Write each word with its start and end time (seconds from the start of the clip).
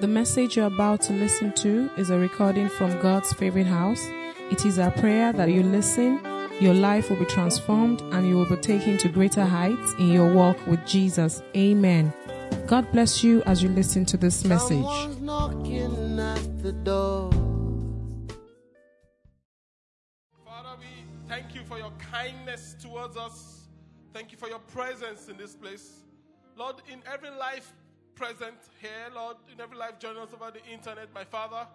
The 0.00 0.08
message 0.08 0.56
you're 0.56 0.66
about 0.66 1.02
to 1.02 1.12
listen 1.12 1.52
to 1.52 1.88
is 1.96 2.10
a 2.10 2.18
recording 2.18 2.68
from 2.68 3.00
God's 3.00 3.32
favorite 3.32 3.68
house. 3.68 4.04
It 4.50 4.66
is 4.66 4.80
our 4.80 4.90
prayer 4.90 5.32
that 5.32 5.50
you 5.50 5.62
listen, 5.62 6.20
your 6.60 6.74
life 6.74 7.08
will 7.08 7.16
be 7.16 7.24
transformed, 7.26 8.00
and 8.12 8.26
you 8.28 8.34
will 8.36 8.48
be 8.48 8.56
taken 8.56 8.98
to 8.98 9.08
greater 9.08 9.44
heights 9.44 9.94
in 10.00 10.08
your 10.08 10.34
walk 10.34 10.66
with 10.66 10.84
Jesus. 10.84 11.42
Amen. 11.56 12.12
God 12.66 12.90
bless 12.90 13.22
you 13.22 13.44
as 13.44 13.62
you 13.62 13.68
listen 13.68 14.04
to 14.06 14.16
this 14.16 14.44
message. 14.44 14.84
At 14.84 16.62
the 16.62 16.72
door. 16.82 17.30
Father, 20.44 20.76
we 20.80 21.04
thank 21.28 21.54
you 21.54 21.62
for 21.62 21.78
your 21.78 21.92
kindness 22.10 22.74
towards 22.82 23.16
us. 23.16 23.68
Thank 24.12 24.32
you 24.32 24.38
for 24.38 24.48
your 24.48 24.58
presence 24.58 25.28
in 25.28 25.36
this 25.36 25.54
place. 25.54 26.00
Lord, 26.56 26.76
in 26.90 27.00
every 27.10 27.30
life 27.30 27.72
present 28.14 28.56
here, 28.80 28.90
Lord, 29.14 29.36
in 29.52 29.60
every 29.60 29.76
life 29.76 29.98
joining 29.98 30.22
us 30.22 30.28
over 30.32 30.50
the 30.50 30.64
internet, 30.72 31.08
my 31.14 31.24
Father, 31.24 31.66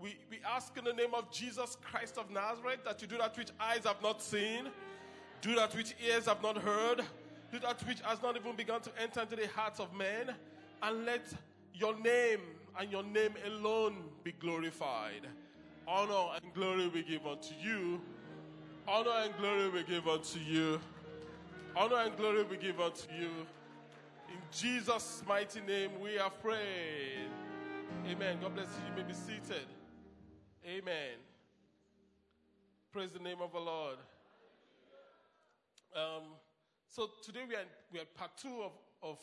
we, 0.00 0.16
we 0.30 0.38
ask 0.48 0.76
in 0.76 0.84
the 0.84 0.92
name 0.92 1.14
of 1.14 1.30
Jesus 1.30 1.76
Christ 1.82 2.16
of 2.16 2.30
Nazareth 2.30 2.80
that 2.84 3.02
you 3.02 3.08
do 3.08 3.18
that 3.18 3.36
which 3.36 3.50
eyes 3.60 3.84
have 3.84 4.00
not 4.02 4.22
seen, 4.22 4.68
do 5.42 5.54
that 5.56 5.74
which 5.74 5.94
ears 6.06 6.26
have 6.26 6.42
not 6.42 6.56
heard, 6.56 7.02
do 7.52 7.58
that 7.58 7.86
which 7.86 8.00
has 8.02 8.22
not 8.22 8.36
even 8.36 8.56
begun 8.56 8.80
to 8.82 8.90
enter 9.00 9.20
into 9.22 9.36
the 9.36 9.48
hearts 9.48 9.80
of 9.80 9.92
men, 9.94 10.34
and 10.82 11.04
let 11.04 11.26
your 11.74 11.98
name 12.00 12.40
and 12.78 12.90
your 12.90 13.02
name 13.02 13.34
alone 13.46 13.96
be 14.22 14.32
glorified. 14.32 15.26
Honor 15.86 16.38
and 16.42 16.54
glory 16.54 16.88
we 16.88 17.02
give 17.02 17.26
unto 17.26 17.54
you. 17.60 18.00
Honor 18.86 19.24
and 19.24 19.36
glory 19.36 19.68
we 19.68 19.82
give 19.82 20.06
unto 20.06 20.38
you. 20.38 20.80
Honor 21.76 21.96
and 21.96 22.16
glory 22.16 22.44
we 22.44 22.56
give 22.56 22.80
unto 22.80 23.12
you. 23.12 23.46
In 24.30 24.38
Jesus' 24.52 25.22
mighty 25.26 25.60
name 25.60 25.90
we 26.00 26.14
have 26.14 26.40
prayed. 26.40 27.30
Amen. 28.08 28.38
God 28.40 28.54
bless 28.54 28.66
you. 28.66 28.90
You 28.90 29.02
may 29.02 29.08
be 29.08 29.14
seated. 29.14 29.66
Amen. 30.64 31.18
Praise 32.92 33.10
the 33.10 33.18
name 33.18 33.38
of 33.42 33.52
the 33.52 33.58
Lord. 33.58 33.96
Um, 35.96 36.22
so 36.88 37.10
today 37.24 37.40
we 37.48 37.56
are, 37.56 37.66
we 37.92 37.98
are 37.98 38.04
part 38.16 38.30
two 38.40 38.62
of, 38.62 38.72
of 39.02 39.18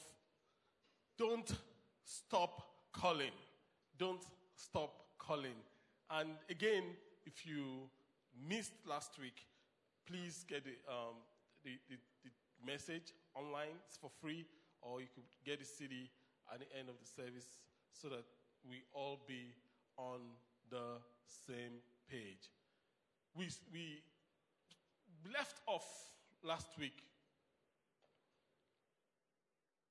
Don't 1.17 1.50
Stop 2.04 2.62
Calling. 2.92 3.32
Don't 3.98 4.23
Stop 4.56 5.06
Calling. 5.17 5.56
And 6.12 6.32
again, 6.50 6.84
if 7.26 7.45
you 7.45 7.89
missed 8.50 8.73
last 8.86 9.17
week, 9.20 9.45
please 10.06 10.45
get 10.50 10.66
the, 10.66 10.72
um, 10.92 11.16
the, 11.64 11.72
the, 11.89 11.95
the 12.23 12.30
message 12.66 13.14
online. 13.36 13.76
It's 13.88 13.98
for 13.98 14.10
free, 14.22 14.45
or 14.88 15.02
you 15.02 15.08
could 15.14 15.28
get 15.46 15.60
the 15.60 15.66
CD 15.66 16.10
at 16.54 16.60
the 16.60 16.70
end 16.78 16.90
of 16.90 16.96
the 17.00 17.06
service 17.06 17.60
so 17.92 18.08
that 18.10 18.24
we 18.68 18.84
all 18.94 19.20
be 19.28 19.54
on 19.98 20.20
the 20.70 21.00
same 21.46 21.84
page. 22.10 22.52
We, 23.36 23.50
we 23.72 24.02
left 25.34 25.60
off 25.68 25.86
last 26.44 26.68
week 26.80 27.04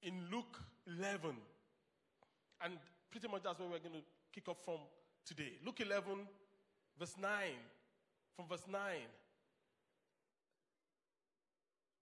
in 0.02 0.14
Luke 0.32 0.60
11. 0.86 1.36
And 2.64 2.74
pretty 3.10 3.28
much 3.28 3.42
that's 3.42 3.58
where 3.58 3.68
we're 3.68 3.78
going 3.78 4.00
to 4.00 4.06
kick 4.32 4.48
off 4.48 4.58
from 4.64 4.78
today. 5.26 5.58
Luke 5.64 5.80
11, 5.80 6.04
verse 6.98 7.14
9. 7.20 7.30
From 8.36 8.46
verse 8.48 8.64
9. 8.70 8.80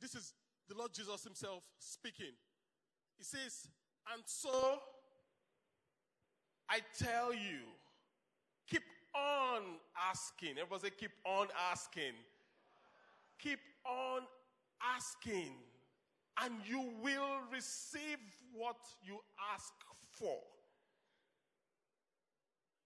This 0.01 0.15
is 0.15 0.33
the 0.69 0.75
Lord 0.77 0.93
Jesus 0.93 1.25
Himself 1.25 1.63
speaking. 1.79 2.35
He 3.19 3.25
says, 3.25 3.69
And 4.13 4.23
so 4.27 4.79
I 6.69 6.81
tell 6.99 7.33
you, 7.33 7.61
keep 8.69 8.83
on 9.15 9.63
asking. 10.11 10.51
Everybody 10.53 10.89
say, 10.89 10.95
keep 10.99 11.13
on 11.25 11.49
asking. 11.71 12.15
Keep 13.39 13.59
on 13.85 14.23
asking, 14.97 15.53
and 16.43 16.55
you 16.67 16.91
will 17.03 17.41
receive 17.53 18.19
what 18.53 18.77
you 19.03 19.19
ask 19.55 19.73
for. 20.13 20.39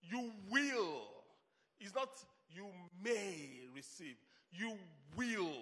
You 0.02 0.32
will. 0.50 1.02
It's 1.80 1.94
not 1.94 2.08
you 2.50 2.66
may 3.02 3.60
receive. 3.74 4.16
You 4.50 4.72
will 5.16 5.52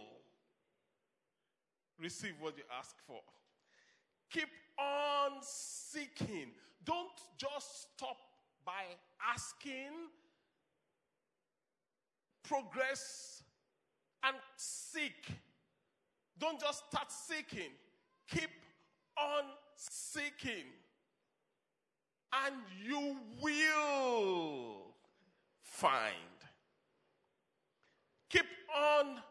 receive 1.99 2.35
what 2.41 2.57
you 2.57 2.65
ask 2.79 2.95
for. 3.07 3.21
Keep 4.31 4.49
on 4.79 5.33
seeking. 5.43 6.51
Don't 6.85 7.09
just 7.39 7.95
stop 7.95 8.17
by 8.65 8.83
asking. 9.33 9.93
Progress 12.43 13.43
and 14.23 14.37
seek. 14.57 15.33
Don't 16.39 16.61
just 16.61 16.87
start 16.89 17.11
seeking. 17.11 17.71
Keep 18.29 18.51
on 19.19 19.45
seeking. 19.77 20.67
And 22.45 22.55
you 22.85 23.17
will 23.41 24.95
find. 25.63 26.15
Keep 28.29 28.47
on 28.77 29.23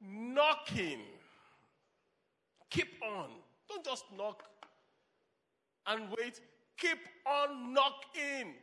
knocking. 0.00 1.00
Keep 2.70 2.88
on. 3.02 3.30
Don't 3.68 3.84
just 3.84 4.04
knock 4.16 4.42
and 5.86 6.02
wait. 6.18 6.40
Keep 6.78 6.98
on 7.26 7.72
knocking. 7.72 8.54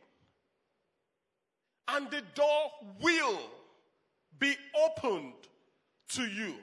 And 1.88 2.10
the 2.10 2.22
door 2.34 2.70
will 3.02 3.40
be 4.38 4.54
opened 4.86 5.34
to 6.10 6.22
you. 6.22 6.54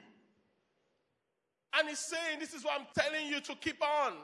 And 1.78 1.88
he's 1.88 2.00
saying, 2.00 2.38
This 2.40 2.54
is 2.54 2.64
why 2.64 2.76
I'm 2.78 2.86
telling 2.98 3.26
you 3.26 3.40
to 3.40 3.54
keep 3.56 3.82
on. 3.82 4.14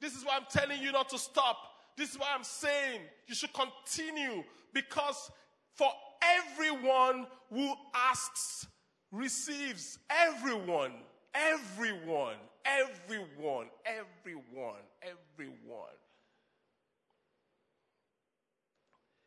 This 0.00 0.14
is 0.14 0.24
why 0.24 0.36
I'm 0.36 0.46
telling 0.50 0.82
you 0.82 0.92
not 0.92 1.08
to 1.10 1.18
stop. 1.18 1.56
This 1.96 2.10
is 2.10 2.18
why 2.18 2.28
I'm 2.34 2.44
saying 2.44 3.00
you 3.26 3.34
should 3.34 3.52
continue 3.52 4.42
because 4.72 5.30
for 5.74 5.90
everyone 6.22 7.26
who 7.50 7.74
asks, 7.94 8.66
receives. 9.12 9.98
Everyone, 10.10 10.92
everyone, 11.34 12.36
everyone, 12.64 13.66
everyone, 13.84 14.82
everyone. 15.02 15.96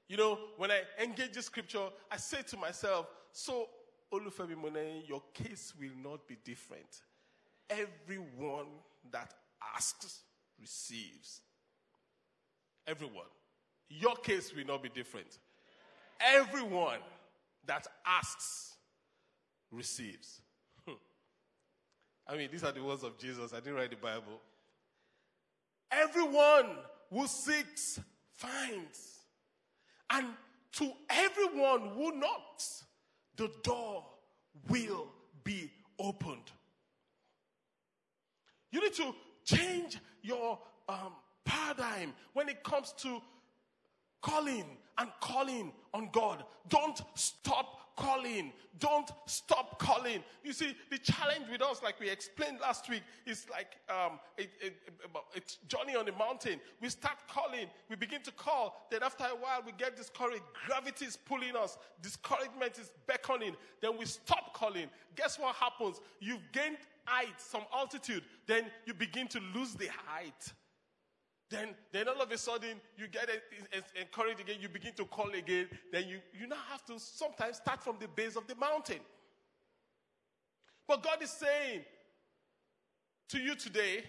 You 0.08 0.18
know, 0.18 0.40
when 0.58 0.72
I 0.72 0.82
engage 1.02 1.34
the 1.34 1.42
scripture, 1.42 1.88
I 2.12 2.18
say 2.18 2.44
to 2.48 2.58
myself, 2.58 3.08
so 3.32 3.70
Olufemi 4.14 4.56
Monet, 4.56 5.04
your 5.08 5.24
case 5.34 5.74
will 5.80 5.96
not 6.04 6.28
be 6.28 6.38
different. 6.44 7.02
Everyone 7.70 8.68
that 9.12 9.34
asks 9.76 10.22
receives. 10.60 11.42
Everyone. 12.88 13.26
Your 13.90 14.16
case 14.16 14.54
will 14.56 14.66
not 14.66 14.84
be 14.84 14.90
different. 14.90 15.40
Everyone 16.20 17.00
that 17.66 17.88
asks 18.06 18.76
receives. 19.72 20.42
I 22.28 22.36
mean, 22.36 22.50
these 22.52 22.64
are 22.64 22.72
the 22.72 22.84
words 22.84 23.04
of 23.04 23.18
Jesus. 23.18 23.54
I 23.54 23.58
didn't 23.58 23.76
write 23.76 23.92
the 23.92 23.98
Bible. 23.98 24.42
Everyone 25.92 26.78
who 27.12 27.28
seeks 27.28 28.00
finds. 28.34 29.20
And 30.10 30.28
to 30.74 30.92
everyone 31.10 31.90
who 31.96 32.18
knocks, 32.18 32.84
the 33.38 33.52
door 33.64 34.06
will 34.70 35.08
be 35.44 35.72
opened. 36.00 36.52
You 38.72 38.82
need 38.82 38.94
to 38.94 39.14
change 39.46 40.00
your 40.22 40.60
um, 40.90 41.14
paradigm 41.46 42.14
when 42.34 42.50
it 42.50 42.64
comes 42.64 42.94
to 43.00 43.22
calling 44.22 44.66
and 44.98 45.10
calling 45.22 45.72
on 45.94 46.10
God. 46.12 46.44
Don't 46.68 47.00
stop 47.14 47.85
calling. 47.96 48.52
Don't 48.80 49.10
stop 49.26 49.80
calling. 49.80 50.24
You 50.44 50.54
see, 50.54 50.76
the 50.90 50.98
challenge 50.98 51.46
with 51.50 51.62
us, 51.62 51.82
like 51.82 52.00
we 52.00 52.10
explained 52.10 52.60
last 52.62 52.90
week, 52.90 53.04
is 53.26 53.48
like 53.50 53.78
um, 53.90 54.20
it, 54.38 54.50
it, 54.62 54.76
it's 55.34 55.58
Johnny 55.68 55.96
on 55.96 56.06
the 56.06 56.12
mountain. 56.14 56.60
We 56.82 56.90
start 56.90 57.18
calling, 57.30 57.68
we 57.90 57.96
begin 57.96 58.22
to 58.24 58.32
call. 58.32 58.88
Then 58.92 59.04
after 59.04 59.24
a 59.24 59.36
while, 59.36 59.62
we 59.66 59.72
get 59.72 59.96
discouraged. 59.96 60.44
Gravity 60.68 61.06
is 61.06 61.16
pulling 61.18 61.56
us. 61.56 61.78
Discouragement 62.02 62.78
is 62.80 62.92
beckoning. 63.08 63.56
Then 63.82 63.98
we 63.98 64.06
stop 64.06 64.54
calling. 64.54 64.88
Guess 65.16 65.40
what 65.40 65.56
happens? 65.56 66.02
You've 66.20 66.52
gained 66.52 66.78
height, 67.06 67.40
some 67.40 67.64
altitude. 67.74 68.24
Then 68.48 68.66
you 68.86 68.94
begin 68.94 69.28
to 69.30 69.40
lose 69.54 69.74
the 69.74 69.88
height. 70.06 70.54
Then, 71.50 71.76
then 71.92 72.08
all 72.08 72.22
of 72.22 72.32
a 72.32 72.38
sudden 72.38 72.82
you 72.98 73.08
get 73.08 73.30
encouraged 74.00 74.40
again, 74.40 74.58
you 74.60 74.70
begin 74.70 74.94
to 74.94 75.06
call 75.06 75.30
again, 75.30 75.68
then 75.92 76.08
you, 76.08 76.20
you 76.38 76.48
now 76.48 76.58
have 76.70 76.84
to 76.86 77.00
sometimes 77.00 77.58
start 77.58 77.84
from 77.84 77.98
the 78.00 78.08
base 78.08 78.36
of 78.36 78.48
the 78.48 78.56
mountain. 78.56 79.00
But 80.88 81.04
God 81.04 81.22
is 81.22 81.30
saying 81.30 81.82
to 83.30 83.40
you 83.40 83.56
today, 83.56 84.04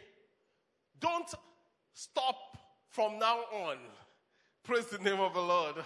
don't 1.01 1.33
stop 1.93 2.37
from 2.91 3.19
now 3.19 3.39
on. 3.53 3.77
Praise 4.63 4.87
the 4.87 4.99
name 4.99 5.21
of 5.21 5.35
the 5.35 5.41
Lord. 5.41 5.77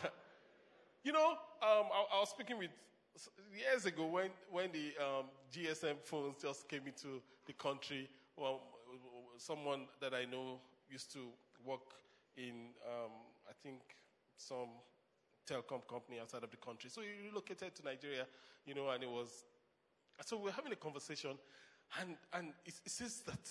You 1.02 1.12
know, 1.12 1.30
um, 1.62 1.86
I, 1.90 2.04
I, 2.14 2.20
was 2.20 2.28
speaking 2.28 2.58
with 2.58 2.68
years 3.56 3.86
ago 3.86 4.04
when 4.04 4.28
when 4.50 4.70
the 4.70 4.92
um, 5.02 5.24
GSM 5.50 5.94
phones 6.04 6.42
just 6.42 6.68
came 6.68 6.82
into 6.86 7.22
the 7.46 7.54
country. 7.54 8.06
Well, 8.36 8.60
someone 9.38 9.86
that 10.02 10.12
I 10.12 10.26
know 10.26 10.60
used 10.90 11.12
to 11.12 11.28
work 11.64 11.94
in, 12.36 12.74
um, 12.86 13.12
I 13.48 13.52
think, 13.62 13.80
some 14.36 14.68
telecom 15.48 15.86
company 15.88 16.20
outside 16.20 16.42
of 16.44 16.50
the 16.50 16.56
country. 16.56 16.90
So 16.90 17.00
he 17.00 17.28
relocated 17.28 17.74
to 17.76 17.84
Nigeria, 17.84 18.26
you 18.66 18.74
know, 18.74 18.88
and 18.90 19.02
it 19.02 19.10
was. 19.10 19.44
So 20.24 20.36
we 20.36 20.50
are 20.50 20.52
having 20.52 20.72
a 20.72 20.76
conversation, 20.76 21.38
and 22.00 22.16
and 22.32 22.52
it, 22.64 22.74
it 22.84 22.92
says 22.92 23.20
that. 23.26 23.44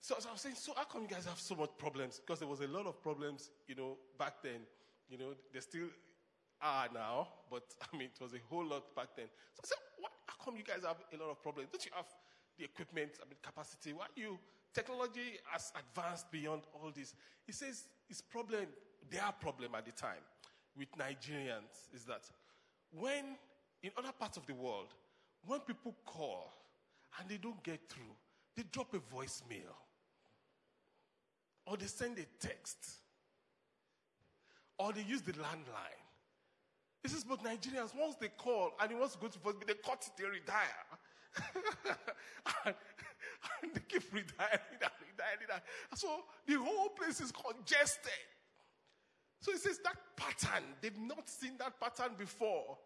So, 0.00 0.16
so 0.18 0.28
I 0.28 0.32
was 0.32 0.40
saying, 0.40 0.56
so 0.56 0.72
how 0.74 0.82
come 0.82 1.02
you 1.02 1.08
guys 1.08 1.26
have 1.26 1.38
so 1.38 1.54
much 1.54 1.70
problems? 1.78 2.18
Because 2.18 2.40
there 2.40 2.48
was 2.48 2.60
a 2.60 2.66
lot 2.66 2.86
of 2.86 3.00
problems, 3.00 3.50
you 3.68 3.76
know, 3.76 3.96
back 4.18 4.42
then. 4.42 4.66
You 5.08 5.16
know, 5.16 5.34
there 5.52 5.62
still 5.62 5.86
are 6.60 6.88
now, 6.92 7.28
but 7.50 7.62
I 7.92 7.96
mean, 7.96 8.08
it 8.12 8.20
was 8.20 8.34
a 8.34 8.42
whole 8.50 8.64
lot 8.64 8.94
back 8.96 9.08
then. 9.16 9.26
So 9.54 9.60
I 9.64 9.66
said, 9.68 9.78
what, 10.00 10.10
how 10.26 10.44
come 10.44 10.56
you 10.56 10.64
guys 10.64 10.82
have 10.86 10.96
a 11.12 11.16
lot 11.22 11.30
of 11.30 11.40
problems? 11.40 11.68
Don't 11.70 11.84
you 11.84 11.92
have 11.94 12.06
the 12.58 12.64
equipment, 12.64 13.12
I 13.22 13.28
mean, 13.28 13.38
capacity? 13.42 13.92
Why 13.92 14.06
are 14.06 14.16
you? 14.20 14.38
Technology 14.74 15.38
has 15.50 15.72
advanced 15.78 16.30
beyond 16.30 16.62
all 16.74 16.90
this. 16.94 17.14
He 17.46 17.52
says 17.52 17.84
his 18.08 18.22
problem, 18.22 18.66
their 19.10 19.32
problem 19.40 19.74
at 19.74 19.84
the 19.84 19.92
time, 19.92 20.22
with 20.76 20.90
Nigerians 20.92 21.94
is 21.94 22.04
that 22.04 22.22
when, 22.90 23.36
in 23.82 23.90
other 23.96 24.12
parts 24.18 24.36
of 24.36 24.46
the 24.46 24.54
world, 24.54 24.94
when 25.46 25.60
people 25.60 25.94
call 26.06 26.52
and 27.18 27.28
they 27.28 27.36
don't 27.36 27.62
get 27.62 27.80
through, 27.88 28.14
they 28.56 28.62
drop 28.70 28.94
a 28.94 29.14
voicemail 29.14 29.74
or 31.66 31.76
they 31.76 31.86
send 31.86 32.18
a 32.18 32.46
text 32.46 32.78
or 34.78 34.92
they 34.92 35.02
use 35.02 35.22
the 35.22 35.32
landline. 35.32 36.00
He 37.02 37.08
says, 37.08 37.24
but 37.24 37.42
Nigerians, 37.42 37.92
once 37.98 38.14
they 38.20 38.28
call 38.28 38.72
and 38.80 38.90
he 38.90 38.96
wants 38.96 39.14
to 39.14 39.20
go 39.20 39.28
to 39.28 39.38
voicemail, 39.38 39.66
they 39.66 39.74
cut 39.74 40.06
it, 40.06 40.22
they 40.22 40.28
retire. 40.28 40.64
and, 42.66 42.74
and, 43.62 43.74
they 43.74 43.80
keep 43.88 44.02
redialing 44.12 44.58
and 44.80 44.92
redialing. 45.18 45.60
So 45.94 46.24
the 46.46 46.54
whole 46.54 46.90
place 46.90 47.20
is 47.20 47.32
congested. 47.32 48.12
So 49.40 49.52
he 49.52 49.58
says 49.58 49.78
that 49.84 49.96
pattern, 50.16 50.64
they've 50.80 50.98
not 50.98 51.28
seen 51.28 51.52
that 51.58 51.80
pattern 51.80 52.12
before. 52.16 52.78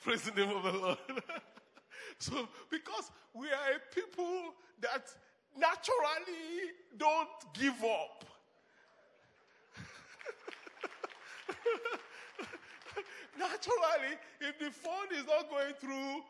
Praise 0.04 0.22
the 0.22 0.32
name 0.32 0.54
of 0.54 0.62
the 0.62 0.72
Lord. 0.78 0.98
so, 2.18 2.48
because 2.70 3.10
we 3.32 3.46
are 3.46 3.76
a 3.76 3.94
people 3.94 4.54
that 4.80 5.08
naturally 5.56 6.72
don't 6.98 7.28
give 7.54 7.82
up. 7.82 8.24
naturally, 13.38 14.16
if 14.40 14.58
the 14.58 14.70
phone 14.70 15.12
is 15.12 15.26
not 15.26 15.50
going 15.50 15.74
through, 15.80 16.22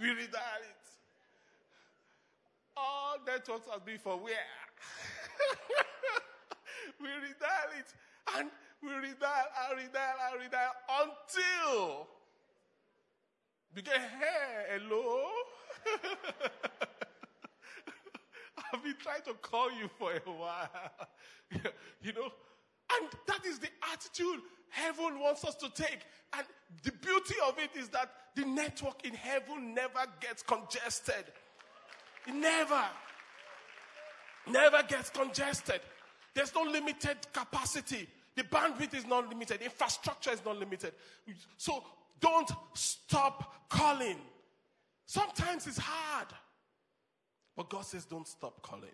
we 0.00 0.08
redial 0.08 0.62
it 0.62 0.80
all 2.80 3.16
networks 3.26 3.66
has 3.70 3.82
been 3.82 3.98
for 3.98 4.16
where? 4.16 4.32
we 7.00 7.08
redial 7.08 7.78
it 7.78 7.94
and 8.36 8.50
we 8.82 8.88
redial 8.88 9.46
and 9.60 9.78
redial 9.78 10.16
and 10.26 10.34
redial 10.40 10.72
until 11.02 12.08
we 13.74 13.82
get 13.82 13.96
hey, 13.96 14.78
hello. 14.78 15.06
I've 18.72 18.82
been 18.84 18.94
trying 19.02 19.22
to 19.22 19.34
call 19.34 19.68
you 19.72 19.90
for 19.98 20.12
a 20.12 20.30
while. 20.30 20.68
you 22.02 22.12
know, 22.12 22.30
and 22.92 23.08
that 23.26 23.44
is 23.44 23.58
the 23.58 23.68
attitude 23.92 24.40
heaven 24.70 25.20
wants 25.20 25.44
us 25.44 25.54
to 25.56 25.70
take. 25.70 26.00
And 26.36 26.46
the 26.82 26.92
beauty 26.92 27.34
of 27.46 27.58
it 27.58 27.70
is 27.78 27.88
that 27.88 28.10
the 28.34 28.44
network 28.44 29.04
in 29.04 29.14
heaven 29.14 29.74
never 29.74 30.06
gets 30.20 30.42
congested. 30.42 31.24
It 32.26 32.34
never, 32.34 32.82
never 34.48 34.82
gets 34.88 35.10
congested. 35.10 35.80
There's 36.34 36.54
no 36.54 36.62
limited 36.62 37.16
capacity. 37.32 38.08
The 38.36 38.44
bandwidth 38.44 38.94
is 38.94 39.06
not 39.06 39.28
limited. 39.28 39.62
Infrastructure 39.62 40.30
is 40.30 40.44
not 40.44 40.58
limited. 40.58 40.92
So 41.56 41.82
don't 42.20 42.50
stop 42.74 43.68
calling. 43.68 44.16
Sometimes 45.06 45.66
it's 45.66 45.78
hard. 45.78 46.28
But 47.56 47.68
God 47.68 47.84
says, 47.84 48.04
don't 48.04 48.28
stop 48.28 48.62
calling. 48.62 48.88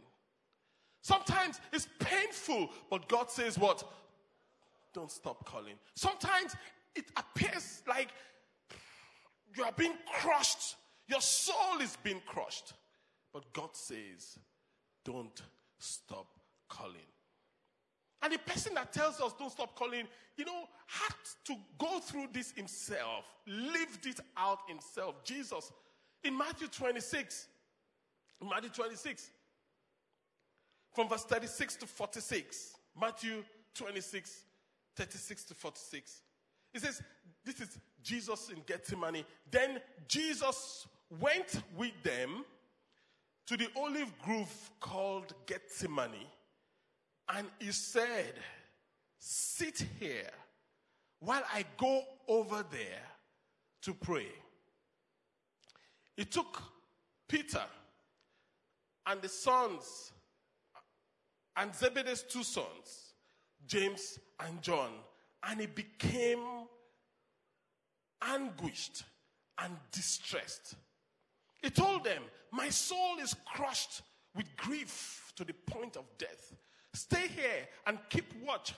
Sometimes 1.02 1.60
it's 1.72 1.86
painful, 2.00 2.70
but 2.90 3.08
God 3.08 3.30
says, 3.30 3.58
what? 3.58 3.84
Don't 4.96 5.12
stop 5.12 5.44
calling. 5.44 5.74
Sometimes 5.94 6.56
it 6.94 7.04
appears 7.18 7.82
like 7.86 8.08
you 9.54 9.62
are 9.62 9.72
being 9.76 9.92
crushed. 10.20 10.76
Your 11.06 11.20
soul 11.20 11.82
is 11.82 11.98
being 12.02 12.22
crushed. 12.24 12.72
But 13.30 13.52
God 13.52 13.76
says, 13.76 14.38
don't 15.04 15.38
stop 15.78 16.28
calling. 16.70 17.10
And 18.22 18.32
the 18.32 18.38
person 18.38 18.72
that 18.72 18.94
tells 18.94 19.20
us 19.20 19.34
don't 19.38 19.52
stop 19.52 19.76
calling, 19.76 20.06
you 20.38 20.46
know, 20.46 20.62
had 20.86 21.14
to 21.44 21.56
go 21.76 21.98
through 21.98 22.28
this 22.32 22.52
himself, 22.52 23.26
lived 23.46 24.06
it 24.06 24.20
out 24.34 24.60
himself. 24.66 25.22
Jesus, 25.24 25.72
in 26.24 26.38
Matthew 26.38 26.68
26, 26.68 27.48
in 28.40 28.48
Matthew 28.48 28.70
26, 28.70 29.28
from 30.94 31.06
verse 31.06 31.24
36 31.24 31.76
to 31.76 31.86
46, 31.86 32.76
Matthew 32.98 33.44
26, 33.74 34.45
36 34.96 35.44
to 35.44 35.54
46. 35.54 36.22
It 36.74 36.80
says, 36.80 37.02
This 37.44 37.60
is 37.60 37.78
Jesus 38.02 38.50
in 38.50 38.62
Gethsemane. 38.66 39.24
Then 39.50 39.80
Jesus 40.08 40.86
went 41.20 41.62
with 41.76 41.92
them 42.02 42.44
to 43.46 43.56
the 43.56 43.68
olive 43.76 44.12
grove 44.24 44.70
called 44.80 45.32
Gethsemane, 45.46 46.26
and 47.28 47.46
he 47.60 47.72
said, 47.72 48.34
Sit 49.18 49.86
here 50.00 50.30
while 51.20 51.42
I 51.52 51.64
go 51.76 52.02
over 52.28 52.64
there 52.70 53.02
to 53.82 53.94
pray. 53.94 54.28
He 56.16 56.24
took 56.24 56.62
Peter 57.28 57.62
and 59.06 59.22
the 59.22 59.28
sons 59.28 60.12
and 61.56 61.74
Zebedee's 61.74 62.22
two 62.22 62.42
sons, 62.42 63.05
James 63.66 64.18
and 64.40 64.62
John, 64.62 64.90
and 65.42 65.60
he 65.60 65.66
became 65.66 66.40
anguished 68.22 69.04
and 69.58 69.76
distressed. 69.92 70.74
He 71.62 71.70
told 71.70 72.04
them, 72.04 72.22
My 72.52 72.68
soul 72.68 73.18
is 73.20 73.34
crushed 73.46 74.02
with 74.34 74.56
grief 74.56 75.32
to 75.36 75.44
the 75.44 75.52
point 75.52 75.96
of 75.96 76.04
death. 76.18 76.54
Stay 76.94 77.28
here 77.28 77.68
and 77.86 77.98
keep 78.08 78.24
watch 78.44 78.74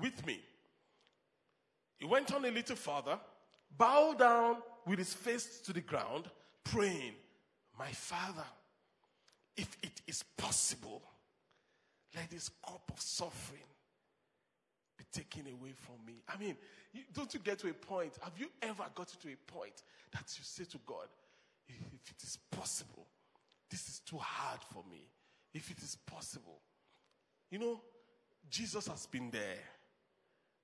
with 0.00 0.24
me. 0.26 0.40
He 1.98 2.06
went 2.06 2.32
on 2.32 2.44
a 2.44 2.50
little 2.50 2.76
farther, 2.76 3.18
bowed 3.76 4.18
down 4.18 4.56
with 4.86 4.98
his 4.98 5.14
face 5.14 5.60
to 5.60 5.72
the 5.72 5.80
ground, 5.80 6.24
praying, 6.64 7.12
My 7.78 7.90
Father, 7.90 8.44
if 9.56 9.76
it 9.82 10.00
is 10.06 10.24
possible, 10.36 11.02
let 12.14 12.30
this 12.30 12.50
cup 12.64 12.90
of 12.92 13.00
suffering 13.00 13.60
be 15.02 15.20
taken 15.20 15.52
away 15.52 15.72
from 15.74 15.96
me. 16.06 16.22
I 16.28 16.36
mean, 16.38 16.56
don't 17.12 17.32
you 17.32 17.40
get 17.40 17.58
to 17.60 17.70
a 17.70 17.74
point? 17.74 18.12
Have 18.22 18.38
you 18.38 18.48
ever 18.62 18.84
gotten 18.94 19.18
to 19.20 19.28
a 19.28 19.52
point 19.52 19.82
that 20.12 20.24
you 20.38 20.44
say 20.44 20.64
to 20.64 20.78
God, 20.86 21.06
if 21.68 22.10
it 22.10 22.22
is 22.22 22.38
possible, 22.50 23.06
this 23.70 23.88
is 23.88 24.00
too 24.00 24.18
hard 24.18 24.60
for 24.72 24.84
me. 24.90 25.08
If 25.54 25.70
it 25.70 25.78
is 25.82 25.96
possible. 26.06 26.60
You 27.50 27.58
know, 27.58 27.80
Jesus 28.50 28.86
has 28.88 29.06
been 29.06 29.30
there. 29.30 29.58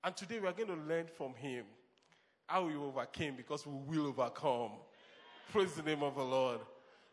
And 0.04 0.16
today 0.16 0.38
we 0.38 0.46
are 0.46 0.52
going 0.52 0.68
to 0.68 0.84
learn 0.88 1.06
from 1.06 1.34
him 1.34 1.64
how 2.46 2.66
we 2.66 2.76
overcame 2.76 3.34
because 3.36 3.66
we 3.66 3.98
will 3.98 4.06
overcome. 4.08 4.72
Praise 5.52 5.72
the 5.74 5.82
name 5.82 6.02
of 6.02 6.14
the 6.14 6.22
Lord. 6.22 6.60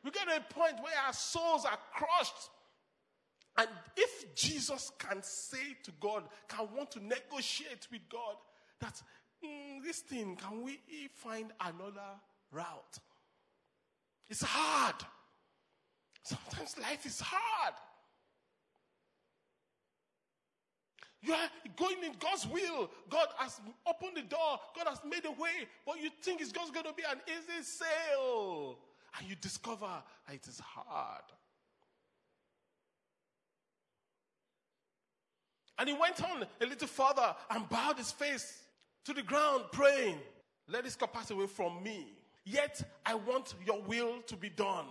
We 0.03 0.11
get 0.11 0.27
to 0.27 0.35
a 0.35 0.53
point 0.53 0.75
where 0.81 0.93
our 1.05 1.13
souls 1.13 1.65
are 1.65 1.79
crushed. 1.93 2.49
And 3.57 3.69
if 3.95 4.35
Jesus 4.35 4.91
can 4.99 5.23
say 5.23 5.77
to 5.83 5.91
God, 5.99 6.23
can 6.47 6.67
want 6.75 6.91
to 6.91 6.99
negotiate 7.03 7.87
with 7.91 8.01
God, 8.09 8.35
that 8.81 9.01
mm, 9.43 9.83
this 9.83 9.99
thing, 9.99 10.35
can 10.35 10.61
we 10.61 10.79
find 11.13 11.51
another 11.61 12.19
route? 12.51 12.99
It's 14.29 14.43
hard. 14.43 14.95
Sometimes 16.23 16.77
life 16.79 17.05
is 17.05 17.21
hard. 17.21 17.75
You 21.21 21.33
are 21.33 21.49
going 21.75 22.03
in 22.03 22.13
God's 22.19 22.47
will. 22.47 22.89
God 23.09 23.27
has 23.37 23.59
opened 23.87 24.17
the 24.17 24.21
door. 24.21 24.59
God 24.75 24.87
has 24.87 24.99
made 25.09 25.25
a 25.25 25.31
way. 25.31 25.67
But 25.85 26.01
you 26.01 26.09
think 26.21 26.41
it's 26.41 26.51
just 26.51 26.73
going 26.73 26.85
to 26.85 26.93
be 26.93 27.03
an 27.09 27.19
easy 27.27 27.63
sail. 27.63 28.77
And 29.17 29.27
you 29.27 29.35
discover 29.35 29.89
it 30.31 30.47
is 30.47 30.59
hard. 30.59 31.23
And 35.77 35.89
he 35.89 35.95
went 35.95 36.23
on 36.23 36.45
a 36.61 36.65
little 36.65 36.87
further 36.87 37.35
and 37.49 37.67
bowed 37.69 37.97
his 37.97 38.11
face 38.11 38.63
to 39.05 39.13
the 39.13 39.21
ground, 39.23 39.65
praying, 39.71 40.17
Let 40.67 40.83
this 40.83 40.95
cup 40.95 41.13
pass 41.13 41.31
away 41.31 41.47
from 41.47 41.83
me. 41.83 42.07
Yet 42.45 42.81
I 43.05 43.15
want 43.15 43.55
your 43.65 43.81
will 43.81 44.21
to 44.27 44.35
be 44.35 44.49
done, 44.49 44.85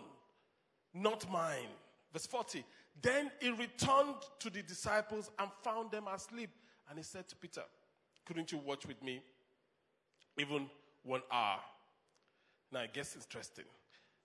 not 0.93 1.31
mine. 1.31 1.69
Verse 2.13 2.27
40. 2.27 2.65
Then 3.01 3.31
he 3.41 3.51
returned 3.51 4.17
to 4.41 4.51
the 4.51 4.63
disciples 4.63 5.31
and 5.39 5.49
found 5.63 5.91
them 5.91 6.07
asleep. 6.13 6.51
And 6.89 6.99
he 6.99 7.05
said 7.05 7.29
to 7.29 7.37
Peter, 7.37 7.63
Couldn't 8.25 8.53
you 8.53 8.59
watch 8.59 8.87
with 8.87 9.03
me 9.03 9.23
even 10.39 10.69
one 11.03 11.23
hour? 11.31 11.59
Now 12.73 12.81
it 12.81 12.93
gets 12.93 13.15
interesting. 13.15 13.65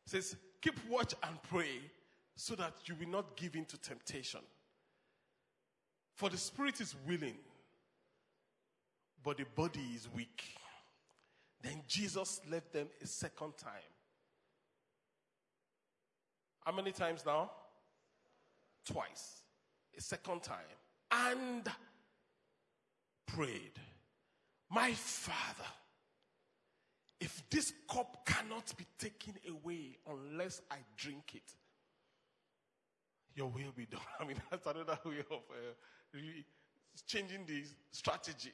It 0.06 0.10
says, 0.10 0.36
Keep 0.62 0.76
watch 0.90 1.14
and 1.24 1.42
pray 1.44 1.80
so 2.36 2.56
that 2.56 2.74
you 2.86 2.96
will 3.00 3.10
not 3.10 3.38
give 3.38 3.56
in 3.56 3.66
to 3.66 3.78
temptation. 3.78 4.42
For 6.20 6.30
the 6.30 6.36
spirit 6.36 6.82
is 6.82 6.98
willing, 7.08 7.38
but 9.24 9.38
the 9.38 9.46
body 9.56 9.86
is 9.96 10.10
weak. 10.14 10.44
Then 11.62 11.82
Jesus 11.88 12.42
left 12.52 12.74
them 12.74 12.88
a 13.02 13.08
second 13.08 13.56
time. 13.56 13.72
How 16.66 16.74
many 16.74 16.92
times 16.92 17.26
now? 17.26 17.52
Twice. 18.86 19.44
A 19.98 20.02
second 20.02 20.44
time. 20.44 20.58
And 21.10 21.66
prayed, 23.26 23.80
My 24.70 24.92
Father, 24.92 25.70
if 27.22 27.50
this 27.50 27.72
cup 27.90 28.26
cannot 28.26 28.74
be 28.78 28.86
taken 28.98 29.36
away 29.48 29.96
unless 30.06 30.62
I 30.70 30.80
drink 30.98 31.32
it, 31.36 31.56
your 33.36 33.48
will 33.48 33.72
be 33.74 33.86
done. 33.86 34.02
I 34.20 34.26
mean, 34.26 34.42
that's 34.52 34.68
another 34.68 35.00
way 35.06 35.20
of 35.32 35.38
uh, 35.50 35.76
changing 37.10 37.46
the 37.46 37.64
strategy. 37.92 38.54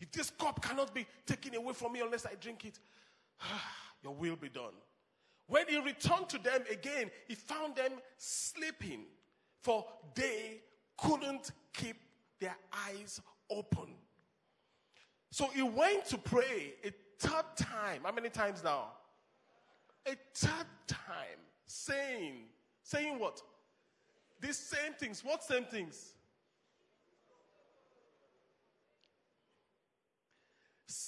If 0.00 0.12
this 0.12 0.30
cup 0.30 0.62
cannot 0.62 0.94
be 0.94 1.06
taken 1.26 1.56
away 1.56 1.72
from 1.74 1.92
me 1.92 2.00
unless 2.00 2.24
I 2.24 2.34
drink 2.40 2.64
it, 2.64 2.78
your 4.02 4.14
will 4.14 4.36
be 4.36 4.48
done. 4.48 4.74
When 5.48 5.66
he 5.66 5.78
returned 5.78 6.28
to 6.28 6.38
them 6.38 6.62
again, 6.70 7.10
he 7.26 7.34
found 7.34 7.74
them 7.74 7.92
sleeping, 8.16 9.04
for 9.60 9.84
they 10.14 10.60
couldn't 10.96 11.50
keep 11.72 11.96
their 12.38 12.56
eyes 12.86 13.20
open. 13.50 13.94
So 15.30 15.48
he 15.48 15.62
went 15.62 16.04
to 16.06 16.18
pray 16.18 16.74
a 16.84 16.92
third 17.18 17.44
time. 17.56 18.02
How 18.04 18.12
many 18.12 18.28
times 18.28 18.62
now? 18.62 18.92
A 20.06 20.14
third 20.34 20.66
time, 20.86 21.40
saying, 21.66 22.44
saying 22.82 23.18
what? 23.18 23.42
These 24.40 24.58
same 24.58 24.92
things. 24.92 25.24
What 25.24 25.42
same 25.42 25.64
things? 25.64 26.14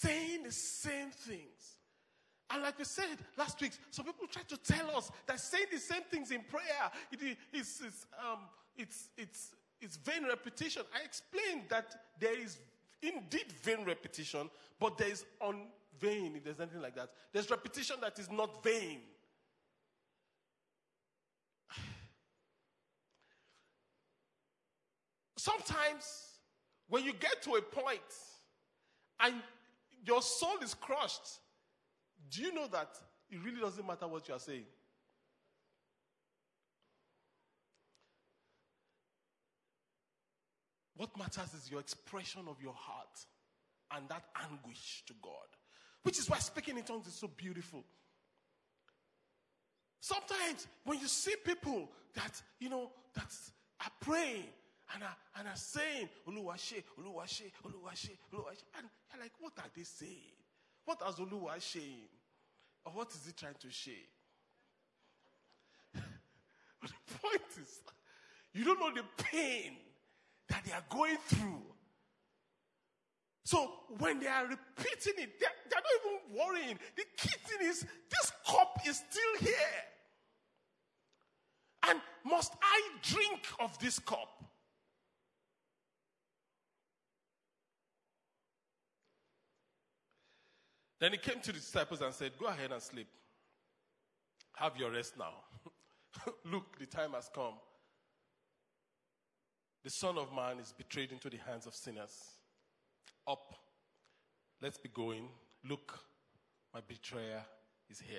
Saying 0.02 0.44
the 0.44 0.52
same 0.52 1.10
things. 1.10 1.76
And 2.48 2.62
like 2.62 2.78
we 2.78 2.84
said 2.84 3.18
last 3.36 3.60
week, 3.60 3.72
some 3.90 4.06
people 4.06 4.26
try 4.28 4.40
to 4.48 4.56
tell 4.56 4.96
us 4.96 5.10
that 5.26 5.38
saying 5.38 5.66
the 5.70 5.78
same 5.78 6.04
things 6.10 6.30
in 6.30 6.40
prayer, 6.40 6.90
it 7.12 7.20
is, 7.52 7.82
it's, 7.84 8.06
um, 8.18 8.38
it's, 8.78 9.10
it's, 9.18 9.54
it's 9.80 9.96
vain 9.98 10.24
repetition. 10.26 10.84
I 10.98 11.04
explained 11.04 11.64
that 11.68 11.94
there 12.18 12.38
is 12.38 12.58
indeed 13.02 13.52
vain 13.62 13.84
repetition, 13.84 14.48
but 14.78 14.96
there 14.96 15.10
is 15.10 15.26
on 15.38 15.66
vain, 16.00 16.34
if 16.36 16.44
there's 16.44 16.60
anything 16.60 16.80
like 16.80 16.96
that. 16.96 17.10
There's 17.32 17.50
repetition 17.50 17.96
that 18.00 18.18
is 18.18 18.30
not 18.30 18.64
vain. 18.64 19.00
Sometimes, 25.36 26.38
when 26.88 27.04
you 27.04 27.12
get 27.12 27.42
to 27.42 27.56
a 27.56 27.60
point 27.62 28.00
and 29.20 29.34
your 30.04 30.22
soul 30.22 30.58
is 30.62 30.74
crushed, 30.74 31.40
do 32.30 32.42
you 32.42 32.54
know 32.54 32.66
that 32.68 32.88
it 33.30 33.38
really 33.44 33.60
doesn't 33.60 33.86
matter 33.86 34.06
what 34.06 34.26
you 34.28 34.34
are 34.34 34.40
saying? 34.40 34.64
What 40.96 41.16
matters 41.16 41.54
is 41.54 41.70
your 41.70 41.80
expression 41.80 42.42
of 42.46 42.60
your 42.62 42.74
heart 42.74 43.24
and 43.96 44.08
that 44.10 44.24
anguish 44.50 45.02
to 45.06 45.14
God, 45.22 45.32
which 46.02 46.18
is 46.18 46.28
why 46.28 46.38
speaking 46.38 46.76
in 46.76 46.84
tongues 46.84 47.06
is 47.06 47.14
so 47.14 47.26
beautiful. 47.26 47.84
Sometimes 50.00 50.66
when 50.84 50.98
you 50.98 51.08
see 51.08 51.34
people 51.42 51.90
that, 52.14 52.42
you 52.58 52.68
know, 52.68 52.90
that 53.14 53.32
are 53.80 53.90
praying 54.00 54.44
and 54.94 55.02
are, 55.02 55.16
and 55.38 55.48
are 55.48 55.56
saying, 55.56 56.08
Oluwashe, 56.28 56.82
Oluwashe, 56.98 57.50
Oluwashe, 57.64 58.10
Oluwashe, 58.32 58.64
and 58.76 58.86
you're 59.12 59.22
like, 59.22 59.32
what 59.38 59.52
are 59.58 59.70
they 59.74 59.82
saying? 59.82 60.34
What 60.84 61.00
has 61.04 61.16
Oluwa 61.16 61.60
saying? 61.60 62.08
Or 62.84 62.92
what 62.92 63.10
is 63.12 63.20
he 63.26 63.32
trying 63.32 63.54
to 63.60 63.70
say? 63.70 63.98
but 65.92 66.02
the 66.90 67.18
point 67.18 67.42
is, 67.60 67.80
you 68.52 68.64
don't 68.64 68.80
know 68.80 68.92
the 68.94 69.06
pain 69.24 69.76
that 70.48 70.64
they 70.64 70.72
are 70.72 70.84
going 70.88 71.18
through. 71.26 71.62
So 73.44 73.70
when 73.98 74.20
they 74.20 74.26
are 74.26 74.44
repeating 74.44 75.14
it, 75.18 75.40
they're, 75.40 75.50
they're 75.68 75.80
not 75.80 75.84
even 76.00 76.38
worrying. 76.38 76.78
The 76.96 77.02
key 77.16 77.34
thing 77.46 77.68
is, 77.68 77.80
this 77.80 78.32
cup 78.46 78.78
is 78.86 78.96
still 78.96 79.48
here. 79.48 79.56
And 81.88 82.00
must 82.24 82.52
I 82.62 82.80
drink 83.02 83.40
of 83.58 83.78
this 83.78 83.98
cup? 83.98 84.49
Then 91.00 91.12
he 91.12 91.18
came 91.18 91.40
to 91.40 91.52
the 91.52 91.58
disciples 91.58 92.02
and 92.02 92.14
said, 92.14 92.32
Go 92.38 92.46
ahead 92.46 92.72
and 92.72 92.82
sleep. 92.82 93.08
Have 94.56 94.76
your 94.76 94.90
rest 94.90 95.14
now. 95.18 95.32
Look, 96.44 96.78
the 96.78 96.86
time 96.86 97.12
has 97.12 97.30
come. 97.34 97.54
The 99.82 99.90
Son 99.90 100.18
of 100.18 100.32
Man 100.34 100.58
is 100.58 100.74
betrayed 100.76 101.10
into 101.10 101.30
the 101.30 101.38
hands 101.38 101.66
of 101.66 101.74
sinners. 101.74 102.14
Up. 103.26 103.54
Let's 104.60 104.76
be 104.76 104.90
going. 104.90 105.28
Look, 105.66 105.98
my 106.74 106.80
betrayer 106.86 107.42
is 107.88 107.98
here. 107.98 108.18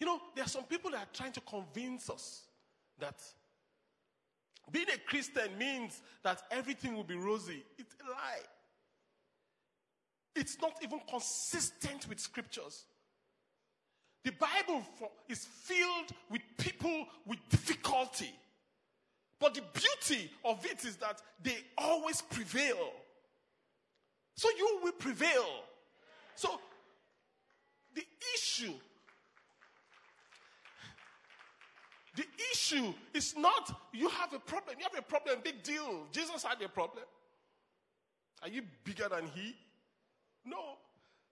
You 0.00 0.06
know, 0.06 0.20
there 0.34 0.44
are 0.44 0.48
some 0.48 0.64
people 0.64 0.90
that 0.90 0.98
are 0.98 1.12
trying 1.12 1.32
to 1.32 1.40
convince 1.42 2.10
us 2.10 2.42
that 2.98 3.22
being 4.72 4.86
a 4.92 4.98
Christian 4.98 5.56
means 5.56 6.02
that 6.24 6.42
everything 6.50 6.94
will 6.94 7.04
be 7.04 7.14
rosy. 7.14 7.62
It's 7.78 7.94
a 8.04 8.10
lie. 8.10 8.40
It's 10.34 10.58
not 10.60 10.74
even 10.82 11.00
consistent 11.08 12.08
with 12.08 12.18
scriptures. 12.18 12.84
The 14.24 14.32
Bible 14.32 14.82
is 15.28 15.44
filled 15.44 16.12
with 16.30 16.42
people 16.56 17.06
with 17.26 17.38
difficulty. 17.48 18.32
But 19.38 19.54
the 19.54 19.62
beauty 19.72 20.30
of 20.44 20.64
it 20.64 20.84
is 20.84 20.96
that 20.96 21.20
they 21.42 21.56
always 21.76 22.22
prevail. 22.22 22.92
So 24.36 24.48
you 24.56 24.80
will 24.82 24.92
prevail. 24.92 25.46
So 26.36 26.60
the 27.94 28.04
issue 28.34 28.72
the 32.14 32.24
issue 32.52 32.92
is 33.14 33.34
not 33.36 33.74
you 33.92 34.08
have 34.08 34.32
a 34.34 34.38
problem. 34.38 34.76
You 34.78 34.84
have 34.90 34.98
a 34.98 35.02
problem, 35.02 35.38
big 35.42 35.62
deal. 35.62 36.06
Jesus 36.12 36.42
had 36.42 36.60
a 36.60 36.68
problem. 36.68 37.04
Are 38.42 38.48
you 38.48 38.62
bigger 38.84 39.08
than 39.08 39.28
he? 39.34 39.54
No. 40.44 40.78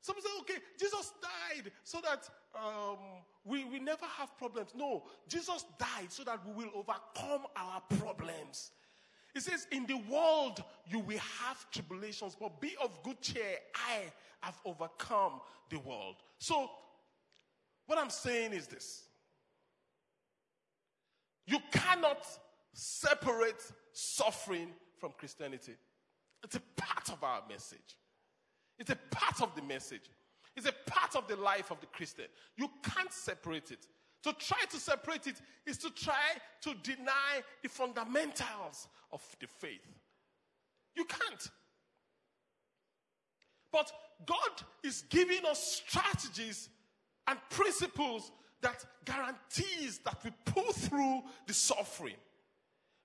Some 0.02 0.16
say, 0.20 0.28
okay, 0.40 0.62
Jesus 0.78 1.12
died 1.20 1.70
so 1.84 2.00
that 2.02 2.28
um, 2.54 2.96
we, 3.44 3.64
we 3.64 3.78
never 3.78 4.06
have 4.06 4.36
problems. 4.38 4.70
No, 4.74 5.04
Jesus 5.28 5.66
died 5.78 6.08
so 6.08 6.24
that 6.24 6.40
we 6.46 6.64
will 6.64 6.70
overcome 6.74 7.46
our 7.54 7.82
problems. 7.98 8.70
He 9.34 9.40
says, 9.40 9.66
In 9.70 9.86
the 9.86 9.98
world 10.10 10.62
you 10.86 11.00
will 11.00 11.18
have 11.18 11.70
tribulations, 11.70 12.36
but 12.38 12.60
be 12.60 12.74
of 12.82 13.02
good 13.02 13.20
cheer. 13.20 13.58
I 13.74 14.10
have 14.40 14.58
overcome 14.64 15.40
the 15.68 15.78
world. 15.78 16.16
So, 16.38 16.70
what 17.86 17.98
I'm 17.98 18.10
saying 18.10 18.52
is 18.52 18.66
this 18.66 19.04
you 21.46 21.58
cannot 21.72 22.26
separate 22.72 23.60
suffering 23.92 24.68
from 24.98 25.12
Christianity, 25.18 25.74
it's 26.42 26.56
a 26.56 26.62
part 26.76 27.08
of 27.10 27.22
our 27.22 27.42
message. 27.48 27.96
It's 28.80 28.90
a 28.90 28.98
part 29.10 29.42
of 29.42 29.54
the 29.54 29.62
message. 29.62 30.10
It's 30.56 30.66
a 30.66 30.90
part 30.90 31.14
of 31.14 31.28
the 31.28 31.36
life 31.36 31.70
of 31.70 31.80
the 31.80 31.86
Christian. 31.86 32.24
You 32.56 32.68
can't 32.82 33.12
separate 33.12 33.70
it. 33.70 33.86
To 34.24 34.32
try 34.32 34.64
to 34.70 34.76
separate 34.78 35.26
it 35.26 35.36
is 35.66 35.78
to 35.78 35.90
try 35.90 36.14
to 36.62 36.74
deny 36.82 37.42
the 37.62 37.68
fundamentals 37.68 38.88
of 39.12 39.22
the 39.38 39.46
faith. 39.46 39.86
You 40.96 41.04
can't. 41.04 41.50
But 43.70 43.92
God 44.26 44.62
is 44.82 45.04
giving 45.08 45.44
us 45.46 45.82
strategies 45.86 46.68
and 47.28 47.38
principles 47.50 48.32
that 48.62 48.84
guarantees 49.04 49.98
that 50.04 50.18
we 50.24 50.32
pull 50.44 50.72
through 50.72 51.22
the 51.46 51.54
suffering. 51.54 52.16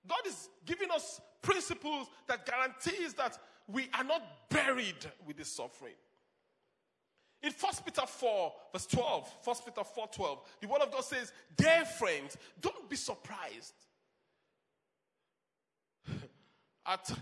God 0.06 0.26
is 0.26 0.48
giving 0.64 0.90
us 0.90 1.20
principles 1.42 2.08
that 2.26 2.44
guarantees 2.44 3.14
that 3.14 3.38
we 3.68 3.88
are 3.94 4.04
not 4.04 4.22
buried 4.48 5.06
with 5.26 5.36
this 5.36 5.48
suffering. 5.48 5.94
In 7.42 7.52
1 7.52 7.72
Peter 7.84 8.06
4, 8.06 8.52
verse 8.72 8.86
12, 8.86 9.32
1 9.44 9.56
Peter 9.64 9.84
4 9.84 10.08
12, 10.12 10.38
the 10.60 10.68
word 10.68 10.82
of 10.82 10.90
God 10.90 11.04
says, 11.04 11.32
Dear 11.56 11.84
friends, 11.84 12.36
don't 12.60 12.88
be 12.88 12.96
surprised 12.96 13.74
at 16.86 17.12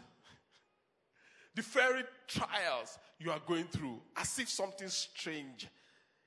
the 1.55 1.63
very 1.63 2.05
trials 2.27 2.99
you 3.19 3.31
are 3.31 3.41
going 3.47 3.65
through 3.65 4.01
as 4.17 4.39
if 4.39 4.49
something 4.49 4.89
strange 4.89 5.69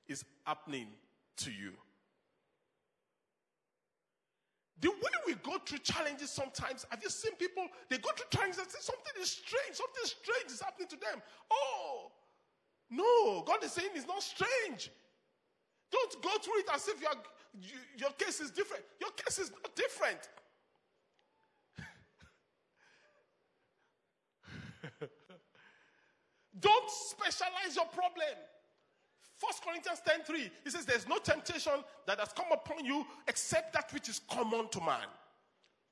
is 0.06 0.24
happening 0.44 0.88
to 1.36 1.50
you. 1.50 1.72
The 4.80 4.90
way 4.90 5.14
we 5.26 5.34
go 5.34 5.58
through 5.66 5.78
challenges 5.78 6.30
sometimes, 6.30 6.86
have 6.90 7.02
you 7.02 7.10
seen 7.10 7.34
people? 7.34 7.66
They 7.88 7.98
go 7.98 8.10
through 8.16 8.26
challenges 8.30 8.58
and 8.58 8.70
say 8.70 8.78
something 8.80 9.20
is 9.20 9.30
strange, 9.30 9.74
something 9.74 10.04
strange 10.04 10.52
is 10.52 10.60
happening 10.60 10.88
to 10.88 10.96
them. 10.96 11.20
Oh, 11.50 12.12
no, 12.90 13.42
God 13.46 13.64
is 13.64 13.72
saying 13.72 13.88
it's 13.94 14.06
not 14.06 14.22
strange. 14.22 14.90
Don't 15.90 16.22
go 16.22 16.30
through 16.42 16.60
it 16.60 16.66
as 16.72 16.86
if 16.86 17.00
you 17.00 17.08
are, 17.08 17.16
you, 17.60 17.74
your 17.96 18.10
case 18.10 18.40
is 18.40 18.50
different. 18.50 18.84
Your 19.00 19.10
case 19.10 19.38
is 19.38 19.50
not 19.50 19.74
different. 19.74 20.28
Don't 26.60 26.90
specialize 26.90 27.74
your 27.74 27.86
problem. 27.86 28.36
First 29.38 29.62
Corinthians 29.64 30.00
10 30.04 30.24
3, 30.24 30.50
he 30.64 30.70
says, 30.70 30.84
There's 30.84 31.06
no 31.06 31.18
temptation 31.18 31.72
that 32.06 32.18
has 32.18 32.32
come 32.32 32.50
upon 32.52 32.84
you 32.84 33.06
except 33.28 33.72
that 33.72 33.92
which 33.94 34.08
is 34.08 34.20
common 34.28 34.68
to 34.68 34.80
man. 34.80 35.06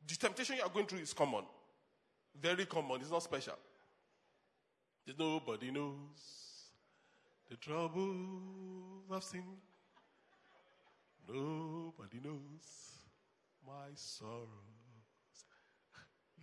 The 0.06 0.16
temptation 0.16 0.56
you 0.56 0.62
are 0.62 0.68
going 0.68 0.86
through 0.86 0.98
is 0.98 1.12
common. 1.12 1.44
Very 2.40 2.66
common. 2.66 3.00
It's 3.00 3.10
not 3.10 3.22
special. 3.22 3.54
There's 5.04 5.18
Nobody 5.18 5.70
knows 5.70 6.72
the 7.48 7.56
trouble 7.56 8.16
I've 9.12 9.22
seen. 9.22 9.44
Nobody 11.28 12.20
knows 12.24 12.96
my 13.64 13.88
sorrows. 13.94 14.48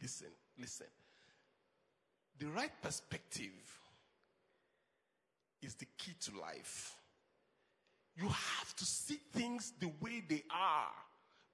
Listen, 0.01 0.27
listen. 0.57 0.87
The 2.39 2.47
right 2.47 2.71
perspective 2.81 3.51
is 5.63 5.75
the 5.75 5.85
key 5.97 6.13
to 6.21 6.39
life. 6.39 6.95
You 8.15 8.27
have 8.27 8.75
to 8.75 8.85
see 8.85 9.19
things 9.33 9.73
the 9.79 9.91
way 10.01 10.23
they 10.27 10.43
are 10.51 10.91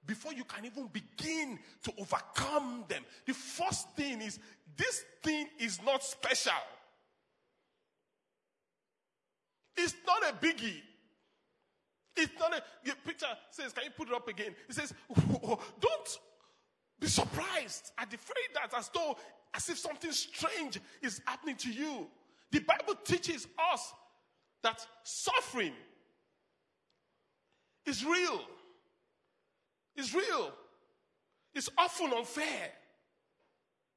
before 0.06 0.32
you 0.32 0.44
can 0.44 0.64
even 0.64 0.88
begin 0.88 1.58
to 1.84 1.92
overcome 1.98 2.84
them. 2.88 3.02
The 3.26 3.34
first 3.34 3.90
thing 3.96 4.20
is 4.20 4.38
this 4.76 5.04
thing 5.22 5.46
is 5.58 5.80
not 5.84 6.02
special. 6.02 6.52
It's 9.76 9.94
not 10.06 10.22
a 10.22 10.32
biggie. 10.34 10.82
It's 12.16 12.32
not 12.38 12.54
a 12.54 12.62
the 12.84 12.94
picture 13.04 13.26
says, 13.50 13.72
can 13.72 13.84
you 13.84 13.90
put 13.90 14.08
it 14.08 14.14
up 14.14 14.28
again? 14.28 14.54
It 14.68 14.74
says, 14.74 14.92
don't 15.08 16.18
be 16.98 17.06
surprised 17.06 17.92
at 17.96 18.10
the 18.10 18.18
very 18.18 18.48
that 18.54 18.76
as 18.76 18.90
though 18.92 19.16
as 19.54 19.68
if 19.68 19.78
something 19.78 20.12
strange 20.12 20.78
is 21.02 21.20
happening 21.24 21.56
to 21.56 21.70
you. 21.70 22.06
The 22.52 22.60
Bible 22.60 22.94
teaches 23.04 23.46
us 23.72 23.92
that 24.62 24.84
suffering 25.04 25.72
is 27.86 28.04
real. 28.04 28.40
It's 29.96 30.14
real. 30.14 30.52
It's 31.54 31.68
often 31.78 32.12
unfair. 32.12 32.70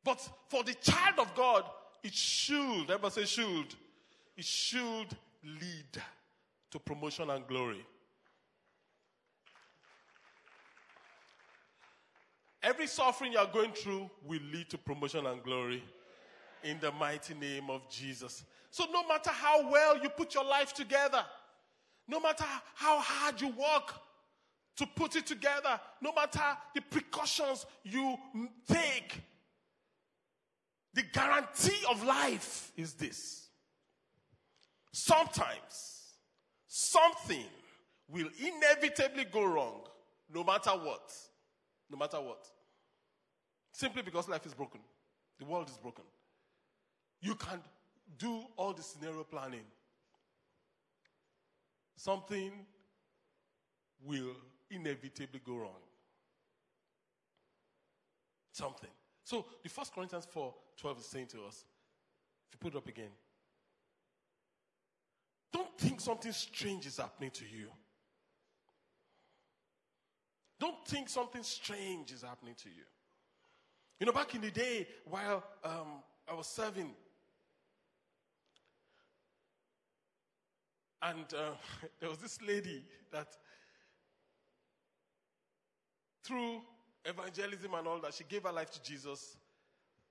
But 0.04 0.28
for 0.50 0.64
the 0.64 0.74
child 0.76 1.20
of 1.20 1.34
God, 1.36 1.64
it 2.04 2.14
should, 2.14 2.84
everybody 2.84 3.14
say 3.14 3.26
should, 3.26 3.74
it 4.36 4.46
should 4.46 5.08
lead 5.44 6.02
to 6.72 6.80
promotion 6.80 7.30
and 7.30 7.48
glory. 7.48 7.86
Every 12.62 12.88
suffering 12.88 13.34
you 13.34 13.40
are 13.40 13.50
going 13.52 13.72
through 13.72 14.10
will 14.26 14.42
lead 14.54 14.70
to 14.70 14.78
promotion 14.78 15.26
and 15.26 15.44
glory 15.44 15.84
in 16.64 16.80
the 16.80 16.92
mighty 16.92 17.34
name 17.34 17.70
of 17.70 17.90
Jesus. 17.90 18.44
So, 18.72 18.86
no 18.92 19.08
matter 19.08 19.30
how 19.30 19.70
well 19.70 20.02
you 20.02 20.10
put 20.10 20.34
your 20.34 20.46
life 20.46 20.74
together, 20.74 21.24
no 22.08 22.20
matter 22.20 22.46
how 22.76 23.00
hard 23.00 23.40
you 23.40 23.50
work 23.50 23.94
to 24.78 24.88
put 24.96 25.16
it 25.16 25.26
together, 25.26 25.80
no 26.02 26.12
matter 26.14 26.42
the 26.74 26.82
precautions 26.82 27.66
you 27.84 28.18
take, 28.68 29.22
the 30.94 31.04
guarantee 31.04 31.80
of 31.90 32.04
life 32.04 32.72
is 32.78 32.94
this. 32.94 33.48
Sometimes 34.92 36.14
something 36.68 37.46
will 38.08 38.30
inevitably 38.40 39.26
go 39.26 39.44
wrong, 39.46 39.82
no 40.34 40.44
matter 40.44 40.72
what. 40.72 41.12
No 41.90 41.98
matter 41.98 42.18
what. 42.22 42.48
Simply 43.72 44.02
because 44.04 44.28
life 44.28 44.46
is 44.46 44.54
broken, 44.54 44.82
the 45.40 45.46
world 45.46 45.70
is 45.70 45.78
broken. 45.78 46.04
You 47.24 47.36
can 47.36 47.62
do 48.18 48.42
all 48.58 48.74
the 48.74 48.84
scenario 48.84 49.24
planning. 49.24 49.64
Something 51.96 52.52
will 54.06 54.36
inevitably 54.70 55.40
go 55.46 55.56
wrong. 55.56 55.82
Something. 58.52 58.90
So 59.24 59.46
the 59.64 59.70
first 59.70 59.96
Corinthians 59.96 60.28
4 60.30 60.54
12 60.78 61.00
is 61.00 61.06
saying 61.06 61.28
to 61.28 61.38
us, 61.46 61.64
if 62.50 62.56
you 62.56 62.60
put 62.60 62.74
it 62.74 62.78
up 62.78 62.90
again, 62.90 63.12
don't 65.54 65.78
think 65.78 66.02
something 66.02 66.34
strange 66.34 66.86
is 66.86 66.98
happening 66.98 67.32
to 67.32 67.46
you. 67.46 67.68
Don't 70.60 70.86
think 70.86 71.08
something 71.08 71.44
strange 71.44 72.12
is 72.12 72.22
happening 72.22 72.56
to 72.64 72.70
you. 72.70 72.84
You 74.00 74.08
know, 74.08 74.12
back 74.12 74.36
in 74.36 74.42
the 74.42 74.52
day, 74.52 74.88
while 75.06 75.42
um, 75.64 76.04
I 76.30 76.34
was 76.34 76.48
serving 76.48 76.94
And 81.04 81.26
uh, 81.34 81.52
there 82.00 82.10
was 82.10 82.20
this 82.20 82.42
lady 82.42 82.84
that, 83.12 83.28
through 86.24 86.62
evangelism 87.06 87.74
and 87.74 87.88
all 87.88 88.00
that, 88.02 88.14
she 88.14 88.24
gave 88.24 88.44
her 88.44 88.52
life 88.52 88.72
to 88.72 88.82
Jesus. 88.82 89.38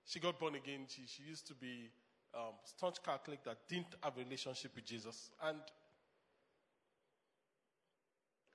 She 0.05 0.21
got 0.21 0.39
born 0.39 0.55
again. 0.55 0.83
She, 0.89 1.03
she 1.07 1.23
used 1.23 1.47
to 1.49 1.55
be 1.55 1.91
um, 2.35 2.55
staunch 2.65 3.03
Catholic 3.03 3.43
that 3.45 3.59
didn't 3.69 3.95
have 4.03 4.17
a 4.17 4.21
relationship 4.21 4.73
with 4.75 4.85
Jesus. 4.85 5.31
And 5.43 5.59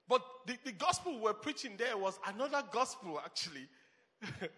but 0.08 0.22
the, 0.46 0.58
the 0.64 0.72
gospel 0.72 1.16
we 1.16 1.22
were 1.22 1.34
preaching 1.34 1.74
there 1.78 1.98
was 1.98 2.18
another 2.28 2.64
gospel, 2.72 3.20
actually. 3.24 3.68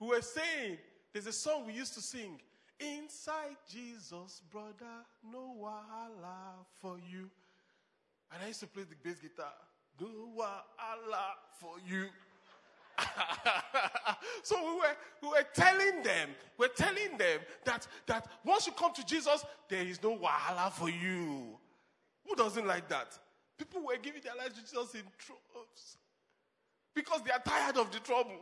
we 0.00 0.08
were 0.08 0.20
saying, 0.20 0.76
there's 1.12 1.26
a 1.26 1.32
song 1.32 1.66
we 1.66 1.72
used 1.72 1.94
to 1.94 2.02
sing. 2.02 2.38
Inside 2.80 3.56
Jesus, 3.70 4.42
brother, 4.50 5.04
no 5.32 5.54
wahala 5.60 6.64
for 6.80 6.96
you. 7.10 7.28
And 8.32 8.42
I 8.42 8.48
used 8.48 8.60
to 8.60 8.66
play 8.66 8.84
the 8.84 8.94
bass 9.02 9.18
guitar. 9.20 9.52
No 10.00 10.06
wahala 10.38 11.34
for 11.60 11.74
you. 11.88 12.06
so 14.42 14.56
we 14.60 14.80
were, 14.80 14.96
we 15.22 15.28
were 15.28 15.46
telling 15.54 16.02
them, 16.02 16.30
we're 16.56 16.68
telling 16.68 17.16
them 17.16 17.40
that, 17.64 17.86
that 18.06 18.28
once 18.44 18.66
you 18.66 18.72
come 18.72 18.92
to 18.94 19.04
Jesus, 19.04 19.44
there 19.68 19.82
is 19.82 20.02
no 20.02 20.16
wahala 20.16 20.70
for 20.72 20.88
you. 20.88 21.58
Who 22.26 22.34
doesn't 22.36 22.66
like 22.66 22.88
that? 22.88 23.18
People 23.56 23.82
were 23.84 23.96
giving 24.00 24.22
their 24.22 24.36
lives 24.36 24.54
to 24.54 24.60
Jesus 24.60 24.94
in 24.94 25.02
droves 25.26 25.96
because 26.94 27.22
they 27.22 27.30
are 27.30 27.40
tired 27.40 27.76
of 27.76 27.90
the 27.90 27.98
trouble 28.00 28.38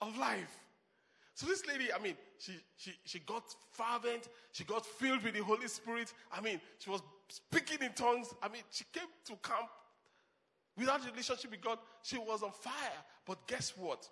of 0.00 0.16
life. 0.18 0.60
So 1.34 1.46
this 1.46 1.66
lady, 1.66 1.92
I 1.92 1.98
mean, 2.00 2.16
she, 2.38 2.52
she, 2.76 2.92
she 3.04 3.18
got 3.20 3.42
fervent. 3.70 4.28
She 4.52 4.64
got 4.64 4.84
filled 4.84 5.22
with 5.22 5.34
the 5.34 5.42
Holy 5.42 5.68
Spirit. 5.68 6.12
I 6.32 6.40
mean, 6.40 6.60
she 6.78 6.90
was 6.90 7.02
speaking 7.28 7.78
in 7.82 7.92
tongues. 7.92 8.34
I 8.42 8.48
mean, 8.48 8.62
she 8.70 8.84
came 8.92 9.08
to 9.26 9.36
camp 9.36 9.68
without 10.76 11.04
relationship 11.04 11.50
with 11.50 11.60
God. 11.60 11.78
She 12.02 12.18
was 12.18 12.42
on 12.42 12.50
fire. 12.50 12.72
But 13.26 13.46
guess 13.46 13.72
what? 13.76 14.08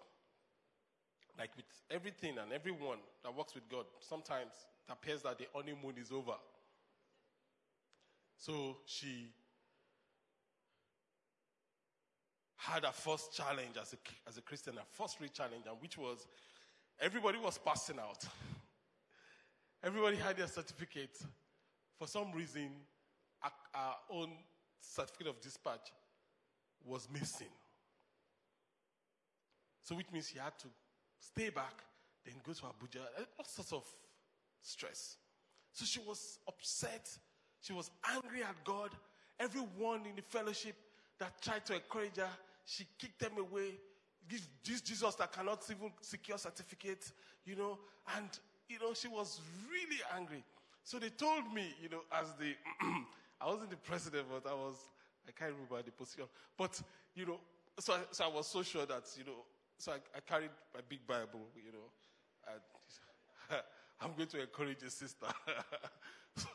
Like 1.39 1.51
with 1.57 1.67
everything 1.91 2.39
and 2.39 2.53
everyone 2.53 2.99
that 3.23 3.35
works 3.35 3.55
with 3.55 3.69
God, 3.69 3.85
sometimes 4.01 4.53
it 4.89 4.93
appears 4.93 5.23
that 5.23 5.39
the 5.39 5.47
honeymoon 5.55 5.95
is 5.99 6.13
over. 6.13 6.35
So 8.37 8.79
she 8.87 9.29
had 12.57 12.85
a 12.85 12.93
first 12.93 13.35
challenge 13.35 13.77
as 13.81 13.93
a, 13.93 14.29
as 14.29 14.39
a 14.39 14.41
Christian, 14.41 14.75
a 14.79 14.85
first 14.93 15.19
real 15.21 15.31
challenge, 15.31 15.65
and 15.69 15.81
which 15.81 15.99
was 15.99 16.27
Everybody 17.01 17.39
was 17.39 17.59
passing 17.59 17.99
out. 17.99 18.25
Everybody 19.83 20.17
had 20.17 20.37
their 20.37 20.47
certificate. 20.47 21.19
For 21.99 22.07
some 22.07 22.33
reason, 22.33 22.71
our 23.75 23.97
own 24.11 24.31
certificate 24.81 25.29
of 25.29 25.41
dispatch 25.41 25.93
was 26.85 27.09
missing. 27.13 27.49
So, 29.83 29.97
which 29.97 30.07
means 30.13 30.29
he 30.29 30.39
had 30.39 30.57
to 30.61 30.69
stay 31.19 31.51
back, 31.51 31.83
then 32.25 32.35
go 32.45 32.53
to 32.53 32.63
Abuja, 32.63 33.01
eh, 33.19 33.25
all 33.39 33.45
sorts 33.45 33.73
of 33.73 33.85
stress. 34.61 35.17
So 35.73 35.85
she 35.85 36.01
was 36.07 36.39
upset. 36.47 37.09
She 37.61 37.73
was 37.73 37.91
angry 38.15 38.43
at 38.43 38.63
God. 38.65 38.91
Everyone 39.41 40.07
in 40.07 40.17
the 40.17 40.23
fellowship 40.23 40.77
that 41.19 41.41
tried 41.41 41.65
to 41.67 41.75
encourage 41.75 42.17
her, 42.17 42.29
she 42.65 42.87
kicked 42.99 43.19
them 43.19 43.33
away. 43.39 43.73
This, 44.29 44.47
Jesus 44.63 45.15
that 45.17 45.33
cannot 45.33 45.63
even 45.71 45.93
secure 46.01 46.39
certificate, 46.39 47.11
you 47.45 47.57
know, 47.57 47.79
and 48.17 48.29
you 48.69 48.79
know, 48.79 48.95
she 48.95 49.09
was 49.09 49.41
really 49.71 50.01
angry. 50.17 50.43
So 50.85 50.99
they 50.99 51.11
told 51.11 51.53
me, 51.53 51.75
you 51.83 51.89
know, 51.89 52.03
as 52.13 52.33
the 52.39 52.55
I 53.41 53.47
wasn't 53.47 53.71
the 53.71 53.77
president, 53.77 54.27
but 54.31 54.49
I 54.49 54.55
was 54.55 54.77
I 55.27 55.33
can't 55.33 55.53
remember 55.53 55.83
the 55.83 55.93
position. 55.93 56.25
But 56.57 56.81
you 57.15 57.27
know, 57.27 57.41
so 57.79 57.95
I, 57.95 57.99
so 58.11 58.25
I 58.25 58.29
was 58.29 58.47
so 58.47 58.63
sure 58.63 58.87
that 58.87 59.05
you 59.17 59.25
know, 59.25 59.45
so 59.79 59.93
I, 59.93 59.97
I 60.17 60.21
carried 60.21 60.51
my 60.75 60.81
big 60.89 61.07
Bible, 61.07 61.41
you 61.57 61.73
know, 61.73 62.53
and 62.53 63.61
I'm 64.01 64.13
going 64.17 64.29
to 64.29 64.41
encourage 64.41 64.83
a 64.83 64.91
sister. 64.91 65.27
so, 66.37 66.47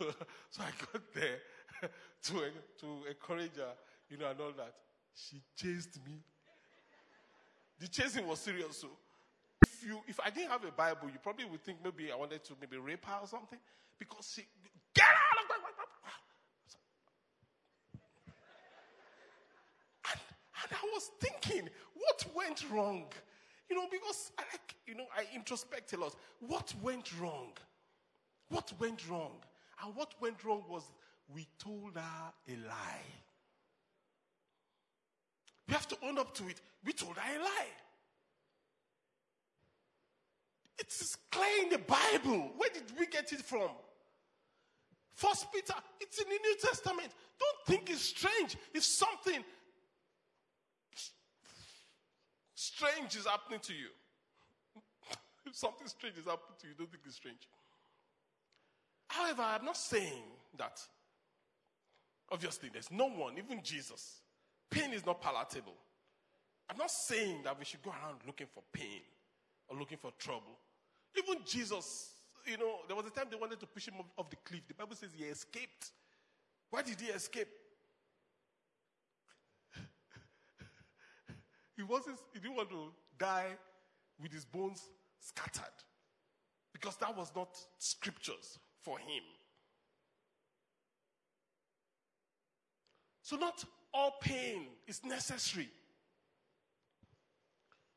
so 0.50 0.64
I 0.64 0.72
got 0.92 1.14
there 1.14 1.40
to 2.24 2.34
to 2.82 2.88
encourage 3.10 3.56
her, 3.58 3.74
you 4.10 4.18
know, 4.18 4.30
and 4.30 4.40
all 4.40 4.54
that. 4.58 4.74
She 5.14 5.42
chased 5.56 5.98
me. 6.06 6.20
The 7.80 7.88
chasing 7.88 8.28
was 8.28 8.40
serious. 8.40 8.78
So 8.78 8.88
if 9.66 9.86
you 9.86 10.00
if 10.08 10.20
I 10.20 10.30
didn't 10.30 10.52
have 10.52 10.64
a 10.64 10.72
Bible, 10.72 11.10
you 11.10 11.20
probably 11.22 11.46
would 11.46 11.64
think 11.64 11.78
maybe 11.84 12.12
I 12.12 12.16
wanted 12.16 12.44
to 12.46 12.54
maybe 12.60 12.78
rape 12.78 13.06
her 13.06 13.20
or 13.22 13.28
something. 13.28 13.60
Because 14.00 14.32
she 14.34 14.44
get 14.94 15.06
out 15.06 15.44
of 15.44 15.50
my 15.50 15.56
and, 20.12 20.22
and 20.64 20.72
I 20.72 20.86
was 20.94 21.12
thinking, 21.20 21.70
what 21.96 22.26
went 22.36 22.64
wrong? 22.72 23.06
You 23.70 23.76
know, 23.76 23.88
because 23.92 24.32
I 24.38 24.44
like, 24.52 24.76
you 24.86 24.96
know, 24.96 25.06
I 25.16 25.26
introspect 25.36 25.94
a 25.94 25.98
lot. 25.98 26.16
What 26.40 26.74
went 26.82 27.12
wrong? 27.20 27.52
What 28.50 28.72
went 28.80 29.08
wrong? 29.10 29.34
And 29.84 29.96
what 29.96 30.14
went 30.22 30.44
wrong 30.44 30.64
was 30.70 30.84
we 31.34 31.48
told 31.60 31.96
her 31.96 32.34
a 32.48 32.68
lie. 32.68 33.06
We 35.68 35.74
have 35.74 35.88
to 35.90 35.98
own 36.04 36.18
up 36.18 36.34
to 36.36 36.48
it. 36.48 36.62
We 36.88 36.94
told 36.94 37.18
her 37.18 37.36
a 37.36 37.44
lie. 37.44 37.68
It 40.80 40.88
is 40.88 41.18
clear 41.30 41.64
in 41.64 41.70
the 41.70 41.80
Bible. 41.80 42.54
Where 42.56 42.70
did 42.70 42.98
we 42.98 43.08
get 43.08 43.34
it 43.34 43.42
from? 43.42 43.70
First 45.14 45.52
Peter, 45.52 45.74
it's 46.00 46.18
in 46.22 46.30
the 46.30 46.40
New 46.42 46.56
Testament. 46.62 47.10
Don't 47.38 47.66
think 47.66 47.90
it's 47.90 48.04
strange 48.04 48.56
if 48.74 48.86
something 48.86 49.44
strange 52.56 53.18
is 53.18 53.26
happening 53.26 53.60
to 53.60 53.74
you. 53.74 53.90
if 55.46 55.58
something 55.58 55.88
strange 55.88 56.16
is 56.18 56.24
happening 56.26 56.56
to 56.62 56.68
you, 56.68 56.74
don't 56.78 56.90
think 56.90 57.04
it's 57.06 57.18
strange. 57.18 57.50
However, 59.10 59.42
I'm 59.42 59.66
not 59.66 59.76
saying 59.76 60.24
that. 60.58 60.80
Obviously, 62.32 62.70
there's 62.72 62.92
no 62.92 63.10
one, 63.10 63.38
even 63.38 63.62
Jesus. 63.62 64.22
Pain 64.70 64.94
is 64.94 65.06
not 65.06 65.22
palatable. 65.22 65.76
I'm 66.70 66.78
not 66.78 66.92
saying 66.92 67.42
that 67.44 67.58
we 67.58 67.66
should 67.66 67.82
go 67.82 67.92
around 67.92 68.20
looking 68.26 68.48
for 68.54 68.64
pain 68.74 69.02
or 69.68 69.78
looking 69.78 69.98
for 69.98 70.12
trouble. 70.18 70.60
Even 71.18 71.38
Jesus, 71.46 72.12
you 72.46 72.58
know, 72.58 72.80
there 72.88 72.96
was 72.96 73.06
a 73.06 73.10
time 73.10 73.26
they 73.30 73.38
wanted 73.38 73.60
to 73.60 73.68
push 73.68 73.88
him 73.88 73.96
off, 74.18 74.30
the 74.30 74.36
cliff. 74.44 74.62
The 74.68 74.74
Bible 74.74 74.96
says 74.96 75.10
he 75.18 75.24
escaped. 75.26 75.92
Why 76.70 76.82
did 76.82 77.00
he 77.00 77.08
escape? 77.08 77.48
he 81.78 81.84
wasn't, 81.84 82.20
he 82.34 82.40
didn't 82.40 82.58
want 82.58 82.70
to 82.70 82.92
die 83.18 83.56
with 84.22 84.34
his 84.34 84.46
bones 84.46 84.82
scattered. 85.20 85.64
Because 86.74 86.98
that 86.98 87.16
was 87.16 87.32
not 87.36 87.58
scriptures 87.78 88.60
for 88.82 89.00
him. 89.00 89.24
So, 93.24 93.36
not 93.36 93.64
all 93.94 94.16
pain 94.22 94.68
is 94.88 95.04
necessary. 95.04 95.70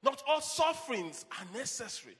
Not 0.02 0.22
all 0.26 0.40
sufferings 0.40 1.26
are 1.38 1.58
necessary. 1.58 2.16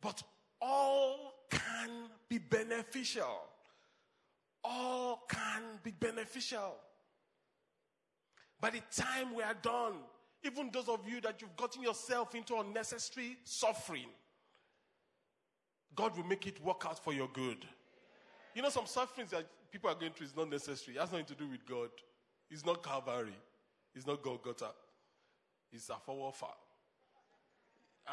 But 0.00 0.22
all 0.60 1.34
can 1.50 1.90
be 2.28 2.38
beneficial. 2.38 3.40
All 4.62 5.22
can 5.28 5.62
be 5.82 5.92
beneficial. 5.92 6.74
By 8.60 8.70
the 8.70 8.80
time 8.94 9.34
we 9.34 9.42
are 9.42 9.56
done, 9.62 9.94
even 10.42 10.70
those 10.72 10.88
of 10.88 11.00
you 11.08 11.20
that 11.22 11.40
you've 11.40 11.56
gotten 11.56 11.82
yourself 11.82 12.34
into 12.34 12.56
unnecessary 12.56 13.36
suffering, 13.44 14.08
God 15.94 16.16
will 16.16 16.24
make 16.24 16.46
it 16.46 16.62
work 16.62 16.84
out 16.86 17.02
for 17.02 17.12
your 17.12 17.28
good. 17.32 17.64
You 18.54 18.62
know, 18.62 18.68
some 18.68 18.86
sufferings 18.86 19.30
that 19.30 19.46
people 19.72 19.90
are 19.90 19.94
going 19.94 20.12
through 20.12 20.26
is 20.26 20.36
not 20.36 20.50
necessary. 20.50 20.96
It 20.96 21.00
has 21.00 21.12
nothing 21.12 21.26
to 21.26 21.34
do 21.34 21.48
with 21.48 21.66
God. 21.66 21.88
It's 22.50 22.64
not 22.64 22.82
Calvary. 22.82 23.36
It's 23.94 24.06
not 24.06 24.22
Golgotha. 24.22 24.70
It's 25.74 25.90
afowofa. 25.90 26.52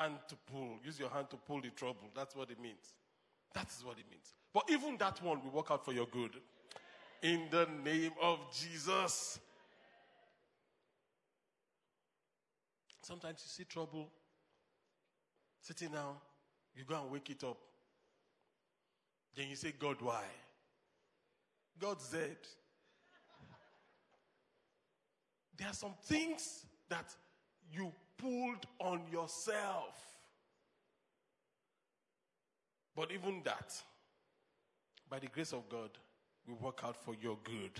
And 0.02 0.16
to 0.28 0.36
pull. 0.52 0.80
Use 0.84 1.00
your 1.00 1.10
hand 1.10 1.30
to 1.30 1.38
pull 1.38 1.62
the 1.62 1.70
trouble. 1.70 2.10
That's 2.16 2.36
what 2.36 2.50
it 2.50 2.60
means. 2.60 2.96
That 3.54 3.68
is 3.70 3.86
what 3.86 3.98
it 4.00 4.06
means. 4.10 4.34
But 4.54 4.64
even 4.70 4.98
that 4.98 5.22
one 5.22 5.44
will 5.44 5.52
work 5.52 5.70
out 5.70 5.86
for 5.86 5.94
your 5.94 6.08
good. 6.08 6.32
In 7.22 7.48
the 7.52 7.68
name 7.84 8.14
of 8.22 8.40
Jesus. 8.54 9.40
Sometimes 13.02 13.42
you 13.44 13.50
see 13.50 13.64
trouble 13.66 14.10
sitting 15.60 15.90
down, 15.90 16.16
you 16.76 16.84
go 16.84 16.96
and 16.96 17.12
wake 17.12 17.30
it 17.30 17.44
up. 17.44 17.58
Then 19.36 19.50
you 19.50 19.56
say, 19.56 19.74
God, 19.78 19.98
why? 20.00 20.24
God 21.80 22.02
said. 22.02 22.38
There 25.58 25.68
are 25.68 25.74
some 25.74 25.94
things 26.06 26.66
that 26.90 27.14
you 27.72 27.92
pulled 28.18 28.66
on 28.80 29.02
yourself. 29.12 29.96
But 32.96 33.12
even 33.12 33.42
that, 33.46 33.74
by 35.10 35.20
the 35.20 35.28
grace 35.28 35.54
of 35.54 35.68
God, 35.70 35.90
will 36.48 36.58
work 36.58 36.82
out 36.84 36.96
for 37.04 37.16
your 37.22 37.38
good. 37.44 37.72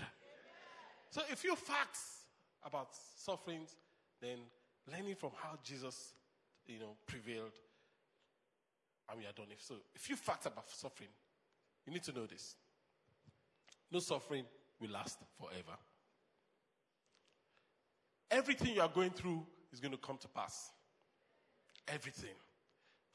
So, 1.10 1.20
a 1.30 1.36
few 1.36 1.54
facts 1.54 2.24
about 2.64 2.88
sufferings, 3.16 3.76
then 4.20 4.38
learning 4.90 5.16
from 5.16 5.30
how 5.36 5.58
Jesus, 5.62 6.14
you 6.66 6.78
know, 6.78 6.96
prevailed, 7.06 7.52
and 9.10 9.18
we 9.18 9.26
are 9.26 9.32
done. 9.32 9.46
If 9.50 9.62
so, 9.62 9.74
a 9.94 9.98
few 9.98 10.16
facts 10.16 10.46
about 10.46 10.70
suffering. 10.70 11.10
You 11.86 11.92
need 11.92 12.04
to 12.04 12.12
know 12.12 12.26
this. 12.26 12.56
No 13.90 13.98
suffering 13.98 14.44
will 14.80 14.90
last 14.90 15.18
forever. 15.38 15.76
Everything 18.30 18.74
you 18.74 18.80
are 18.80 18.88
going 18.88 19.10
through 19.10 19.44
is 19.72 19.80
going 19.80 19.92
to 19.92 19.98
come 19.98 20.18
to 20.18 20.28
pass. 20.28 20.70
Everything. 21.88 22.34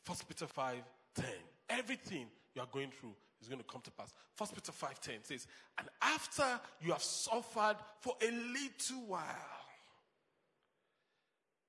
First 0.03 0.27
Peter 0.27 0.47
5 0.47 0.75
10. 1.15 1.25
Everything 1.69 2.27
you 2.55 2.61
are 2.61 2.67
going 2.71 2.91
through 2.91 3.13
is 3.41 3.47
going 3.47 3.59
to 3.59 3.65
come 3.65 3.81
to 3.81 3.91
pass. 3.91 4.13
First 4.35 4.53
Peter 4.53 4.71
5 4.71 4.99
10 4.99 5.15
says, 5.23 5.47
And 5.77 5.87
after 6.01 6.59
you 6.81 6.91
have 6.91 7.03
suffered 7.03 7.77
for 7.99 8.15
a 8.21 8.31
little 8.31 9.07
while, 9.07 9.23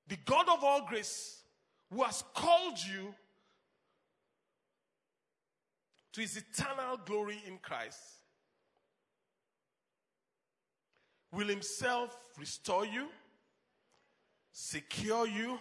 the 0.07 0.17
God 0.25 0.49
of 0.49 0.65
all 0.65 0.87
grace, 0.87 1.43
who 1.93 2.03
has 2.03 2.25
called 2.35 2.79
you 2.79 3.15
to 6.13 6.21
his 6.21 6.37
eternal 6.37 6.99
glory 7.05 7.39
in 7.47 7.59
Christ, 7.59 8.01
will 11.33 11.49
himself 11.49 12.17
restore 12.39 12.87
you, 12.87 13.09
secure 14.61 15.25
you, 15.25 15.57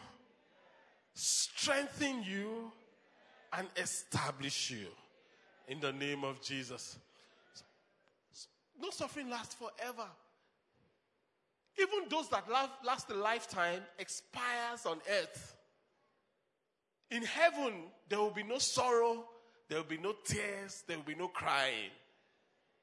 strengthen 1.14 2.24
you, 2.24 2.72
and 3.54 3.68
establish 3.78 4.72
you 4.72 4.88
in 5.68 5.80
the 5.80 5.92
name 5.94 6.24
of 6.24 6.42
Jesus. 6.42 6.98
No 8.82 8.90
suffering 8.90 9.30
lasts 9.30 9.54
forever. 9.56 10.08
Even 11.80 12.10
those 12.10 12.28
that 12.30 12.46
last 12.84 13.12
a 13.12 13.14
lifetime 13.14 13.82
expires 14.00 14.88
on 14.88 14.98
earth. 15.22 15.56
In 17.12 17.22
heaven, 17.22 17.74
there 18.10 18.18
will 18.18 18.32
be 18.32 18.44
no 18.44 18.58
sorrow, 18.58 19.26
there 19.70 19.78
will 19.78 19.86
be 19.86 20.00
no 20.00 20.16
tears, 20.26 20.84
there 20.88 20.98
will 20.98 21.06
be 21.06 21.16
no 21.16 21.28
crying. 21.28 21.92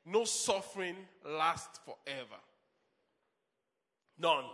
No 0.07 0.25
suffering 0.25 0.97
lasts 1.25 1.81
forever. 1.85 2.41
None. 4.17 4.45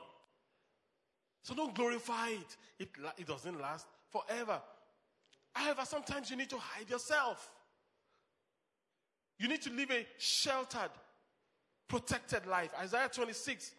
So 1.43 1.55
don't 1.55 1.75
glorify 1.75 2.29
it. 2.29 2.57
It, 2.79 2.89
it 3.19 3.27
doesn't 3.27 3.61
last 3.61 3.87
forever. 4.11 4.61
However, 5.53 5.83
sometimes 5.85 6.31
you 6.31 6.37
need 6.37 6.51
to 6.51 6.59
hide 6.59 6.89
yourself. 6.89 7.51
You 9.39 9.49
need 9.49 9.63
to 9.63 9.71
live 9.71 9.91
a 9.91 10.07
sheltered, 10.19 10.91
protected 11.89 12.47
life. 12.47 12.71
Isaiah 12.79 13.09
26 13.13 13.73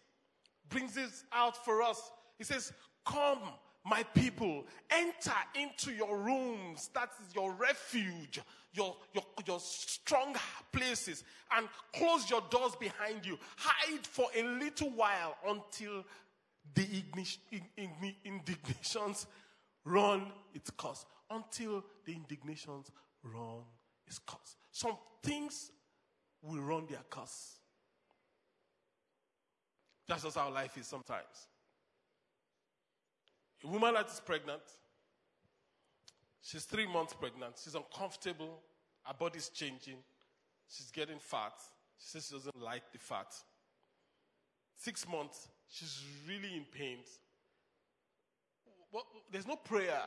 brings 0.68 0.94
this 0.94 1.24
out 1.32 1.64
for 1.64 1.82
us. 1.82 2.10
He 2.36 2.44
says, 2.44 2.72
Come, 3.06 3.38
my 3.84 4.02
people, 4.14 4.64
enter 4.90 5.32
into 5.54 5.92
your 5.92 6.18
rooms. 6.18 6.90
That 6.94 7.10
is 7.20 7.34
your 7.34 7.52
refuge, 7.52 8.40
your, 8.72 8.96
your, 9.12 9.24
your 9.46 9.60
strong 9.60 10.34
places, 10.72 11.24
and 11.56 11.68
close 11.94 12.28
your 12.28 12.42
doors 12.50 12.74
behind 12.76 13.24
you. 13.24 13.38
Hide 13.56 14.06
for 14.06 14.26
a 14.36 14.42
little 14.42 14.90
while 14.90 15.36
until 15.46 16.04
the 16.74 16.86
indignations 18.24 19.26
run 19.84 20.32
its 20.54 20.70
course. 20.70 21.04
Until 21.30 21.84
the 22.04 22.12
indignations 22.12 22.90
run 23.22 23.62
its 24.06 24.18
course. 24.18 24.56
Some 24.70 24.96
things 25.22 25.70
will 26.42 26.60
run 26.60 26.86
their 26.88 27.02
course. 27.10 27.58
That's 30.08 30.24
just 30.24 30.36
how 30.36 30.52
life 30.52 30.76
is 30.76 30.86
sometimes. 30.86 31.48
A 33.64 33.68
woman 33.68 33.94
that 33.94 34.08
is 34.08 34.20
pregnant, 34.20 34.62
she's 36.42 36.64
three 36.64 36.86
months 36.86 37.14
pregnant, 37.14 37.54
she's 37.62 37.76
uncomfortable, 37.76 38.60
her 39.04 39.14
body's 39.14 39.48
changing, 39.48 39.98
she's 40.68 40.90
getting 40.90 41.18
fat. 41.18 41.54
She 41.98 42.08
says 42.08 42.26
she 42.26 42.34
doesn't 42.34 42.60
like 42.60 42.82
the 42.92 42.98
fat. 42.98 43.32
Six 44.76 45.06
months, 45.08 45.48
she's 45.72 46.04
really 46.28 46.54
in 46.54 46.64
pain. 46.70 46.98
Well, 48.92 49.06
there's 49.30 49.46
no 49.46 49.56
prayer 49.56 50.02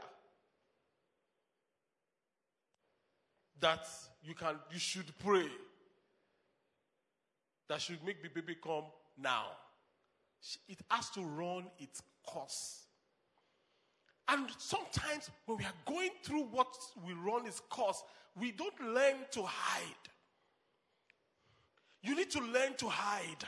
that 3.59 3.87
you 4.23 4.35
can 4.35 4.55
you 4.71 4.79
should 4.79 5.11
pray 5.19 5.47
that 7.67 7.81
should 7.81 8.03
make 8.05 8.21
the 8.21 8.29
baby 8.29 8.55
come 8.63 8.83
now. 9.17 9.45
It 10.69 10.77
has 10.91 11.09
to 11.11 11.21
run 11.21 11.65
its 11.79 12.03
course. 12.23 12.83
And 14.27 14.47
sometimes 14.57 15.31
when 15.45 15.57
we 15.57 15.65
are 15.65 15.73
going 15.85 16.11
through 16.23 16.43
what 16.43 16.67
will 17.05 17.17
run 17.17 17.47
its 17.47 17.59
course, 17.69 18.03
we 18.39 18.51
don't 18.51 18.79
learn 18.93 19.15
to 19.31 19.43
hide. 19.43 19.83
You 22.03 22.15
need 22.15 22.29
to 22.31 22.39
learn 22.39 22.75
to 22.77 22.87
hide. 22.87 23.43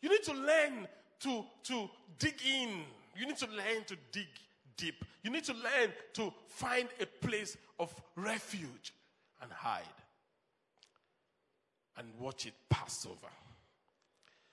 You 0.00 0.08
need 0.08 0.22
to 0.24 0.32
learn 0.32 0.88
to, 1.24 1.44
to 1.64 1.90
dig 2.18 2.34
in. 2.46 2.84
You 3.16 3.26
need 3.26 3.38
to 3.38 3.46
learn 3.46 3.84
to 3.86 3.96
dig 4.12 4.28
deep. 4.76 5.04
You 5.22 5.30
need 5.30 5.44
to 5.44 5.54
learn 5.54 5.92
to 6.14 6.32
find 6.48 6.88
a 7.00 7.06
place 7.06 7.56
of 7.78 7.94
refuge 8.16 8.92
and 9.42 9.50
hide 9.50 9.82
and 11.96 12.08
watch 12.18 12.46
it 12.46 12.54
pass 12.68 13.06
over. 13.06 13.32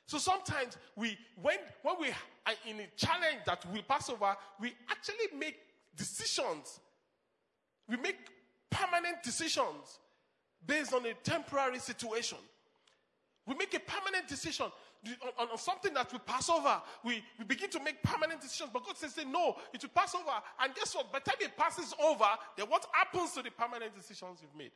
So 0.05 0.17
sometimes 0.17 0.77
we, 0.95 1.17
when, 1.41 1.57
when 1.84 1.95
we 1.99 2.10
are 2.10 2.53
in 2.67 2.79
a 2.79 2.88
challenge 2.97 3.39
that 3.45 3.65
will 3.71 3.84
pass 3.84 4.10
over, 4.10 4.36
we 4.60 4.73
actually 4.89 5.38
make 5.38 5.57
decisions. 5.95 6.79
We 7.89 7.97
make 7.97 8.17
permanent 8.69 9.23
decisions 9.23 9.99
based 10.65 10.93
on 10.93 11.05
a 11.05 11.13
temporary 11.23 11.79
situation. 11.79 12.38
We 13.47 13.55
make 13.55 13.73
a 13.73 13.79
permanent 13.79 14.27
decision 14.27 14.67
on, 15.39 15.49
on, 15.49 15.57
something 15.57 15.93
that 15.95 16.11
will 16.11 16.19
pass 16.19 16.49
over. 16.49 16.81
We, 17.03 17.23
we 17.39 17.45
begin 17.45 17.69
to 17.71 17.83
make 17.83 18.03
permanent 18.03 18.41
decisions, 18.41 18.69
but 18.71 18.85
God 18.85 18.97
says, 18.97 19.13
say, 19.13 19.23
no, 19.25 19.55
it 19.73 19.81
will 19.81 19.89
pass 19.89 20.13
over. 20.13 20.31
And 20.61 20.75
guess 20.75 20.95
what? 20.95 21.11
By 21.11 21.19
the 21.19 21.31
time 21.31 21.37
it 21.41 21.57
passes 21.57 21.93
over, 22.03 22.25
then 22.55 22.67
what 22.67 22.85
happens 22.91 23.31
to 23.33 23.41
the 23.41 23.49
permanent 23.51 23.95
decisions 23.95 24.39
you've 24.41 24.55
made? 24.55 24.71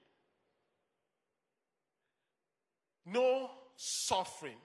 No 3.05 3.51
suffering 3.75 4.57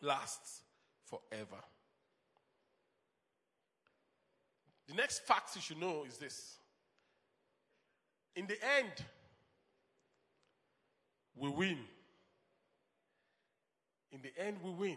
lasts 0.00 0.62
forever. 1.04 1.62
The 4.88 4.94
next 4.94 5.26
fact 5.26 5.54
you 5.54 5.60
should 5.60 5.78
know 5.78 6.04
is 6.08 6.16
this. 6.16 6.56
In 8.34 8.46
the 8.46 8.56
end, 8.78 8.92
we 11.36 11.50
win. 11.50 11.78
In 14.12 14.20
the 14.22 14.32
end, 14.42 14.56
we 14.62 14.70
win. 14.70 14.96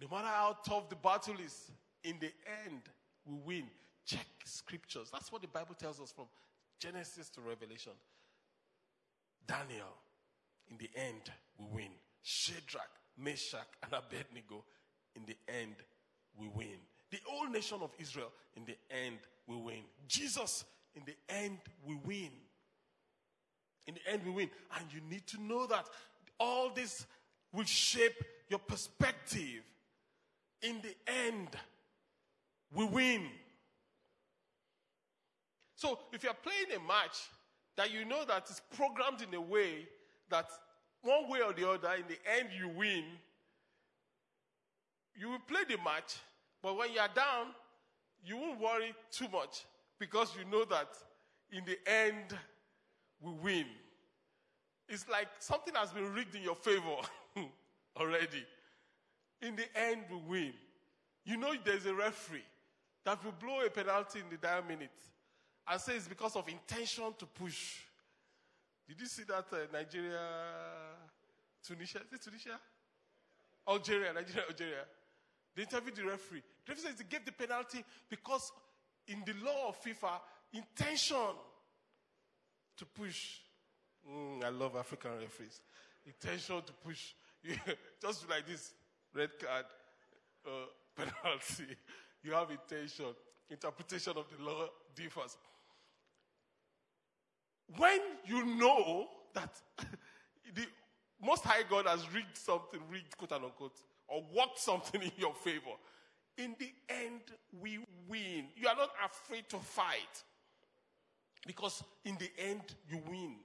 No 0.00 0.08
matter 0.10 0.28
how 0.28 0.56
tough 0.64 0.88
the 0.88 0.96
battle 0.96 1.36
is, 1.44 1.70
in 2.02 2.16
the 2.20 2.32
end, 2.66 2.82
we 3.24 3.36
win. 3.44 3.64
Check 4.06 4.26
scriptures. 4.44 5.08
That's 5.12 5.32
what 5.32 5.42
the 5.42 5.48
Bible 5.48 5.74
tells 5.74 6.00
us 6.00 6.12
from 6.12 6.26
Genesis 6.78 7.30
to 7.30 7.40
Revelation. 7.40 7.92
Daniel, 9.46 9.94
in 10.70 10.76
the 10.78 10.90
end, 10.94 11.30
we 11.58 11.66
win. 11.72 11.90
Shadrach, 12.22 12.90
Meshach, 13.18 13.68
and 13.82 13.92
Abednego, 13.92 14.64
in 15.14 15.22
the 15.26 15.36
end, 15.48 15.74
we 16.38 16.48
win. 16.48 16.78
The 17.10 17.18
whole 17.26 17.48
nation 17.48 17.78
of 17.82 17.90
Israel, 17.98 18.32
in 18.56 18.64
the 18.64 18.76
end, 18.90 19.18
we 19.46 19.56
win. 19.56 19.82
Jesus, 20.08 20.64
in 20.94 21.02
the 21.06 21.14
end, 21.28 21.58
we 21.86 21.96
win. 22.04 22.30
In 23.86 23.94
the 23.94 24.12
end, 24.12 24.22
we 24.24 24.32
win. 24.32 24.50
And 24.78 24.86
you 24.92 25.00
need 25.08 25.26
to 25.28 25.40
know 25.40 25.66
that 25.66 25.86
all 26.40 26.70
this 26.74 27.06
will 27.54 27.64
shape 27.64 28.22
your 28.48 28.58
perspective. 28.58 29.62
In 30.62 30.80
the 30.82 30.94
end, 31.06 31.48
we 32.74 32.84
win. 32.84 33.22
So 35.76 35.98
if 36.12 36.22
you're 36.22 36.32
playing 36.34 36.80
a 36.80 36.86
match 36.86 37.28
that 37.76 37.92
you 37.92 38.04
know 38.04 38.24
that 38.24 38.48
is 38.50 38.60
programmed 38.76 39.22
in 39.22 39.34
a 39.34 39.40
way 39.40 39.86
that 40.30 40.48
one 41.02 41.28
way 41.28 41.40
or 41.42 41.52
the 41.52 41.68
other, 41.68 41.92
in 41.94 42.04
the 42.08 42.18
end, 42.38 42.48
you 42.58 42.68
win. 42.68 43.04
You 45.14 45.30
will 45.30 45.38
play 45.46 45.60
the 45.68 45.76
match, 45.82 46.16
but 46.62 46.76
when 46.76 46.92
you 46.92 46.98
are 46.98 47.10
down, 47.14 47.48
you 48.24 48.36
won't 48.36 48.60
worry 48.60 48.94
too 49.10 49.28
much 49.30 49.66
because 49.98 50.32
you 50.36 50.50
know 50.50 50.64
that 50.64 50.88
in 51.52 51.62
the 51.66 51.78
end, 51.86 52.36
we 53.20 53.32
win. 53.32 53.66
It's 54.88 55.08
like 55.08 55.28
something 55.38 55.74
has 55.74 55.90
been 55.92 56.12
rigged 56.12 56.34
in 56.34 56.42
your 56.42 56.56
favor 56.56 56.96
already. 57.98 58.44
In 59.42 59.56
the 59.56 59.64
end, 59.78 60.02
we 60.10 60.16
win. 60.28 60.52
You 61.24 61.36
know, 61.36 61.52
there's 61.64 61.86
a 61.86 61.94
referee 61.94 62.44
that 63.04 63.22
will 63.24 63.32
blow 63.32 63.60
a 63.64 63.70
penalty 63.70 64.20
in 64.20 64.26
the 64.30 64.36
dire 64.36 64.62
minute 64.62 64.90
and 65.68 65.80
say 65.80 65.96
it's 65.96 66.08
because 66.08 66.36
of 66.36 66.48
intention 66.48 67.04
to 67.18 67.26
push. 67.26 67.78
Did 68.88 69.00
you 69.00 69.06
see 69.06 69.22
that 69.24 69.46
uh, 69.52 69.56
Nigeria, 69.72 70.20
Tunisia? 71.66 72.00
Is 72.06 72.12
it 72.12 72.22
Tunisia? 72.22 72.58
Algeria, 73.66 74.12
Nigeria, 74.12 74.44
Algeria. 74.48 74.84
They 75.56 75.62
interviewed 75.62 75.96
the 75.96 76.04
referee. 76.04 76.42
The 76.66 76.72
referee 76.72 76.90
says 76.90 76.98
he 76.98 77.04
gave 77.04 77.24
the 77.24 77.32
penalty 77.32 77.82
because 78.10 78.52
in 79.08 79.22
the 79.24 79.32
law 79.44 79.68
of 79.68 79.82
FIFA, 79.82 80.20
intention 80.52 81.36
to 82.76 82.86
push. 82.86 83.38
Mm, 84.10 84.44
I 84.44 84.48
love 84.50 84.76
African 84.76 85.12
referees. 85.20 85.60
Intention 86.06 86.60
to 86.66 86.72
push. 86.72 87.14
Just 88.02 88.28
like 88.28 88.46
this 88.46 88.72
red 89.14 89.30
card 89.38 89.66
uh, 90.46 90.50
penalty. 90.96 91.76
You 92.22 92.32
have 92.32 92.50
intention. 92.50 93.06
Interpretation 93.50 94.14
of 94.16 94.24
the 94.36 94.42
law 94.42 94.68
differs. 94.94 95.36
When 97.76 98.00
you 98.26 98.44
know 98.44 99.08
that 99.34 99.50
the 100.54 100.66
Most 101.22 101.44
High 101.44 101.62
God 101.68 101.86
has 101.86 102.10
rigged 102.12 102.36
something, 102.36 102.80
rigged 102.90 103.16
quote 103.16 103.32
unquote, 103.32 103.80
or 104.08 104.22
worked 104.34 104.58
something 104.58 105.02
in 105.02 105.12
your 105.16 105.34
favor, 105.34 105.76
in 106.36 106.56
the 106.58 106.70
end, 106.88 107.20
we 107.60 107.78
win. 108.08 108.46
You 108.56 108.68
are 108.68 108.76
not 108.76 108.90
afraid 109.04 109.48
to 109.50 109.56
fight. 109.58 110.24
Because 111.46 111.82
in 112.04 112.16
the 112.18 112.30
end, 112.38 112.62
you 112.88 112.98
win. 113.08 113.36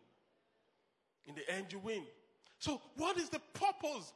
In 1.26 1.36
the 1.36 1.50
end, 1.54 1.68
you 1.72 1.80
win. 1.80 2.04
So, 2.60 2.82
what 2.98 3.18
is 3.18 3.30
the 3.30 3.42
purpose? 3.54 4.14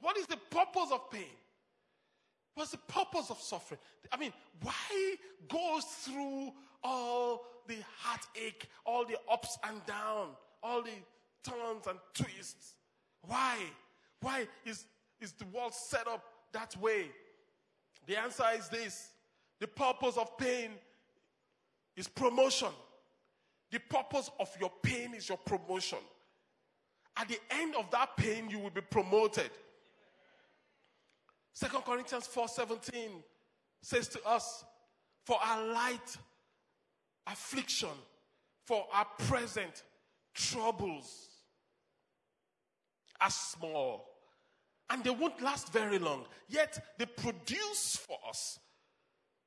What 0.00 0.16
is 0.16 0.26
the 0.26 0.38
purpose 0.50 0.90
of 0.92 1.10
pain? 1.10 1.24
What's 2.54 2.70
the 2.70 2.78
purpose 2.78 3.30
of 3.30 3.38
suffering? 3.38 3.80
I 4.12 4.16
mean, 4.16 4.32
why 4.62 5.14
go 5.48 5.80
through 5.80 6.52
all 6.82 7.44
the 7.66 7.76
heartache, 7.98 8.68
all 8.84 9.04
the 9.04 9.16
ups 9.30 9.58
and 9.68 9.84
downs, 9.86 10.36
all 10.62 10.82
the 10.82 10.90
turns 11.48 11.86
and 11.86 11.98
twists? 12.14 12.74
Why? 13.22 13.58
Why 14.20 14.48
is, 14.64 14.86
is 15.20 15.32
the 15.32 15.46
world 15.46 15.74
set 15.74 16.06
up 16.08 16.24
that 16.52 16.76
way? 16.78 17.10
The 18.06 18.18
answer 18.18 18.44
is 18.56 18.68
this 18.68 19.10
the 19.60 19.66
purpose 19.66 20.16
of 20.16 20.36
pain 20.38 20.70
is 21.96 22.08
promotion. 22.08 22.68
The 23.70 23.80
purpose 23.80 24.30
of 24.40 24.48
your 24.58 24.72
pain 24.82 25.14
is 25.14 25.28
your 25.28 25.38
promotion. 25.38 25.98
At 27.18 27.28
the 27.28 27.40
end 27.50 27.74
of 27.74 27.90
that 27.90 28.16
pain, 28.16 28.48
you 28.48 28.60
will 28.60 28.70
be 28.70 28.80
promoted. 28.80 29.50
Second 31.52 31.82
Corinthians 31.82 32.28
4:17 32.28 33.24
says 33.82 34.08
to 34.10 34.24
us, 34.24 34.64
"For 35.24 35.42
our 35.42 35.62
light 35.64 36.16
affliction, 37.26 38.06
for 38.64 38.88
our 38.92 39.04
present 39.04 39.82
troubles 40.32 41.28
are 43.20 43.30
small, 43.30 44.08
and 44.88 45.02
they 45.02 45.10
won't 45.10 45.40
last 45.40 45.68
very 45.70 45.98
long. 45.98 46.26
Yet 46.46 46.96
they 46.98 47.06
produce 47.06 47.96
for 47.96 48.18
us 48.28 48.60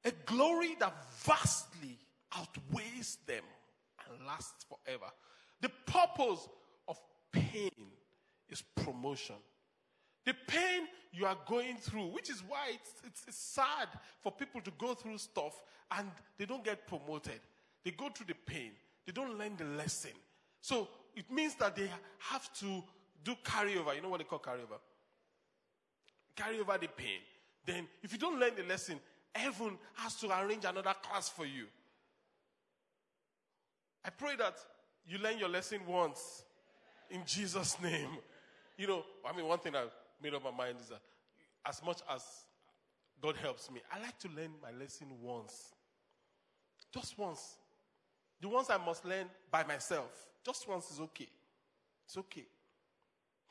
A 0.04 0.12
glory 0.12 0.76
that 0.76 0.94
vastly 1.18 2.00
outweighs 2.32 3.18
them 3.28 3.44
and 4.08 4.26
lasts 4.26 4.66
forever. 4.66 5.12
The 5.60 5.70
purpose 5.70 6.50
pain 7.52 7.72
is 8.50 8.62
promotion. 8.62 9.36
The 10.26 10.34
pain 10.48 10.88
you 11.12 11.26
are 11.26 11.38
going 11.48 11.78
through, 11.78 12.08
which 12.08 12.30
is 12.30 12.44
why 12.48 12.72
it's, 12.74 12.92
it's, 13.06 13.24
it's, 13.28 13.38
sad 13.38 13.88
for 14.22 14.32
people 14.32 14.62
to 14.62 14.72
go 14.78 14.94
through 14.94 15.18
stuff 15.18 15.62
and 15.98 16.10
they 16.38 16.46
don't 16.46 16.64
get 16.64 16.88
promoted. 16.88 17.40
They 17.84 17.92
go 17.92 18.10
through 18.10 18.28
the 18.28 18.36
pain, 18.46 18.72
they 19.06 19.12
don't 19.12 19.38
learn 19.38 19.56
the 19.58 19.66
lesson. 19.66 20.12
So 20.62 20.88
it 21.16 21.30
means 21.32 21.56
that 21.56 21.76
they 21.76 21.90
have 22.20 22.54
to 22.60 22.84
do 23.24 23.36
carryover. 23.44 23.96
You 23.96 24.02
know 24.02 24.10
what 24.10 24.20
they 24.20 24.26
call 24.26 24.40
carryover? 24.40 24.80
Carry 26.36 26.60
over 26.60 26.78
the 26.80 26.88
pain. 26.88 27.20
Then, 27.66 27.88
if 28.02 28.14
you 28.14 28.18
don't 28.18 28.40
learn 28.40 28.52
the 28.56 28.64
lesson, 28.64 29.00
heaven 29.34 29.78
has 29.96 30.16
to 30.16 30.30
arrange 30.40 30.66
another 30.66 30.96
class 31.04 31.30
for 31.30 31.46
you. 31.46 31.66
I 34.06 34.10
pray 34.10 34.36
that 34.38 34.56
you 35.06 35.18
learn 35.18 35.38
your 35.38 35.50
lesson 35.50 35.80
once 35.88 36.44
in 37.12 37.22
Jesus' 37.26 37.78
name. 37.82 38.10
You 38.78 38.88
know, 38.88 39.04
I 39.28 39.36
mean, 39.36 39.46
one 39.48 39.60
thing 39.60 39.76
I've 39.76 39.94
made 40.22 40.34
up 40.34 40.44
my 40.44 40.52
mind 40.52 40.78
is 40.82 40.90
that 40.90 41.02
as 41.68 41.84
much 41.86 42.00
as 42.14 42.24
God 43.22 43.36
helps 43.38 43.70
me, 43.70 43.82
I 43.92 44.00
like 44.02 44.18
to 44.20 44.30
learn 44.30 44.52
my 44.62 44.72
lesson 44.78 45.08
once. 45.22 45.74
Just 46.94 47.18
once. 47.18 47.58
The 48.42 48.50
ones 48.50 48.70
I 48.70 48.78
must 48.78 49.06
learn 49.06 49.28
by 49.52 49.64
myself. 49.64 50.10
Just 50.44 50.68
once 50.68 50.90
is 50.92 51.00
okay. 51.00 51.30
It's 52.06 52.18
okay. 52.18 52.46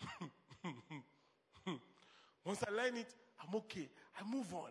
once 2.45 2.63
I 2.67 2.71
learn 2.71 2.97
it, 2.97 3.15
I'm 3.41 3.55
okay. 3.57 3.89
I 4.19 4.29
move 4.29 4.53
on. 4.53 4.71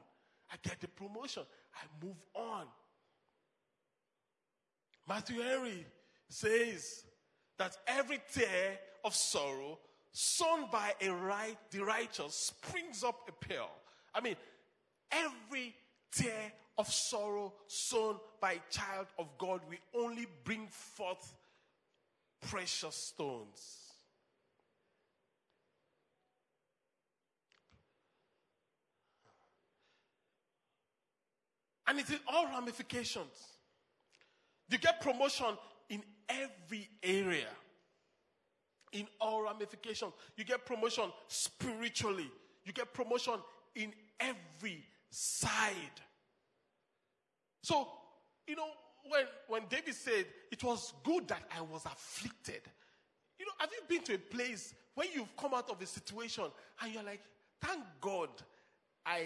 I 0.51 0.55
get 0.61 0.81
the 0.81 0.87
promotion. 0.87 1.43
I 1.75 2.05
move 2.05 2.17
on. 2.33 2.65
Matthew 5.07 5.41
Henry 5.41 5.85
says 6.27 7.05
that 7.59 7.77
every 7.87 8.19
tear 8.33 8.79
of 9.05 9.13
sorrow 9.13 9.77
sown 10.11 10.65
by 10.71 10.93
a 11.01 11.09
right, 11.09 11.57
the 11.69 11.83
righteous 11.83 12.33
springs 12.33 13.03
up 13.03 13.29
a 13.29 13.45
pearl. 13.45 13.69
I 14.15 14.21
mean, 14.21 14.35
every 15.11 15.75
tear 16.11 16.51
of 16.77 16.91
sorrow 16.91 17.53
sown 17.67 18.15
by 18.41 18.53
a 18.53 18.71
child 18.71 19.07
of 19.19 19.27
God 19.37 19.61
will 19.69 20.03
only 20.03 20.25
bring 20.45 20.67
forth 20.69 21.35
precious 22.49 22.95
stones. 22.95 23.75
And 31.85 31.99
it 31.99 32.09
is 32.09 32.19
all 32.31 32.45
ramifications. 32.45 33.57
You 34.69 34.77
get 34.77 35.01
promotion 35.01 35.57
every 36.29 36.89
area. 37.03 37.47
In 38.91 39.07
all 39.21 39.43
ramifications. 39.43 40.13
You 40.35 40.43
get 40.43 40.65
promotion 40.65 41.05
spiritually. 41.27 42.29
You 42.63 42.73
get 42.73 42.91
promotion 42.93 43.35
in 43.75 43.93
every 44.19 44.83
side. 45.11 46.01
So, 47.61 47.87
you 48.47 48.55
know, 48.55 48.69
when, 49.07 49.25
when 49.47 49.61
David 49.69 49.93
said, 49.93 50.25
it 50.51 50.63
was 50.63 50.93
good 51.03 51.27
that 51.27 51.43
I 51.55 51.61
was 51.61 51.85
afflicted. 51.85 52.61
You 53.37 53.45
know, 53.45 53.51
have 53.59 53.69
you 53.71 53.81
been 53.87 54.03
to 54.05 54.15
a 54.15 54.17
place 54.17 54.73
where 54.95 55.07
you've 55.13 55.35
come 55.37 55.53
out 55.53 55.69
of 55.69 55.81
a 55.81 55.85
situation 55.85 56.45
and 56.81 56.93
you're 56.93 57.03
like, 57.03 57.21
thank 57.61 57.83
God 58.01 58.29
I 59.05 59.25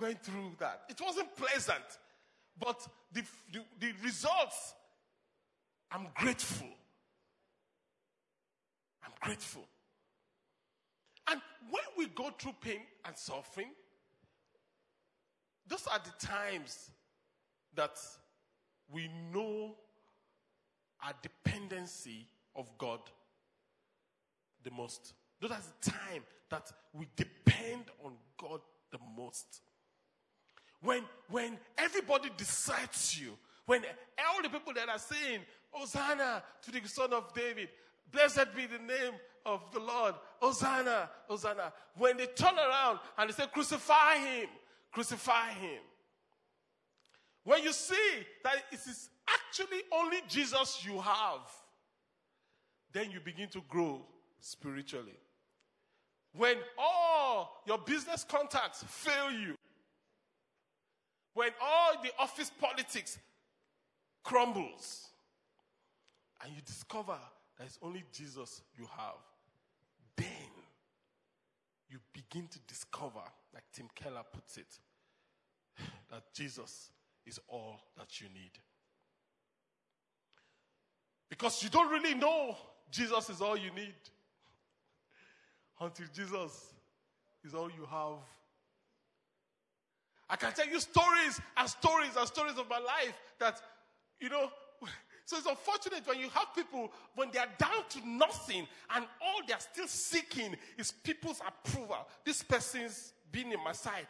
went 0.00 0.22
through 0.22 0.52
that. 0.58 0.82
It 0.88 1.00
wasn't 1.00 1.34
pleasant, 1.36 1.84
but 2.58 2.86
the, 3.12 3.22
the, 3.52 3.60
the 3.80 3.92
results, 4.02 4.74
I'm 5.92 6.08
grateful. 6.14 6.68
I'm 9.04 9.12
grateful. 9.20 9.66
And 11.30 11.40
when 11.70 11.82
we 11.98 12.06
go 12.06 12.30
through 12.38 12.54
pain 12.60 12.80
and 13.04 13.16
suffering, 13.16 13.68
those 15.66 15.86
are 15.86 16.00
the 16.02 16.26
times 16.26 16.90
that 17.74 17.98
we 18.90 19.08
know 19.32 19.74
our 21.04 21.12
dependency 21.22 22.26
of 22.56 22.70
God 22.78 23.00
the 24.64 24.70
most. 24.70 25.14
Those 25.40 25.50
are 25.50 25.60
the 25.82 25.90
time 25.90 26.22
that 26.50 26.70
we 26.92 27.06
depend 27.16 27.84
on 28.04 28.12
God 28.38 28.60
the 28.90 28.98
most. 29.16 29.62
When, 30.80 31.02
when 31.28 31.58
everybody 31.78 32.30
decides 32.36 33.18
you, 33.20 33.38
when 33.66 33.82
all 34.18 34.42
the 34.42 34.48
people 34.48 34.72
that 34.74 34.88
are 34.88 34.98
saying, 34.98 35.40
Hosanna 35.72 36.42
to 36.62 36.70
the 36.70 36.86
son 36.88 37.12
of 37.12 37.32
David, 37.34 37.68
blessed 38.12 38.54
be 38.54 38.66
the 38.66 38.78
name 38.78 39.14
of 39.44 39.60
the 39.72 39.80
Lord, 39.80 40.14
Hosanna, 40.40 41.10
Hosanna. 41.28 41.72
When 41.96 42.16
they 42.16 42.26
turn 42.26 42.56
around 42.56 43.00
and 43.18 43.28
they 43.28 43.34
say, 43.34 43.44
crucify 43.52 44.18
him, 44.18 44.48
crucify 44.92 45.50
him. 45.50 45.80
When 47.44 47.62
you 47.62 47.72
see 47.72 48.24
that 48.44 48.54
it 48.70 48.80
is 48.86 49.10
actually 49.28 49.82
only 49.92 50.18
Jesus 50.28 50.84
you 50.86 51.00
have, 51.00 51.40
then 52.92 53.10
you 53.10 53.20
begin 53.20 53.48
to 53.48 53.62
grow 53.68 54.02
spiritually. 54.40 55.18
When 56.34 56.56
all 56.78 57.62
your 57.66 57.78
business 57.78 58.24
contacts 58.24 58.84
fail 58.86 59.32
you, 59.32 59.56
when 61.34 61.50
all 61.60 62.02
the 62.02 62.10
office 62.18 62.50
politics 62.60 63.18
crumbles, 64.22 65.08
and 66.42 66.52
you 66.54 66.60
discover 66.62 67.16
that 67.58 67.64
it's 67.64 67.78
only 67.82 68.02
Jesus 68.12 68.62
you 68.76 68.86
have, 68.96 69.20
then 70.16 70.26
you 71.88 71.98
begin 72.12 72.48
to 72.48 72.58
discover, 72.66 73.22
like 73.54 73.64
Tim 73.72 73.88
Keller 73.94 74.22
puts 74.32 74.56
it, 74.56 74.78
that 76.10 76.22
Jesus 76.34 76.90
is 77.26 77.38
all 77.48 77.80
that 77.96 78.20
you 78.20 78.28
need. 78.28 78.52
Because 81.28 81.62
you 81.62 81.70
don't 81.70 81.90
really 81.90 82.14
know 82.14 82.56
Jesus 82.90 83.30
is 83.30 83.40
all 83.40 83.56
you 83.56 83.70
need 83.70 83.94
until 85.80 86.06
Jesus 86.14 86.74
is 87.44 87.54
all 87.54 87.70
you 87.70 87.86
have. 87.90 88.18
I 90.28 90.36
can 90.36 90.52
tell 90.52 90.66
you 90.66 90.80
stories 90.80 91.40
and 91.56 91.68
stories 91.68 92.16
and 92.18 92.26
stories 92.26 92.58
of 92.58 92.68
my 92.68 92.78
life 92.78 93.14
that, 93.38 93.60
you 94.18 94.28
know, 94.28 94.48
so 95.24 95.36
it's 95.36 95.46
unfortunate 95.46 96.06
when 96.06 96.18
you 96.18 96.28
have 96.30 96.54
people, 96.54 96.92
when 97.14 97.30
they 97.30 97.38
are 97.38 97.48
down 97.58 97.84
to 97.90 98.08
nothing 98.08 98.66
and 98.94 99.04
all 99.20 99.40
they 99.46 99.54
are 99.54 99.60
still 99.60 99.86
seeking 99.86 100.56
is 100.76 100.90
people's 100.90 101.40
approval. 101.46 102.08
This 102.24 102.42
person's 102.42 103.12
being 103.30 103.52
in 103.52 103.62
my 103.64 103.72
side. 103.72 104.06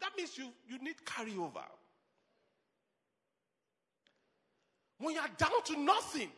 That 0.00 0.10
means 0.16 0.36
you, 0.36 0.48
you 0.68 0.78
need 0.78 0.96
carryover. 1.04 1.64
When 4.98 5.14
you 5.14 5.20
are 5.20 5.30
down 5.38 5.62
to 5.64 5.80
nothing 5.80 6.28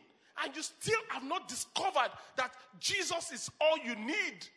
and 0.43 0.55
you 0.55 0.63
still 0.63 0.99
have 1.09 1.23
not 1.23 1.47
discovered 1.47 2.11
that 2.37 2.51
Jesus 2.79 3.31
is 3.31 3.51
all 3.59 3.77
you 3.85 3.95
need, 3.95 4.47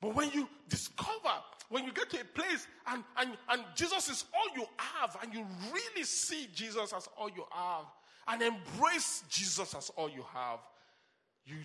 But 0.00 0.14
when 0.14 0.30
you 0.30 0.48
discover, 0.68 1.34
when 1.68 1.84
you 1.84 1.92
get 1.92 2.10
to 2.10 2.20
a 2.20 2.24
place 2.24 2.66
and, 2.86 3.02
and, 3.16 3.30
and 3.48 3.62
Jesus 3.74 4.08
is 4.08 4.24
all 4.32 4.56
you 4.56 4.66
have, 4.76 5.16
and 5.22 5.34
you 5.34 5.44
really 5.72 6.04
see 6.04 6.48
Jesus 6.54 6.92
as 6.92 7.08
all 7.16 7.28
you 7.30 7.44
have, 7.50 7.84
and 8.28 8.42
embrace 8.42 9.24
Jesus 9.28 9.74
as 9.74 9.90
all 9.96 10.08
you 10.08 10.24
have, 10.32 10.60
you, 11.46 11.56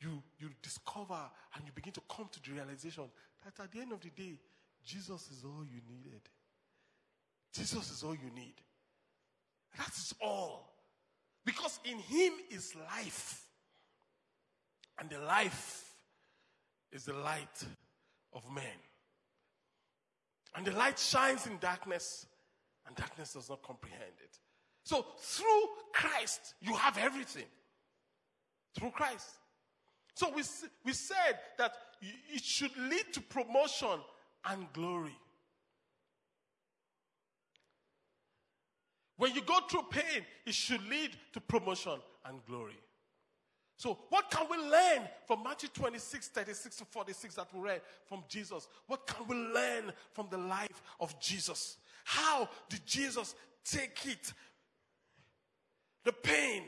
you, 0.00 0.22
you 0.38 0.50
discover 0.62 1.18
and 1.54 1.64
you 1.64 1.72
begin 1.74 1.92
to 1.94 2.02
come 2.08 2.28
to 2.30 2.42
the 2.42 2.54
realization 2.54 3.04
that 3.44 3.62
at 3.62 3.72
the 3.72 3.80
end 3.80 3.92
of 3.92 4.00
the 4.00 4.10
day, 4.10 4.38
Jesus 4.84 5.30
is 5.30 5.42
all 5.44 5.64
you 5.64 5.80
needed. 5.88 6.20
Jesus 7.52 7.90
is 7.90 8.02
all 8.02 8.14
you 8.14 8.30
need. 8.34 8.54
That 9.78 9.88
is 9.88 10.14
all. 10.20 10.72
Because 11.44 11.80
in 11.84 11.98
Him 11.98 12.32
is 12.50 12.74
life. 12.74 13.42
And 14.98 15.10
the 15.10 15.18
life 15.18 15.85
is 16.96 17.04
the 17.04 17.12
light 17.12 17.62
of 18.32 18.42
men. 18.52 18.64
And 20.54 20.66
the 20.66 20.72
light 20.72 20.98
shines 20.98 21.46
in 21.46 21.58
darkness, 21.58 22.26
and 22.86 22.96
darkness 22.96 23.34
does 23.34 23.50
not 23.50 23.62
comprehend 23.62 24.14
it. 24.24 24.38
So 24.82 25.04
through 25.20 25.64
Christ, 25.92 26.54
you 26.62 26.74
have 26.74 26.96
everything. 26.96 27.44
Through 28.78 28.92
Christ. 28.92 29.28
So 30.14 30.30
we, 30.34 30.42
we 30.84 30.94
said 30.94 31.38
that 31.58 31.72
it 32.00 32.42
should 32.42 32.74
lead 32.78 33.12
to 33.12 33.20
promotion 33.20 34.00
and 34.46 34.66
glory. 34.72 35.16
When 39.18 39.34
you 39.34 39.42
go 39.42 39.58
through 39.68 39.84
pain, 39.90 40.24
it 40.46 40.54
should 40.54 40.86
lead 40.88 41.10
to 41.34 41.40
promotion 41.40 41.98
and 42.24 42.38
glory. 42.46 42.78
So, 43.76 43.98
what 44.08 44.30
can 44.30 44.46
we 44.50 44.56
learn 44.56 45.06
from 45.26 45.42
Matthew 45.42 45.68
26, 45.68 46.28
36 46.28 46.76
to 46.76 46.84
46 46.86 47.34
that 47.34 47.48
we 47.52 47.60
read 47.60 47.82
from 48.06 48.24
Jesus? 48.26 48.68
What 48.86 49.06
can 49.06 49.26
we 49.28 49.36
learn 49.36 49.92
from 50.12 50.28
the 50.30 50.38
life 50.38 50.82
of 50.98 51.18
Jesus? 51.20 51.76
How 52.04 52.48
did 52.70 52.86
Jesus 52.86 53.34
take 53.64 54.06
it? 54.06 54.32
The 56.04 56.12
pain. 56.12 56.62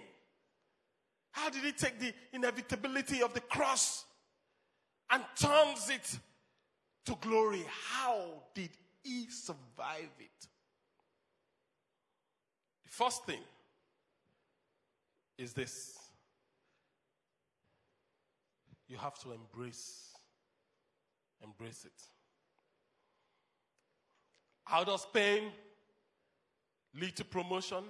How 1.31 1.49
did 1.49 1.63
he 1.63 1.73
take 1.73 1.99
the 1.99 2.13
inevitability 2.33 3.23
of 3.23 3.33
the 3.33 3.41
cross 3.41 4.05
and 5.11 5.23
turns 5.41 5.89
it 5.89 6.19
to 7.07 7.17
glory? 7.23 7.65
How 7.91 8.43
did 8.55 8.71
he 9.03 9.29
survive 9.31 10.11
it? 10.19 10.49
The 12.85 12.91
first 12.91 13.25
thing 13.25 13.41
is 15.39 15.55
this 15.55 15.97
you 18.89 18.97
have 18.97 19.19
to 19.21 19.33
embrace 19.33 20.09
embrace 21.43 21.85
it. 21.85 22.03
How 24.65 24.85
does 24.85 25.07
pain 25.13 25.45
lead 26.95 27.17
to 27.17 27.25
promotion? 27.25 27.85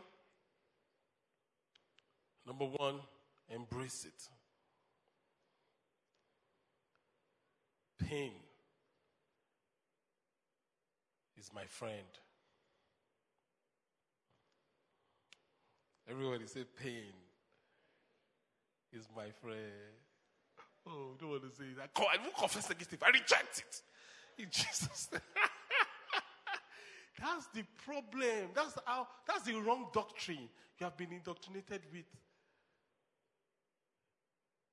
Number 2.47 2.65
one 2.65 2.97
embrace 3.49 4.07
it. 4.07 4.29
Pain 8.07 8.33
is 11.39 11.51
my 11.55 11.65
friend. 11.65 11.93
Everybody 16.11 16.47
say 16.47 16.65
pain 16.83 17.13
is 18.93 19.07
my 19.15 19.31
friend 19.43 19.59
Oh, 20.89 21.15
don't 21.21 21.31
want 21.31 21.43
to 21.43 21.51
say 21.51 21.65
that. 21.77 21.91
I 21.97 22.17
won't 22.23 22.37
confess 22.37 22.71
against 22.71 22.93
it. 22.93 23.03
I 23.03 23.09
reject 23.09 23.59
it. 23.59 23.83
In 24.43 24.47
Jesus' 24.51 25.09
name. 25.13 25.21
That's 27.21 27.47
the 27.55 27.63
problem. 27.85 28.51
That's 28.55 28.79
how 28.87 29.09
that's 29.27 29.43
the 29.43 29.55
wrong 29.55 29.89
doctrine 29.93 30.49
you 30.79 30.85
have 30.85 30.97
been 30.97 31.13
indoctrinated 31.13 31.83
with. 31.93 32.05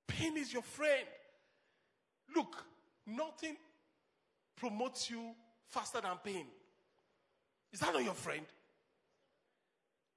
Pain 0.07 0.37
is 0.37 0.53
your 0.53 0.61
friend. 0.61 1.07
Look, 2.35 2.63
nothing 3.07 3.57
promotes 4.55 5.09
you 5.09 5.31
faster 5.69 5.99
than 6.01 6.17
pain. 6.23 6.45
Is 7.73 7.79
that 7.79 7.91
not 7.93 8.03
your 8.03 8.13
friend? 8.13 8.45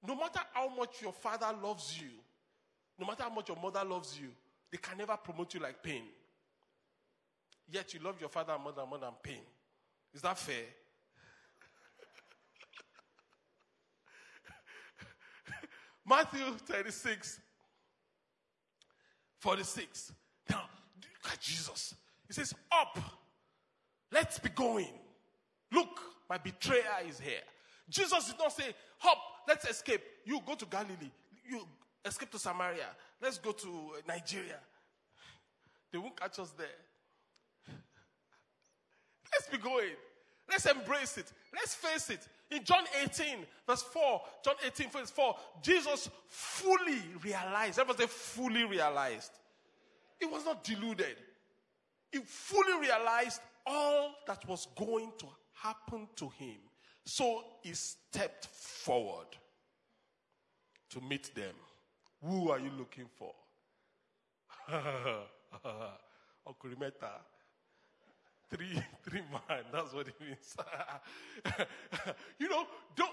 No 0.07 0.14
matter 0.14 0.40
how 0.53 0.68
much 0.76 1.01
your 1.01 1.12
father 1.12 1.49
loves 1.62 1.99
you, 1.99 2.11
no 2.99 3.07
matter 3.07 3.22
how 3.22 3.30
much 3.30 3.49
your 3.49 3.59
mother 3.61 3.82
loves 3.84 4.18
you, 4.20 4.28
they 4.71 4.79
can 4.79 4.99
never 4.99 5.16
promote 5.16 5.55
you 5.55 5.61
like 5.61 5.83
pain. 5.83 6.03
Yet 7.71 7.95
you 7.95 8.01
love 8.01 8.21
your 8.21 8.29
father 8.29 8.53
and 8.55 8.64
mother 8.64 8.85
more 8.87 8.99
than 8.99 9.12
pain. 9.23 9.43
Is 10.14 10.23
that 10.23 10.39
fair? 10.39 10.64
Matthew 16.07 16.45
36, 16.66 17.41
46. 19.39 20.12
Now, 20.51 20.62
look 21.23 21.33
at 21.33 21.41
Jesus. 21.41 21.95
He 22.27 22.33
says, 22.33 22.55
Up, 22.73 22.99
let's 24.11 24.39
be 24.39 24.49
going. 24.51 24.89
Look, 25.73 26.01
my 26.29 26.39
betrayer 26.39 26.83
is 27.07 27.21
here. 27.21 27.43
Jesus 27.89 28.27
did 28.27 28.39
not 28.39 28.53
say, 28.53 28.75
Hop, 28.99 29.19
let's 29.47 29.69
escape. 29.69 30.01
You 30.25 30.41
go 30.47 30.55
to 30.55 30.66
Galilee. 30.66 31.11
You 31.49 31.66
escape 32.05 32.31
to 32.31 32.39
Samaria. 32.39 32.87
Let's 33.21 33.39
go 33.39 33.53
to 33.53 33.69
uh, 33.69 34.01
Nigeria. 34.07 34.59
They 35.93 35.99
won't 35.99 36.19
catch 36.19 36.39
us 36.39 36.51
there. 36.51 36.66
Let's 39.33 39.49
be 39.49 39.59
going. 39.59 39.97
Let's 40.49 40.66
embrace 40.66 41.19
it. 41.19 41.33
Let's 41.55 41.75
face 41.75 42.11
it. 42.11 42.27
In 42.51 42.64
John 42.64 42.85
18, 43.03 43.45
verse 43.66 43.83
4, 43.83 44.23
John 44.45 44.55
18, 44.64 44.91
verse 44.91 45.11
4, 45.11 45.37
Jesus 45.62 46.09
fully 46.29 47.01
realized. 47.23 47.79
Everybody 47.79 48.05
say 48.05 48.09
fully 48.09 48.64
realized. 48.64 49.33
He 50.19 50.27
was 50.27 50.45
not 50.45 50.64
deluded. 50.64 51.16
He 52.11 52.21
fully 52.21 52.81
realized 52.81 53.41
all 53.66 54.14
that 54.27 54.47
was 54.49 54.66
going 54.77 55.12
to 55.19 55.27
happen 55.53 56.09
to 56.16 56.31
him. 56.31 56.57
So 57.05 57.45
he 57.62 57.75
stepped 57.75 58.47
forward 58.47 59.27
to 60.91 61.01
meet 61.03 61.35
them. 61.35 61.55
Who 62.25 62.51
are 62.51 62.59
you 62.59 62.71
looking 62.77 63.07
for? 63.16 63.33
Uncle 66.47 66.71
Meta. 66.79 67.12
Three, 68.51 68.83
three 69.09 69.21
man. 69.21 69.64
That's 69.73 69.93
what 69.93 70.09
it 70.09 70.14
means. 70.21 70.57
you 72.39 72.49
know, 72.49 72.64
don't, 72.97 73.12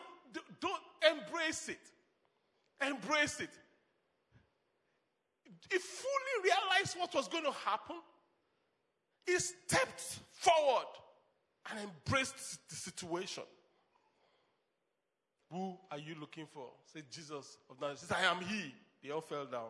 don't, 0.60 0.82
embrace 1.12 1.70
it. 1.70 1.80
Embrace 2.86 3.40
it. 3.42 3.50
He 5.72 5.78
fully 5.78 6.44
realized 6.44 6.98
what 6.98 7.14
was 7.14 7.28
going 7.28 7.44
to 7.44 7.52
happen. 7.52 7.98
He 9.26 9.38
stepped 9.40 10.20
forward 10.32 10.88
and 11.70 11.80
embraced 11.80 12.60
the 12.70 12.76
situation. 12.76 13.44
Who 15.52 15.78
are 15.92 16.00
you 16.00 16.16
looking 16.20 16.48
for? 16.52 16.70
Say 16.94 17.02
Jesus 17.12 17.58
of 17.70 17.80
Nazareth. 17.80 18.14
I 18.14 18.26
am 18.26 18.42
he. 18.42 18.74
They 19.06 19.12
all 19.12 19.22
fell 19.22 19.46
down. 19.46 19.70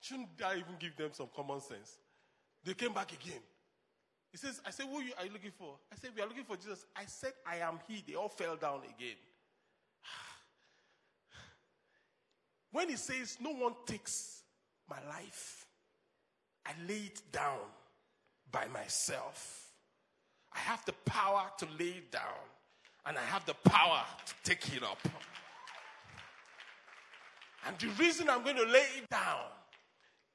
Shouldn't 0.00 0.28
I 0.44 0.54
even 0.54 0.76
give 0.78 0.96
them 0.96 1.10
some 1.12 1.28
common 1.34 1.60
sense? 1.60 1.98
They 2.64 2.72
came 2.72 2.94
back 2.94 3.12
again. 3.12 3.40
He 4.30 4.38
says, 4.38 4.60
I 4.66 4.70
said, 4.70 4.86
who 4.86 4.96
are 4.96 5.02
you, 5.02 5.12
looking 5.32 5.50
for? 5.50 5.74
I 5.92 5.96
said, 5.96 6.10
we 6.16 6.22
are 6.22 6.26
looking 6.26 6.44
for 6.44 6.56
Jesus. 6.56 6.86
I 6.96 7.04
said, 7.04 7.32
I 7.46 7.56
am 7.56 7.78
he. 7.86 8.02
They 8.06 8.14
all 8.14 8.28
fell 8.28 8.56
down 8.56 8.80
again. 8.96 9.16
When 12.72 12.88
he 12.88 12.96
says, 12.96 13.36
no 13.40 13.50
one 13.50 13.74
takes 13.86 14.42
my 14.88 14.98
life, 15.08 15.66
I 16.66 16.72
lay 16.88 17.10
it 17.12 17.20
down 17.30 17.60
by 18.50 18.66
myself. 18.68 19.70
I 20.52 20.58
have 20.60 20.84
the 20.86 20.94
power 21.04 21.44
to 21.58 21.66
lay 21.78 21.98
it 21.98 22.10
down, 22.10 22.42
and 23.06 23.18
I 23.18 23.22
have 23.22 23.44
the 23.44 23.54
power 23.54 24.02
to 24.26 24.34
take 24.42 24.74
it 24.74 24.82
up. 24.82 24.98
And 27.66 27.78
the 27.78 27.88
reason 28.02 28.28
I'm 28.28 28.42
going 28.42 28.56
to 28.56 28.66
lay 28.66 28.86
it 28.98 29.08
down 29.10 29.46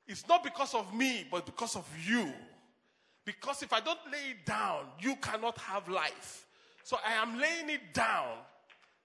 is 0.08 0.28
not 0.28 0.44
because 0.44 0.74
of 0.74 0.94
me, 0.94 1.26
but 1.30 1.46
because 1.46 1.76
of 1.76 1.88
you. 2.06 2.34
Because 3.26 3.62
if 3.62 3.72
I 3.72 3.80
don't 3.80 4.00
lay 4.12 4.32
it 4.32 4.46
down, 4.46 4.86
you 5.00 5.16
cannot 5.18 5.58
have 5.60 5.88
life. 5.88 6.48
So 6.84 6.98
I 7.06 7.14
am 7.14 7.40
laying 7.40 7.70
it 7.70 7.94
down 7.94 8.38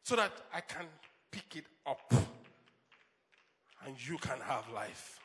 so 0.03 0.17
that 0.17 0.33
I 0.53 0.61
can 0.61 0.87
pick 1.31 1.57
it 1.57 1.65
up 1.87 2.15
and 3.85 4.09
you 4.09 4.17
can 4.19 4.39
have 4.41 4.65
life. 4.73 5.21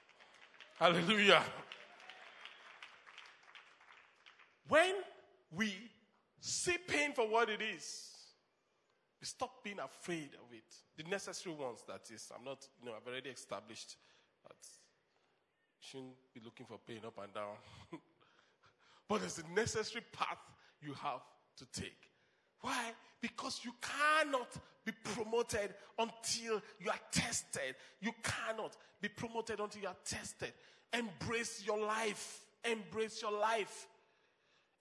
Hallelujah. 0.77 1.43
When 4.67 4.95
we 5.55 5.73
see 6.39 6.77
pain 6.87 7.13
for 7.13 7.27
what 7.27 7.49
it 7.49 7.61
is, 7.61 8.08
stop 9.25 9.63
being 9.63 9.79
afraid 9.79 10.29
of 10.35 10.53
it. 10.53 10.75
The 10.97 11.09
necessary 11.09 11.55
ones, 11.55 11.83
that 11.87 12.09
is. 12.13 12.31
I'm 12.35 12.43
not, 12.43 12.67
you 12.79 12.89
know, 12.89 12.95
I've 12.95 13.07
already 13.07 13.29
established 13.29 13.97
that 14.43 14.57
you 15.81 15.87
shouldn't 15.87 16.33
be 16.33 16.41
looking 16.43 16.65
for 16.65 16.77
pain 16.87 17.01
up 17.05 17.19
and 17.21 17.33
down. 17.33 17.55
but 19.09 19.21
it's 19.23 19.39
a 19.39 19.53
necessary 19.53 20.03
path 20.13 20.39
you 20.81 20.93
have 20.93 21.21
to 21.57 21.65
take. 21.73 22.11
Why? 22.61 22.91
Because 23.21 23.61
you 23.63 23.71
cannot 23.81 24.49
be 24.85 24.91
promoted 25.03 25.73
until 25.97 26.61
you 26.79 26.89
are 26.89 26.99
tested. 27.11 27.75
You 28.01 28.11
cannot 28.23 28.75
be 29.01 29.09
promoted 29.09 29.59
until 29.59 29.81
you 29.81 29.87
are 29.87 29.95
tested. 30.05 30.53
Embrace 30.93 31.63
your 31.65 31.79
life. 31.79 32.45
Embrace 32.63 33.21
your 33.21 33.31
life. 33.31 33.87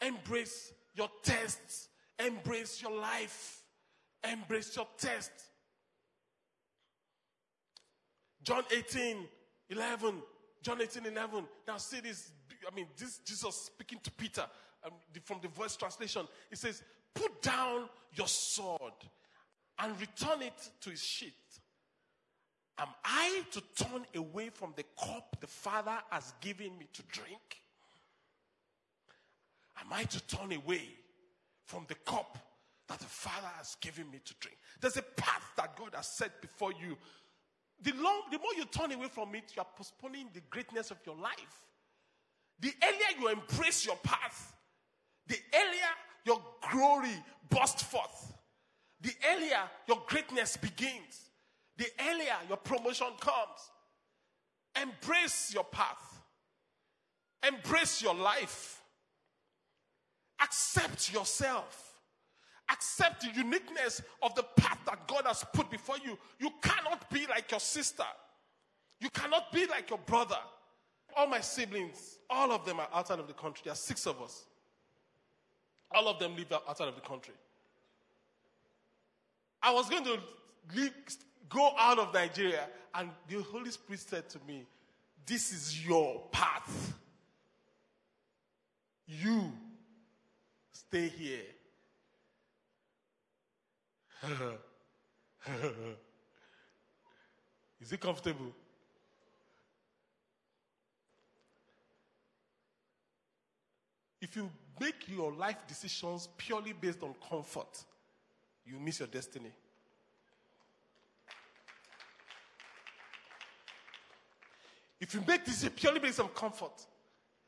Embrace 0.01 0.73
your 0.95 1.09
tests. 1.23 1.89
Embrace 2.19 2.83
your 2.83 2.99
life. 3.01 3.63
Embrace 4.25 4.75
your 4.77 4.87
test. 4.97 5.31
John 8.43 8.63
18, 8.75 9.17
11. 9.71 10.15
John 10.63 10.81
18, 10.81 11.07
11. 11.07 11.45
Now 11.67 11.77
see 11.77 12.01
this. 12.01 12.31
I 12.67 12.75
mean, 12.75 12.87
this 12.97 13.19
Jesus 13.19 13.55
speaking 13.55 14.01
to 14.03 14.11
Peter 14.11 14.45
um, 14.85 14.93
from 15.25 15.39
the 15.43 15.49
voice 15.49 15.77
translation. 15.77 16.27
He 16.51 16.57
says, 16.57 16.83
Put 17.15 17.43
down 17.43 17.89
your 18.15 18.29
sword 18.29 18.93
and 19.79 20.01
return 20.01 20.43
it 20.43 20.71
to 20.81 20.91
its 20.91 21.03
sheath. 21.03 21.61
Am 22.79 22.89
I 23.05 23.43
to 23.53 23.63
turn 23.77 24.07
away 24.15 24.51
from 24.51 24.73
the 24.77 24.85
cup 24.99 25.37
the 25.41 25.47
Father 25.47 25.99
has 26.11 26.33
given 26.41 26.79
me 26.79 26.87
to 26.93 27.03
drink? 27.11 27.61
Am 29.81 29.93
I 29.93 30.05
to 30.05 30.21
turn 30.27 30.53
away 30.53 30.83
from 31.65 31.85
the 31.89 31.95
cup 31.97 32.39
that 32.89 32.99
the 32.99 33.07
Father 33.07 33.51
has 33.57 33.77
given 33.81 34.11
me 34.11 34.21
to 34.25 34.35
drink? 34.41 34.59
There's 34.81 34.97
a 34.97 35.03
path 35.03 35.53
that 35.57 35.77
God 35.77 35.95
has 35.95 36.09
set 36.09 36.41
before 36.41 36.73
you 36.73 36.97
the, 37.83 37.93
long, 37.93 38.23
the 38.31 38.39
more 38.39 38.55
you 38.57 38.65
turn 38.65 38.93
away 38.93 39.09
from 39.09 39.35
it, 39.35 39.53
you 39.55 39.63
are 39.63 39.69
postponing 39.77 40.29
the 40.35 40.41
greatness 40.51 40.91
of 40.91 40.99
your 41.07 41.17
life. 41.17 41.67
The 42.61 42.73
earlier 42.83 43.21
you 43.21 43.29
embrace 43.29 43.87
your 43.87 43.97
path, 43.97 44.55
the 45.29 45.37
earlier 45.55 45.93
your 46.25 46.43
glory 46.73 47.15
bursts 47.49 47.85
forth. 47.85 48.33
The 49.01 49.13
earlier 49.33 49.61
your 49.87 50.03
greatness 50.09 50.57
begins. 50.57 51.31
The 51.77 51.87
earlier 52.11 52.35
your 52.49 52.57
promotion 52.57 53.07
comes. 53.21 53.71
Embrace 54.81 55.55
your 55.55 55.65
path. 55.65 56.21
Embrace 57.47 58.03
your 58.03 58.15
life. 58.15 58.83
Accept 60.43 61.13
yourself. 61.13 61.88
Accept 62.71 63.23
the 63.23 63.31
uniqueness 63.35 64.03
of 64.23 64.35
the 64.35 64.43
path 64.57 64.79
that 64.87 65.07
God 65.09 65.23
has 65.27 65.45
put 65.53 65.71
before 65.71 65.97
you. 66.05 66.19
You 66.39 66.51
cannot 66.63 67.09
be 67.11 67.27
like 67.27 67.51
your 67.51 67.61
sister. 67.61 68.05
You 69.01 69.11
cannot 69.11 69.53
be 69.53 69.67
like 69.67 69.91
your 69.91 69.99
brother. 70.01 70.39
All 71.17 71.27
my 71.27 71.41
siblings, 71.41 72.19
all 72.29 72.53
of 72.53 72.65
them 72.67 72.81
are 72.81 72.89
outside 72.93 73.19
of 73.19 73.27
the 73.27 73.33
country. 73.33 73.63
There 73.65 73.73
are 73.73 73.77
six 73.77 74.07
of 74.07 74.21
us. 74.21 74.45
All 75.91 76.09
of 76.09 76.19
them 76.19 76.37
live 76.37 76.53
outside 76.69 76.89
of 76.89 76.95
the 76.95 77.01
country. 77.01 77.35
I 79.63 79.73
was 79.73 79.89
going 79.89 80.05
to 80.05 80.19
leave, 80.75 80.93
go 81.49 81.73
out 81.79 81.99
of 81.99 82.13
Nigeria, 82.13 82.69
and 82.95 83.11
the 83.29 83.43
Holy 83.43 83.71
Spirit 83.71 84.01
said 84.01 84.29
to 84.31 84.39
me, 84.47 84.67
This 85.27 85.53
is 85.53 85.87
your 85.87 86.23
path. 86.31 86.95
You 89.07 89.53
stay 90.73 91.09
here. 91.09 91.43
Is 97.81 97.93
it 97.93 98.01
comfortable? 98.01 98.53
If 104.21 104.35
you 104.35 104.51
make 104.81 105.09
your 105.09 105.33
life 105.33 105.59
decisions 105.67 106.29
purely 106.37 106.73
based 106.73 107.03
on 107.03 107.15
comfort, 107.29 107.85
you 108.67 108.79
miss 108.81 108.99
your 108.99 109.09
destiny. 109.09 109.53
If 115.01 115.15
you 115.15 115.23
make 115.27 115.45
this 115.45 115.69
purely 115.77 116.01
based 116.01 116.19
on 116.19 116.29
comfort, 116.29 116.85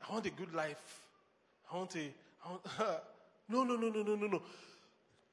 I 0.07 0.13
want 0.13 0.25
a 0.25 0.29
good 0.29 0.53
life. 0.53 1.01
I 1.71 1.75
want 1.75 1.95
a. 1.97 2.13
I 2.45 2.49
want, 2.49 2.61
no, 3.49 3.63
no, 3.63 3.75
no, 3.75 3.89
no, 3.89 4.03
no, 4.03 4.15
no, 4.15 4.27
no. 4.27 4.41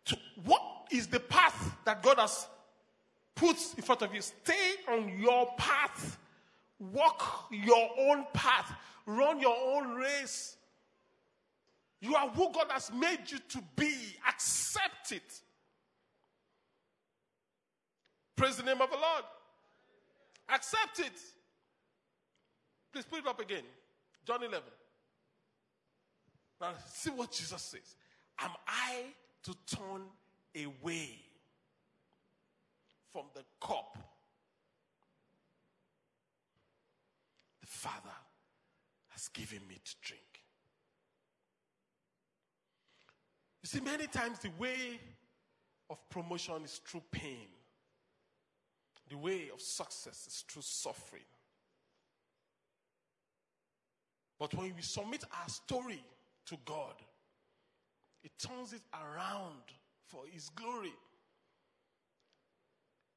To, 0.09 0.19
what 0.45 0.63
is 0.91 1.07
the 1.07 1.21
path 1.21 1.77
that 1.85 2.03
God 2.03 2.19
has 2.19 2.47
put 3.35 3.57
in 3.77 3.83
front 3.83 4.03
of 4.03 4.15
you? 4.15 4.21
Stay 4.21 4.75
on 4.89 5.19
your 5.19 5.53
path. 5.57 6.19
Walk 6.79 7.49
your 7.51 7.91
own 7.99 8.27
path. 8.33 8.73
Run 9.07 9.41
your 9.41 9.57
own 9.57 9.95
race. 9.95 10.57
You 12.01 12.15
are 12.15 12.29
who 12.29 12.53
God 12.53 12.67
has 12.71 12.93
made 12.93 13.19
you 13.29 13.39
to 13.49 13.63
be. 13.77 13.95
Accept 14.29 15.13
it. 15.13 15.41
Praise 18.37 18.57
the 18.57 18.63
name 18.63 18.81
of 18.81 18.91
the 18.91 18.97
Lord. 18.97 19.25
Accept 20.49 21.01
it. 21.01 21.13
Please 22.93 23.05
put 23.05 23.19
it 23.19 23.27
up 23.27 23.41
again. 23.41 23.65
John 24.25 24.43
11. 24.43 24.61
Now, 26.61 26.73
see 26.93 27.11
what 27.11 27.33
Jesus 27.33 27.63
says. 27.63 27.97
Am 28.39 28.51
I 28.67 29.05
to 29.49 29.77
turn 29.77 30.03
away 30.55 31.09
from 33.11 33.25
the 33.35 33.43
cup 33.67 33.97
the 37.63 37.67
Father 37.67 38.19
has 39.09 39.29
given 39.29 39.61
me 39.67 39.77
to 39.83 39.95
drink? 40.03 40.23
You 43.63 43.69
see, 43.69 43.81
many 43.81 44.07
times 44.07 44.39
the 44.41 44.51
way 44.59 45.01
of 45.89 45.97
promotion 46.11 46.65
is 46.65 46.83
through 46.87 47.03
pain, 47.11 47.49
the 49.09 49.17
way 49.17 49.49
of 49.51 49.63
success 49.63 50.27
is 50.27 50.45
through 50.47 50.61
suffering. 50.61 51.23
But 54.39 54.53
when 54.53 54.75
we 54.77 54.83
submit 54.83 55.25
our 55.43 55.49
story 55.49 56.05
to 56.47 56.57
God, 56.67 56.95
it 58.29 58.47
turns 58.47 58.75
it 58.75 58.83
around 58.93 59.63
for 60.07 60.23
His 60.31 60.51
glory. 60.51 60.93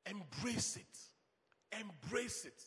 Embrace 0.05 0.78
it. 0.78 1.78
Embrace 1.80 2.45
it. 2.45 2.64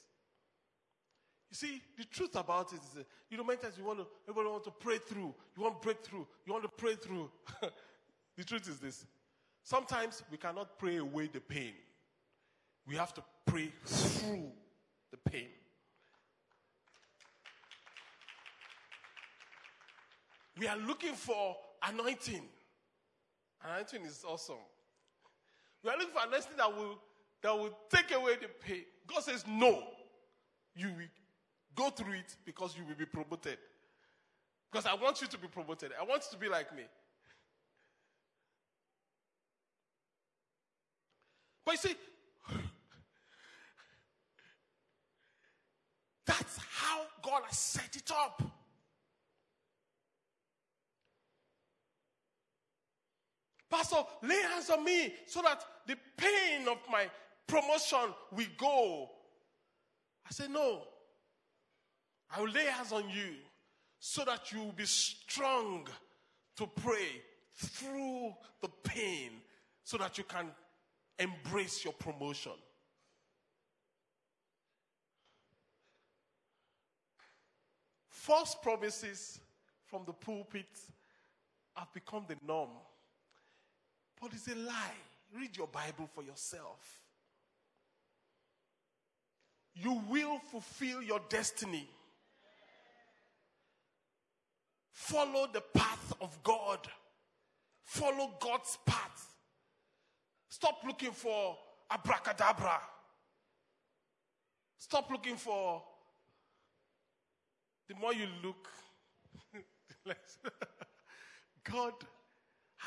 You 1.51 1.57
see, 1.57 1.83
the 1.97 2.05
truth 2.05 2.37
about 2.37 2.73
it 2.73 2.81
is, 2.83 2.91
that, 2.97 3.07
you 3.31 3.39
know, 3.39 3.45
many 3.45 3.59
times 3.59 3.79
you 3.79 3.85
want 3.85 4.01
to, 4.01 4.07
everybody 4.29 4.51
want 4.51 4.65
to 4.65 4.71
pray 4.73 4.99
through. 4.99 5.35
You 5.57 5.63
want 5.63 5.81
breakthrough. 5.81 6.25
You 6.45 6.53
want 6.53 6.65
to 6.65 6.71
pray 6.71 6.97
through. 6.97 7.31
the 8.37 8.45
truth 8.45 8.69
is 8.69 8.79
this. 8.79 9.07
Sometimes 9.63 10.23
we 10.31 10.37
cannot 10.37 10.79
pray 10.79 10.97
away 10.97 11.31
the 11.33 11.41
pain. 11.41 11.73
We 12.87 12.97
have 12.97 13.15
to 13.15 13.23
pray 13.47 13.73
through 13.87 14.51
the 15.11 15.31
pain. 15.31 15.49
We 20.59 20.69
are 20.69 20.77
looking 20.77 21.15
for 21.15 21.57
anointing. 21.89 22.43
Anointing 23.65 24.05
is 24.05 24.25
awesome. 24.27 24.57
We 25.83 25.91
are 25.91 25.97
looking 25.97 26.13
for 26.13 26.27
anointing 26.27 26.57
that 26.57 26.77
will, 26.77 26.99
that 27.43 27.57
will 27.57 27.77
take 27.91 28.11
away 28.13 28.37
the 28.41 28.49
pain. 28.67 28.85
God 29.07 29.23
says, 29.23 29.45
No. 29.47 29.83
You 30.77 30.89
will 30.89 31.07
go 31.77 31.91
through 31.91 32.15
it 32.15 32.37
because 32.45 32.77
you 32.77 32.85
will 32.85 32.97
be 32.97 33.05
promoted. 33.05 33.59
Because 34.71 34.87
I 34.87 34.95
want 34.95 35.21
you 35.21 35.29
to 35.29 35.39
be 35.39 35.47
promoted. 35.47 35.93
I 35.99 36.03
want 36.05 36.25
you 36.25 36.33
to 36.33 36.39
be 36.39 36.49
like 36.49 36.75
me. 36.75 36.83
But 41.65 41.73
you 41.73 41.79
see, 41.79 41.95
that's 46.27 46.59
how 46.59 47.03
God 47.23 47.43
has 47.47 47.57
set 47.57 47.95
it 47.95 48.11
up. 48.11 48.43
Pastor, 53.85 54.07
lay 54.23 54.41
hands 54.41 54.71
on 54.71 54.83
me 54.83 55.13
so 55.27 55.43
that 55.43 55.63
the 55.87 55.97
pain 56.17 56.67
of 56.69 56.79
my 56.91 57.07
promotion 57.47 58.15
will 58.33 58.47
go. 58.57 59.11
I 60.27 60.31
said, 60.31 60.51
No. 60.51 60.83
I 62.35 62.41
will 62.41 62.49
lay 62.49 62.65
hands 62.65 62.93
on 62.93 63.09
you 63.11 63.35
so 63.99 64.25
that 64.25 64.51
you 64.51 64.61
will 64.61 64.73
be 64.73 64.87
strong 64.87 65.87
to 66.57 66.67
pray 66.67 67.23
through 67.55 68.33
the 68.63 68.69
pain 68.85 69.33
so 69.85 69.99
that 69.99 70.17
you 70.17 70.25
can 70.25 70.47
embrace 71.19 71.85
your 71.85 71.93
promotion. 71.93 72.53
False 78.09 78.57
promises 78.63 79.39
from 79.85 80.05
the 80.07 80.13
pulpit 80.15 80.67
have 81.75 81.93
become 81.93 82.25
the 82.27 82.37
norm. 82.47 82.71
But 84.25 84.33
it's 84.33 84.49
a 84.49 84.55
lie. 84.55 84.97
Read 85.39 85.55
your 85.55 85.67
Bible 85.67 86.09
for 86.15 86.23
yourself. 86.23 87.03
You 89.75 90.01
will 90.09 90.39
fulfill 90.51 91.03
your 91.03 91.21
destiny. 91.29 91.87
Follow 94.91 95.47
the 95.53 95.61
path 95.61 96.15
of 96.23 96.43
God. 96.43 96.79
Follow 97.83 98.33
God's 98.41 98.79
path. 98.87 99.35
Stop 100.49 100.79
looking 100.87 101.13
for 101.13 101.59
abracadabra. 101.91 102.81
Stop 104.79 105.11
looking 105.11 105.37
for 105.37 105.83
the 107.91 107.95
more 107.97 108.15
you 108.15 108.27
look. 108.43 108.69
God 111.71 111.93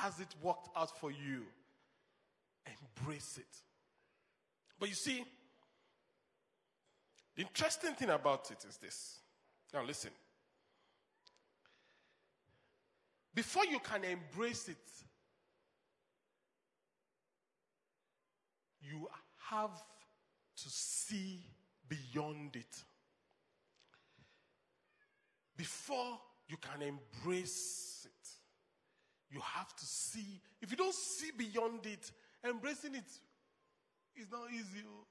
has 0.02 0.20
it 0.20 0.34
worked 0.42 0.70
out 0.76 0.98
for 0.98 1.12
you. 1.12 1.44
Embrace 3.00 3.38
it. 3.38 3.62
But 4.80 4.90
you 4.90 4.96
see, 4.96 5.24
the 7.36 7.44
interesting 7.44 7.94
thing 7.94 8.10
about 8.10 8.52
it 8.52 8.66
is 8.68 8.78
this. 8.78 9.20
Now, 9.74 9.84
listen. 9.84 10.12
Before 13.34 13.66
you 13.66 13.80
can 13.80 14.04
embrace 14.04 14.68
it, 14.68 14.78
you 18.82 19.08
have 19.50 19.72
to 20.56 20.70
see 20.70 21.44
beyond 21.88 22.56
it. 22.56 22.84
Before 25.56 26.20
you 26.48 26.58
can 26.58 26.82
embrace 26.82 28.06
it, 28.06 28.17
you 29.30 29.40
have 29.42 29.76
to 29.76 29.86
see. 29.86 30.42
If 30.62 30.72
you 30.72 30.78
don't 30.78 30.94
see 30.94 31.32
beyond 31.38 31.86
it, 31.86 32.12
embracing 32.48 32.96
it 32.96 33.10
is 34.16 34.28
not 34.32 34.52
easy. 34.52 34.84
Oh. 34.86 35.06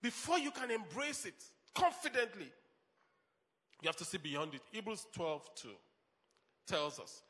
before 0.00 0.38
you 0.38 0.50
can 0.50 0.70
embrace 0.70 1.26
it 1.26 1.34
confidently, 1.74 2.50
you 3.82 3.88
have 3.88 3.96
to 3.96 4.04
see 4.04 4.18
beyond 4.18 4.54
it. 4.54 4.62
Hebrews 4.72 5.06
12 5.12 5.50
2 5.54 5.68
tells 6.66 6.98
us. 6.98 7.22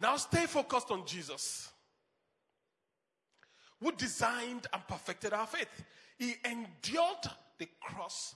Now 0.00 0.16
stay 0.16 0.46
focused 0.46 0.90
on 0.90 1.06
Jesus, 1.06 1.70
who 3.80 3.92
designed 3.92 4.66
and 4.72 4.86
perfected 4.86 5.32
our 5.32 5.46
faith. 5.46 5.84
He 6.18 6.34
endured 6.44 7.30
the 7.58 7.68
cross, 7.80 8.34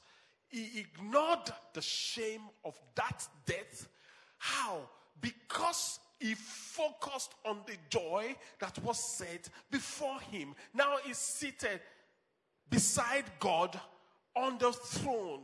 he 0.49 0.81
ignored 0.81 1.53
the 1.75 1.83
shame 1.83 2.43
of 2.65 2.79
that 2.95 3.27
death. 3.47 3.89
How? 4.39 4.89
Because 5.21 6.01
he 6.21 6.35
focused 6.35 7.35
on 7.47 7.61
the 7.67 7.77
joy 7.89 8.37
that 8.61 8.79
was 8.85 8.99
set 8.99 9.49
before 9.71 10.21
him. 10.21 10.55
Now 10.75 10.99
he's 11.05 11.17
seated 11.17 11.81
beside 12.69 13.25
God 13.41 13.81
on 14.37 14.59
the 14.59 14.71
throne, 14.71 15.41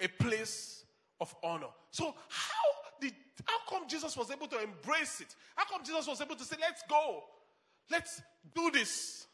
a 0.00 0.08
place 0.08 0.84
of 1.20 1.34
honor. 1.44 1.68
So, 1.90 2.14
how 2.28 2.98
did 3.00 3.12
how 3.44 3.58
come 3.68 3.86
Jesus 3.86 4.16
was 4.16 4.30
able 4.30 4.48
to 4.48 4.60
embrace 4.62 5.20
it? 5.20 5.34
How 5.54 5.64
come 5.66 5.84
Jesus 5.84 6.06
was 6.06 6.20
able 6.20 6.36
to 6.36 6.44
say, 6.44 6.56
"Let's 6.58 6.82
go, 6.88 7.24
let's 7.90 8.22
do 8.54 8.70
this"? 8.70 9.26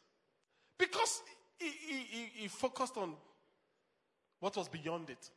Because 0.76 1.22
he, 1.58 1.68
he, 1.68 1.96
he, 1.98 2.30
he 2.34 2.48
focused 2.48 2.96
on 2.96 3.14
what 4.40 4.56
was 4.56 4.68
beyond 4.68 5.10
it. 5.10 5.30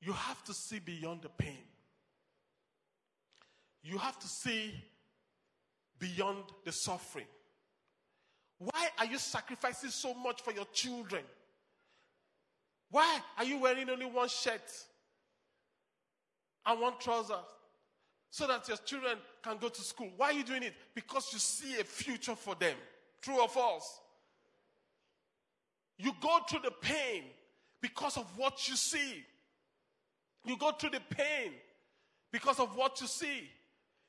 You 0.00 0.12
have 0.12 0.42
to 0.44 0.54
see 0.54 0.78
beyond 0.78 1.22
the 1.22 1.28
pain. 1.28 1.64
You 3.82 3.98
have 3.98 4.18
to 4.18 4.26
see 4.26 4.74
beyond 5.98 6.44
the 6.64 6.72
suffering. 6.72 7.26
Why 8.58 8.88
are 8.98 9.06
you 9.06 9.18
sacrificing 9.18 9.90
so 9.90 10.14
much 10.14 10.42
for 10.42 10.52
your 10.52 10.64
children? 10.72 11.22
Why 12.90 13.20
are 13.36 13.44
you 13.44 13.58
wearing 13.58 13.90
only 13.90 14.06
one 14.06 14.28
shirt 14.28 14.72
and 16.64 16.80
one 16.80 16.94
trouser 16.98 17.38
so 18.30 18.46
that 18.46 18.66
your 18.68 18.76
children 18.78 19.18
can 19.42 19.58
go 19.58 19.68
to 19.68 19.80
school? 19.82 20.10
Why 20.16 20.26
are 20.26 20.32
you 20.32 20.44
doing 20.44 20.62
it? 20.62 20.74
Because 20.94 21.32
you 21.32 21.38
see 21.38 21.78
a 21.80 21.84
future 21.84 22.34
for 22.34 22.54
them. 22.54 22.76
True 23.20 23.40
or 23.40 23.48
false? 23.48 24.00
You 25.98 26.12
go 26.20 26.38
through 26.48 26.60
the 26.64 26.72
pain 26.80 27.24
because 27.80 28.16
of 28.16 28.26
what 28.36 28.68
you 28.68 28.76
see. 28.76 29.24
You 30.46 30.56
go 30.56 30.70
through 30.72 30.90
the 30.90 31.00
pain 31.10 31.52
because 32.32 32.60
of 32.60 32.76
what 32.76 33.00
you 33.00 33.08
see. 33.08 33.50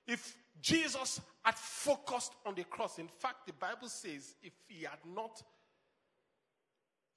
If 0.08 0.36
Jesus 0.62 1.20
had 1.44 1.56
focused 1.56 2.34
on 2.46 2.56
the 2.56 2.64
cross, 2.64 3.00
in 3.00 3.08
fact, 3.08 3.48
the 3.48 3.54
Bible 3.54 3.90
says 3.90 4.36
if 4.44 4.54
he 4.68 4.84
had 4.84 5.00
not 5.06 5.42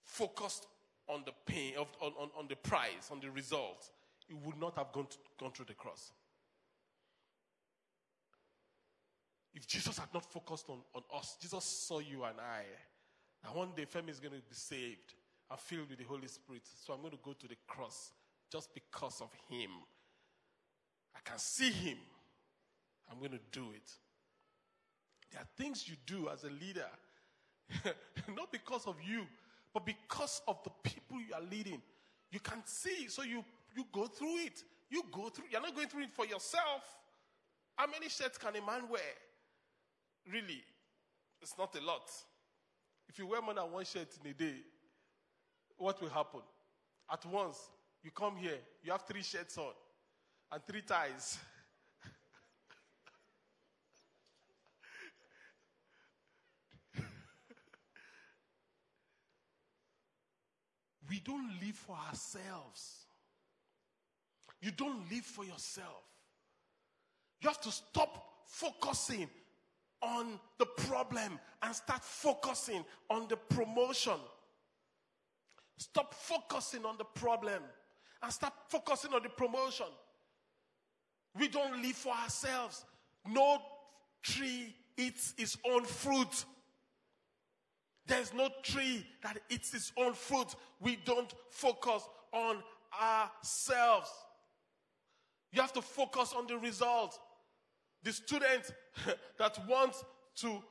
focused 0.02 0.66
on 1.06 1.22
the 1.26 1.32
pain, 1.44 1.74
on, 1.76 2.12
on, 2.18 2.30
on 2.38 2.48
the 2.48 2.56
prize, 2.56 3.10
on 3.10 3.20
the 3.20 3.30
result, 3.30 3.90
he 4.26 4.34
would 4.34 4.58
not 4.58 4.76
have 4.76 4.90
gone, 4.92 5.06
to, 5.06 5.16
gone 5.38 5.52
through 5.52 5.66
the 5.66 5.74
cross. 5.74 6.12
If 9.52 9.66
Jesus 9.66 9.98
had 9.98 10.08
not 10.14 10.24
focused 10.32 10.70
on, 10.70 10.78
on 10.94 11.02
us, 11.14 11.36
Jesus 11.40 11.64
saw 11.64 11.98
you 11.98 12.24
and 12.24 12.40
I, 12.40 12.62
that 13.42 13.54
one 13.54 13.70
day 13.76 13.84
Femi 13.84 14.10
is 14.10 14.20
going 14.20 14.32
to 14.32 14.38
be 14.38 14.54
saved 14.54 15.14
and 15.50 15.58
filled 15.58 15.90
with 15.90 15.98
the 15.98 16.04
Holy 16.04 16.28
Spirit. 16.28 16.62
So 16.64 16.92
I'm 16.92 17.00
going 17.00 17.12
to 17.12 17.18
go 17.22 17.32
to 17.32 17.48
the 17.48 17.56
cross 17.66 18.12
just 18.50 18.74
because 18.74 19.20
of 19.20 19.30
him. 19.48 19.70
I 21.14 21.20
can 21.24 21.38
see 21.38 21.70
him. 21.70 21.98
I'm 23.10 23.18
going 23.18 23.32
to 23.32 23.40
do 23.52 23.70
it. 23.74 23.90
There 25.30 25.40
are 25.40 25.48
things 25.56 25.88
you 25.88 25.96
do 26.06 26.28
as 26.28 26.44
a 26.44 26.50
leader, 26.50 26.86
not 28.36 28.50
because 28.50 28.86
of 28.86 28.96
you, 29.02 29.26
but 29.72 29.86
because 29.86 30.42
of 30.48 30.62
the 30.64 30.70
people 30.82 31.18
you 31.18 31.34
are 31.34 31.42
leading. 31.50 31.80
You 32.32 32.40
can 32.40 32.62
see, 32.64 33.08
so 33.08 33.22
you, 33.22 33.44
you 33.76 33.84
go 33.92 34.06
through 34.06 34.36
it. 34.38 34.62
You 34.90 35.04
go 35.12 35.28
through, 35.28 35.44
you're 35.50 35.60
not 35.60 35.74
going 35.74 35.88
through 35.88 36.02
it 36.02 36.12
for 36.12 36.26
yourself. 36.26 36.82
How 37.76 37.86
many 37.86 38.08
shirts 38.08 38.38
can 38.38 38.56
a 38.56 38.66
man 38.66 38.88
wear? 38.90 39.00
Really, 40.30 40.62
it's 41.40 41.56
not 41.56 41.74
a 41.76 41.84
lot. 41.84 42.10
If 43.08 43.18
you 43.18 43.26
wear 43.26 43.40
more 43.40 43.54
than 43.54 43.70
one 43.70 43.84
shirt 43.84 44.08
in 44.22 44.30
a 44.30 44.34
day, 44.34 44.56
what 45.78 46.00
will 46.00 46.10
happen? 46.10 46.40
At 47.10 47.24
once, 47.26 47.58
you 48.02 48.10
come 48.10 48.36
here, 48.36 48.58
you 48.82 48.92
have 48.92 49.02
three 49.02 49.22
shirts 49.22 49.58
on 49.58 49.72
and 50.52 50.64
three 50.64 50.82
ties. 50.82 51.38
we 61.08 61.20
don't 61.20 61.50
live 61.62 61.76
for 61.76 61.96
ourselves. 62.08 63.04
You 64.62 64.70
don't 64.72 65.10
live 65.10 65.24
for 65.24 65.44
yourself. 65.44 66.02
You 67.40 67.48
have 67.48 67.60
to 67.62 67.70
stop 67.70 68.24
focusing 68.46 69.28
on 70.02 70.40
the 70.58 70.66
problem 70.66 71.38
and 71.62 71.74
start 71.74 72.02
focusing 72.04 72.84
on 73.10 73.28
the 73.28 73.36
promotion. 73.36 74.18
Stop 75.78 76.14
focusing 76.14 76.84
on 76.84 76.96
the 76.98 77.04
problem 77.04 77.62
and 78.22 78.32
start 78.32 78.52
focusing 78.68 79.12
on 79.14 79.22
the 79.22 79.28
promotion. 79.28 79.86
We 81.38 81.48
don't 81.48 81.82
live 81.82 81.96
for 81.96 82.12
ourselves. 82.12 82.84
No 83.26 83.58
tree 84.22 84.74
eats 84.96 85.34
its 85.38 85.56
own 85.70 85.84
fruit. 85.84 86.44
There's 88.06 88.34
no 88.34 88.48
tree 88.62 89.06
that 89.22 89.38
eats 89.48 89.72
its 89.72 89.92
own 89.96 90.14
fruit. 90.14 90.54
We 90.80 90.98
don't 91.04 91.32
focus 91.48 92.08
on 92.32 92.62
ourselves. 93.00 94.10
You 95.52 95.60
have 95.60 95.72
to 95.74 95.82
focus 95.82 96.34
on 96.36 96.46
the 96.46 96.58
result. 96.58 97.18
The 98.02 98.12
student 98.12 98.72
that 99.38 99.68
wants 99.68 100.04
to 100.36 100.62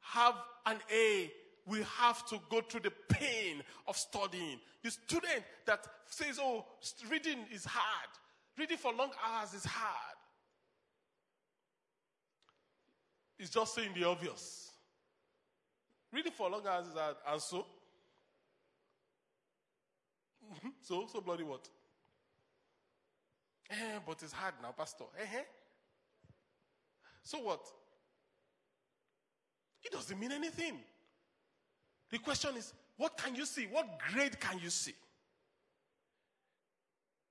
have 0.00 0.34
an 0.66 0.78
A 0.92 1.32
will 1.66 1.84
have 1.84 2.26
to 2.26 2.38
go 2.50 2.60
through 2.60 2.80
the 2.80 2.92
pain 3.08 3.62
of 3.86 3.96
studying. 3.96 4.58
The 4.82 4.90
student 4.90 5.42
that 5.66 5.86
says, 6.06 6.38
Oh, 6.40 6.66
reading 7.10 7.38
is 7.52 7.64
hard, 7.64 8.10
reading 8.58 8.76
for 8.76 8.92
long 8.92 9.10
hours 9.24 9.54
is 9.54 9.64
hard, 9.64 10.16
is 13.38 13.50
just 13.50 13.74
saying 13.74 13.90
the 13.94 14.04
obvious. 14.04 14.72
Reading 16.12 16.32
for 16.32 16.48
long 16.50 16.66
hours 16.66 16.86
is 16.86 16.94
hard, 16.94 17.16
and 17.28 17.40
so? 17.40 17.66
So, 20.82 21.06
so 21.10 21.20
bloody 21.22 21.42
what? 21.42 21.66
Eh, 23.70 23.98
but 24.06 24.22
it's 24.22 24.32
hard 24.32 24.54
now, 24.62 24.72
Pastor. 24.72 25.04
Eh, 25.18 25.38
eh? 25.38 25.42
So 27.22 27.38
what? 27.38 27.66
It 29.82 29.92
doesn't 29.92 30.18
mean 30.18 30.32
anything. 30.32 30.78
The 32.10 32.18
question 32.18 32.56
is, 32.56 32.72
what 32.96 33.16
can 33.16 33.34
you 33.34 33.44
see? 33.44 33.66
What 33.66 33.86
grade 34.12 34.38
can 34.38 34.58
you 34.60 34.70
see? 34.70 34.94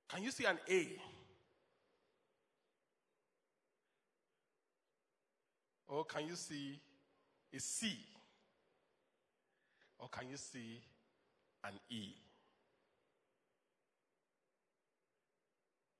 Can 0.09 0.23
you 0.23 0.31
see 0.31 0.45
an 0.45 0.59
A? 0.69 0.99
Or 5.87 6.03
can 6.05 6.27
you 6.27 6.35
see 6.35 6.79
a 7.53 7.59
C? 7.59 7.97
Or 9.99 10.09
can 10.09 10.29
you 10.29 10.37
see 10.37 10.81
an 11.63 11.73
E? 11.89 12.09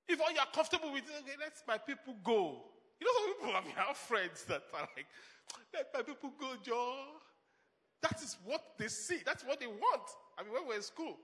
If 0.08 0.20
all 0.20 0.32
you're 0.32 0.44
comfortable 0.54 0.92
with, 0.92 1.04
okay, 1.04 1.38
let 1.40 1.54
my 1.68 1.78
people 1.78 2.16
go. 2.24 2.64
You 3.00 3.08
know, 3.08 3.14
some 3.18 3.34
people, 3.34 3.56
I 3.56 3.66
mean, 3.66 3.76
I 3.78 3.88
have 3.88 3.98
friends 3.98 4.44
that 4.46 4.64
are 4.74 4.82
like, 4.96 5.08
let 5.74 5.94
my 5.94 6.02
people 6.02 6.32
go, 6.40 6.54
Joe. 6.64 7.06
That 8.04 8.22
is 8.22 8.38
what 8.45 8.62
they 8.78 8.89
see. 8.89 9.20
That's 9.26 9.43
what 9.43 9.60
they 9.60 9.66
want. 9.66 10.04
I 10.38 10.43
mean, 10.43 10.54
when 10.54 10.68
we're 10.68 10.76
in 10.76 10.82
school. 10.84 11.18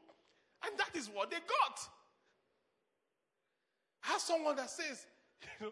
And 0.66 0.78
that 0.78 0.96
is 0.96 1.10
what 1.14 1.30
they 1.30 1.38
got. 1.38 1.80
I 4.06 4.14
have 4.14 4.22
someone 4.22 4.56
that 4.56 4.70
says, 4.70 5.06
you 5.60 5.68
know, 5.68 5.72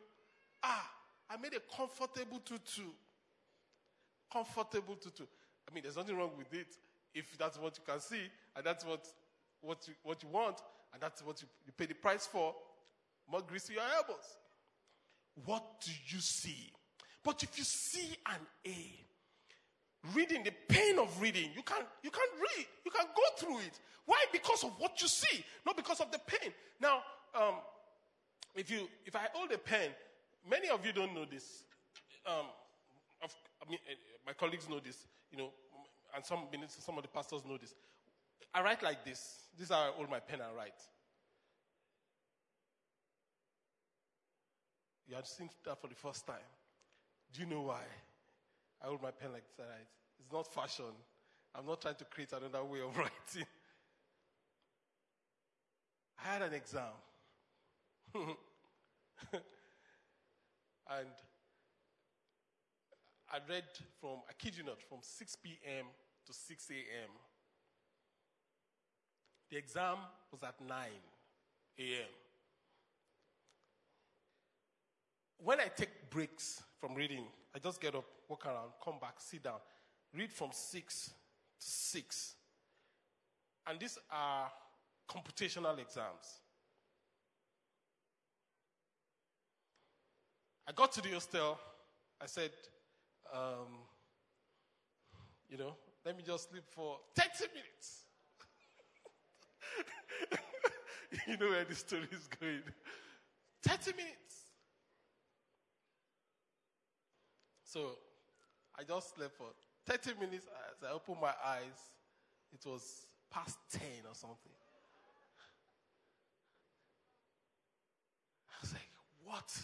ah, 0.63 0.91
I 1.29 1.37
made 1.37 1.53
a 1.53 1.75
comfortable 1.75 2.39
two-two. 2.43 2.91
Comfortable 4.31 4.95
two-two. 4.95 5.27
I 5.69 5.73
mean, 5.73 5.83
there's 5.83 5.97
nothing 5.97 6.17
wrong 6.17 6.31
with 6.37 6.53
it 6.53 6.75
if 7.13 7.37
that's 7.37 7.57
what 7.57 7.77
you 7.77 7.83
can 7.89 7.99
see 8.01 8.29
and 8.55 8.65
that's 8.65 8.85
what, 8.85 9.07
what, 9.61 9.87
you, 9.87 9.93
what 10.03 10.21
you 10.21 10.29
want 10.29 10.61
and 10.93 11.01
that's 11.01 11.23
what 11.23 11.41
you, 11.41 11.47
you 11.65 11.71
pay 11.71 11.85
the 11.85 11.95
price 11.95 12.27
for. 12.27 12.53
More 13.29 13.41
grease 13.41 13.63
to 13.65 13.73
your 13.73 13.83
elbows. 13.95 14.37
What 15.45 15.63
do 15.85 15.91
you 16.07 16.19
see? 16.19 16.71
But 17.23 17.43
if 17.43 17.57
you 17.57 17.63
see 17.63 18.15
an 18.25 18.39
A, 18.65 19.07
reading, 20.13 20.43
the 20.43 20.53
pain 20.67 20.99
of 20.99 21.21
reading, 21.21 21.49
you 21.55 21.63
can 21.63 21.83
you 22.03 22.11
can't 22.11 22.31
read, 22.39 22.65
you 22.85 22.91
can 22.91 23.05
go 23.15 23.23
through 23.37 23.59
it. 23.59 23.79
Why? 24.05 24.23
Because 24.31 24.63
of 24.63 24.71
what 24.77 25.01
you 25.01 25.07
see, 25.07 25.43
not 25.65 25.75
because 25.75 25.99
of 25.99 26.11
the 26.11 26.19
pain. 26.19 26.53
Now, 26.79 27.01
um, 27.35 27.55
if 28.55 28.69
you 28.71 28.87
if 29.05 29.15
I 29.15 29.27
hold 29.33 29.51
a 29.51 29.57
pen, 29.57 29.89
many 30.49 30.69
of 30.69 30.85
you 30.85 30.93
don't 30.93 31.13
know 31.13 31.25
this. 31.25 31.63
Um, 32.25 32.45
I 33.23 33.69
mean, 33.69 33.79
uh, 33.89 33.93
my 34.25 34.33
colleagues 34.33 34.69
know 34.69 34.79
this, 34.79 34.97
you 35.31 35.37
know, 35.37 35.49
and 36.15 36.25
some 36.25 36.47
some 36.67 36.97
of 36.97 37.03
the 37.03 37.09
pastors 37.09 37.41
know 37.45 37.57
this. 37.57 37.73
I 38.53 38.61
write 38.61 38.81
like 38.83 39.03
this. 39.03 39.47
This 39.57 39.69
is 39.69 39.75
how 39.75 39.81
I 39.81 39.91
hold 39.95 40.09
my 40.09 40.19
pen 40.19 40.39
and 40.41 40.55
write. 40.55 40.73
You 45.07 45.15
have 45.15 45.25
seen 45.25 45.49
that 45.65 45.79
for 45.81 45.87
the 45.87 45.95
first 45.95 46.27
time. 46.27 46.35
Do 47.33 47.41
you 47.41 47.47
know 47.47 47.61
why? 47.61 47.83
I 48.81 48.87
hold 48.87 49.01
my 49.01 49.11
pen 49.11 49.31
like 49.33 49.43
this. 49.55 49.65
Right? 49.65 49.87
It's 50.19 50.31
not 50.31 50.53
fashion. 50.53 50.93
I'm 51.55 51.65
not 51.65 51.81
trying 51.81 51.95
to 51.95 52.05
create 52.05 52.31
another 52.33 52.63
way 52.63 52.81
of 52.81 52.95
writing. 52.97 53.47
I 56.23 56.33
had 56.33 56.41
an 56.41 56.53
exam. 56.53 56.93
and 58.15 58.33
I 63.31 63.37
read 63.49 63.63
from, 63.99 64.19
I 64.29 64.33
kid 64.37 64.57
you 64.57 64.63
not, 64.63 64.81
from 64.81 64.99
6 65.01 65.35
p.m. 65.37 65.85
to 66.25 66.33
6 66.33 66.69
a.m. 66.71 67.09
The 69.49 69.57
exam 69.57 69.97
was 70.31 70.43
at 70.43 70.59
9 70.59 70.69
a.m. 71.79 72.07
When 75.39 75.59
I 75.59 75.67
take 75.67 76.09
breaks 76.09 76.63
from 76.79 76.95
reading, 76.95 77.25
I 77.55 77.59
just 77.59 77.79
get 77.79 77.95
up, 77.95 78.05
walk 78.27 78.45
around, 78.45 78.71
come 78.83 78.95
back, 78.99 79.15
sit 79.19 79.43
down, 79.43 79.59
read 80.13 80.31
from 80.31 80.49
6 80.51 81.05
to 81.05 81.11
6. 81.59 82.33
And 83.67 83.79
these 83.79 83.97
are 84.11 84.51
computational 85.09 85.77
exams. 85.79 86.41
I 90.67 90.71
got 90.73 90.91
to 90.93 91.01
the 91.01 91.11
hostel. 91.11 91.57
I 92.21 92.25
said, 92.25 92.51
um, 93.33 93.85
you 95.49 95.57
know, 95.57 95.75
let 96.05 96.17
me 96.17 96.23
just 96.25 96.49
sleep 96.49 96.63
for 96.67 96.97
30 97.15 97.45
minutes. 97.53 98.03
you 101.27 101.37
know 101.37 101.49
where 101.51 101.63
the 101.63 101.75
story 101.75 102.07
is 102.11 102.27
going. 102.39 102.61
30 103.63 103.91
minutes. 103.95 104.27
So 107.63 107.97
I 108.79 108.83
just 108.83 109.15
slept 109.15 109.35
for 109.37 109.47
30 109.87 110.19
minutes. 110.19 110.45
As 110.45 110.87
I 110.87 110.93
opened 110.93 111.17
my 111.21 111.33
eyes, 111.45 111.91
it 112.53 112.65
was 112.67 113.07
past 113.31 113.57
10 113.71 113.81
or 114.07 114.13
something. 114.13 114.51
I 118.49 118.57
was 118.61 118.73
like, 118.73 118.89
what? 119.23 119.57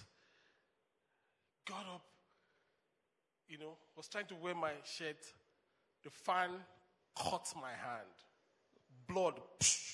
Got 1.67 1.85
up, 1.93 2.05
you 3.47 3.57
know, 3.57 3.77
was 3.95 4.07
trying 4.07 4.25
to 4.27 4.35
wear 4.35 4.55
my 4.55 4.71
shirt. 4.83 5.17
The 6.03 6.09
fan 6.09 6.49
caught 7.15 7.53
my 7.55 7.69
hand. 7.69 8.07
Blood. 9.07 9.39
Psh. 9.59 9.91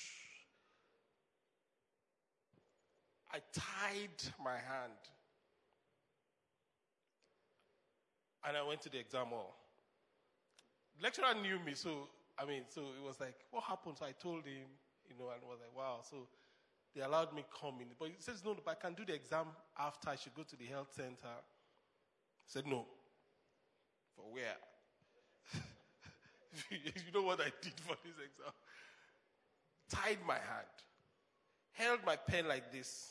I 3.32 3.38
tied 3.52 4.34
my 4.42 4.56
hand. 4.56 4.92
And 8.46 8.56
I 8.56 8.62
went 8.62 8.80
to 8.82 8.88
the 8.88 8.98
exam 8.98 9.26
hall. 9.26 9.54
The 10.96 11.04
lecturer 11.04 11.34
knew 11.40 11.58
me, 11.60 11.74
so 11.74 12.08
I 12.40 12.46
mean, 12.46 12.62
so 12.68 12.80
it 12.80 13.06
was 13.06 13.20
like, 13.20 13.34
what 13.50 13.64
happened? 13.64 13.96
So 13.98 14.06
I 14.06 14.12
told 14.12 14.46
him, 14.46 14.64
you 15.08 15.14
know, 15.18 15.30
and 15.30 15.42
was 15.42 15.58
like, 15.60 15.76
wow. 15.76 16.00
So 16.08 16.26
they 16.94 17.02
allowed 17.02 17.34
me 17.34 17.44
come 17.60 17.74
in. 17.80 17.88
But 17.98 18.08
he 18.08 18.14
says, 18.18 18.42
no, 18.44 18.56
but 18.64 18.70
I 18.70 18.74
can 18.74 18.94
do 18.94 19.04
the 19.04 19.14
exam 19.14 19.46
after. 19.78 20.08
I 20.08 20.16
should 20.16 20.34
go 20.34 20.42
to 20.42 20.56
the 20.56 20.64
health 20.64 20.88
center. 20.92 21.26
I 21.26 22.46
said, 22.46 22.66
no. 22.66 22.86
For 24.16 24.22
where? 24.32 24.56
you 26.70 27.12
know 27.14 27.22
what 27.22 27.40
I 27.40 27.52
did 27.60 27.74
for 27.80 27.94
this 28.04 28.16
exam? 28.16 28.52
Tied 29.90 30.18
my 30.26 30.34
hand, 30.34 30.74
held 31.72 31.98
my 32.06 32.16
pen 32.16 32.48
like 32.48 32.72
this, 32.72 33.10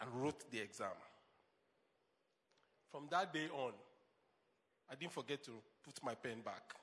and 0.00 0.10
wrote 0.14 0.50
the 0.50 0.58
exam. 0.58 0.88
From 2.90 3.06
that 3.10 3.32
day 3.32 3.48
on, 3.54 3.72
I 4.92 4.94
didn't 4.94 5.12
forget 5.12 5.42
to 5.44 5.52
put 5.82 6.04
my 6.04 6.14
pen 6.14 6.42
back. 6.44 6.74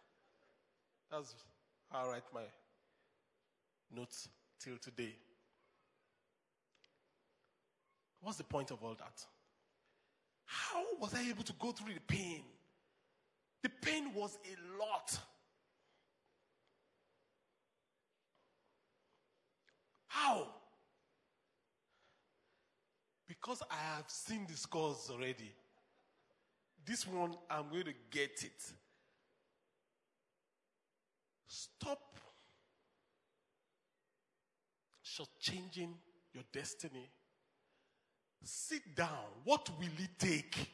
That's 1.11 1.35
how 1.91 2.05
I 2.05 2.09
write 2.09 2.23
my 2.33 2.41
notes 3.95 4.27
till 4.59 4.77
today. 4.77 5.13
What's 8.19 8.39
the 8.39 8.43
point 8.43 8.71
of 8.71 8.83
all 8.83 8.95
that? 8.95 9.23
How 10.45 10.83
was 10.99 11.13
I 11.13 11.21
able 11.29 11.43
to 11.43 11.53
go 11.53 11.71
through 11.71 11.93
the 11.93 11.99
pain? 11.99 12.41
The 13.61 13.69
pain 13.69 14.11
was 14.15 14.39
a 14.43 14.79
lot. 14.79 15.19
How? 20.07 20.47
Because 23.27 23.61
I 23.69 23.97
have 23.97 24.05
seen 24.07 24.47
the 24.49 24.57
scores 24.57 25.11
already. 25.11 25.53
This 26.89 27.05
one, 27.05 27.35
I'm 27.51 27.69
going 27.69 27.83
to 27.83 27.93
get 28.09 28.43
it. 28.43 28.73
Stop 31.45 32.17
shortchanging 35.05 35.93
your 36.33 36.43
destiny. 36.51 37.07
Sit 38.43 38.95
down. 38.95 39.27
What 39.43 39.69
will 39.77 39.85
it 39.99 40.17
take? 40.17 40.71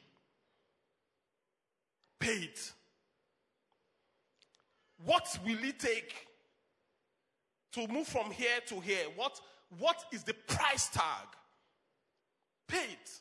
Pay 2.18 2.30
it. 2.30 2.72
What 5.04 5.38
will 5.46 5.66
it 5.66 5.80
take 5.82 6.14
to 7.74 7.90
move 7.90 8.08
from 8.08 8.32
here 8.32 8.62
to 8.68 8.80
here? 8.80 9.08
What, 9.18 9.42
what 9.80 10.06
is 10.14 10.24
the 10.24 10.34
price 10.34 10.88
tag? 10.88 11.28
Pay 12.70 12.94
it. 12.94 13.20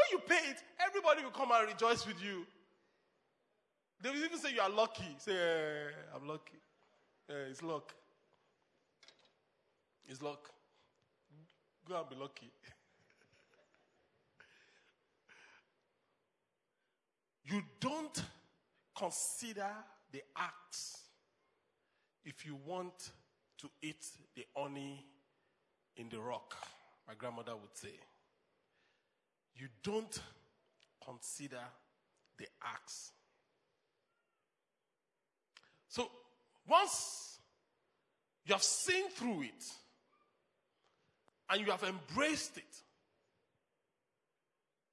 When 0.00 0.08
you 0.12 0.18
pay 0.26 0.50
it, 0.50 0.62
everybody 0.86 1.22
will 1.22 1.30
come 1.30 1.50
and 1.52 1.68
rejoice 1.68 2.06
with 2.06 2.22
you. 2.22 2.46
They 4.02 4.10
will 4.10 4.24
even 4.24 4.38
say 4.38 4.52
you 4.54 4.60
are 4.60 4.70
lucky. 4.70 5.14
Say, 5.18 5.32
eh, 5.32 5.90
I'm 6.14 6.26
lucky. 6.26 6.58
Eh, 7.28 7.50
it's 7.50 7.62
luck. 7.62 7.92
It's 10.08 10.22
luck. 10.22 10.48
Go 11.86 12.00
and 12.00 12.08
be 12.08 12.16
lucky. 12.16 12.50
you 17.44 17.62
don't 17.78 18.24
consider 18.96 19.68
the 20.12 20.22
axe 20.36 20.96
if 22.24 22.46
you 22.46 22.56
want 22.66 23.10
to 23.58 23.68
eat 23.82 24.06
the 24.34 24.46
honey 24.56 25.04
in 25.96 26.08
the 26.08 26.18
rock, 26.18 26.56
my 27.06 27.12
grandmother 27.14 27.54
would 27.54 27.76
say. 27.76 27.92
You 29.60 29.66
don't 29.82 30.22
consider 31.04 31.60
the 32.38 32.46
axe. 32.64 33.12
So 35.86 36.08
once 36.66 37.38
you 38.46 38.54
have 38.54 38.62
seen 38.62 39.10
through 39.10 39.42
it 39.42 39.64
and 41.50 41.60
you 41.60 41.70
have 41.70 41.82
embraced 41.82 42.56
it, 42.56 42.82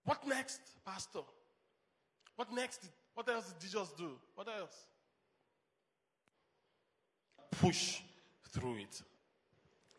what 0.04 0.28
next, 0.28 0.60
Pastor? 0.86 1.20
What 2.36 2.54
next? 2.54 2.90
What 3.14 3.30
else 3.30 3.48
did 3.48 3.62
Jesus 3.62 3.90
do? 3.98 4.12
What 4.36 4.50
else? 4.50 4.76
Push 7.52 8.02
through 8.50 8.76
it. 8.80 9.02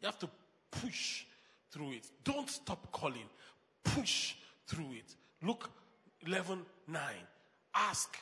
You 0.03 0.07
have 0.07 0.19
to 0.19 0.29
push 0.71 1.25
through 1.71 1.93
it. 1.93 2.11
Don't 2.23 2.51
stop 2.51 2.93
calling. 2.93 3.29
Push 3.83 4.35
through 4.69 4.93
it. 4.93 5.17
Luke 5.43 5.71
11 6.27 6.65
9. 6.87 7.03
Ask 7.75 8.17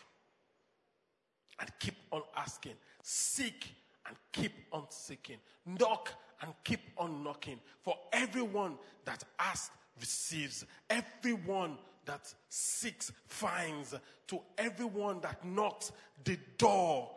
and 1.61 1.71
keep 1.79 1.95
on 2.13 2.23
asking. 2.37 2.75
Seek 3.03 3.75
and 4.07 4.17
keep 4.33 4.53
on 4.73 4.85
seeking. 4.89 5.39
Knock 5.67 6.13
and 6.43 6.53
keep 6.65 6.81
on 6.97 7.23
knocking. 7.23 7.59
For 7.83 7.97
everyone 8.13 8.77
that 9.05 9.25
asks 9.39 9.75
receives. 10.01 10.65
Everyone 10.91 11.77
that 12.05 12.33
seeks 12.49 13.13
finds. 13.27 13.95
To 14.29 14.41
everyone 14.59 15.21
that 15.21 15.45
knocks, 15.45 15.93
the 16.25 16.39
door 16.59 17.11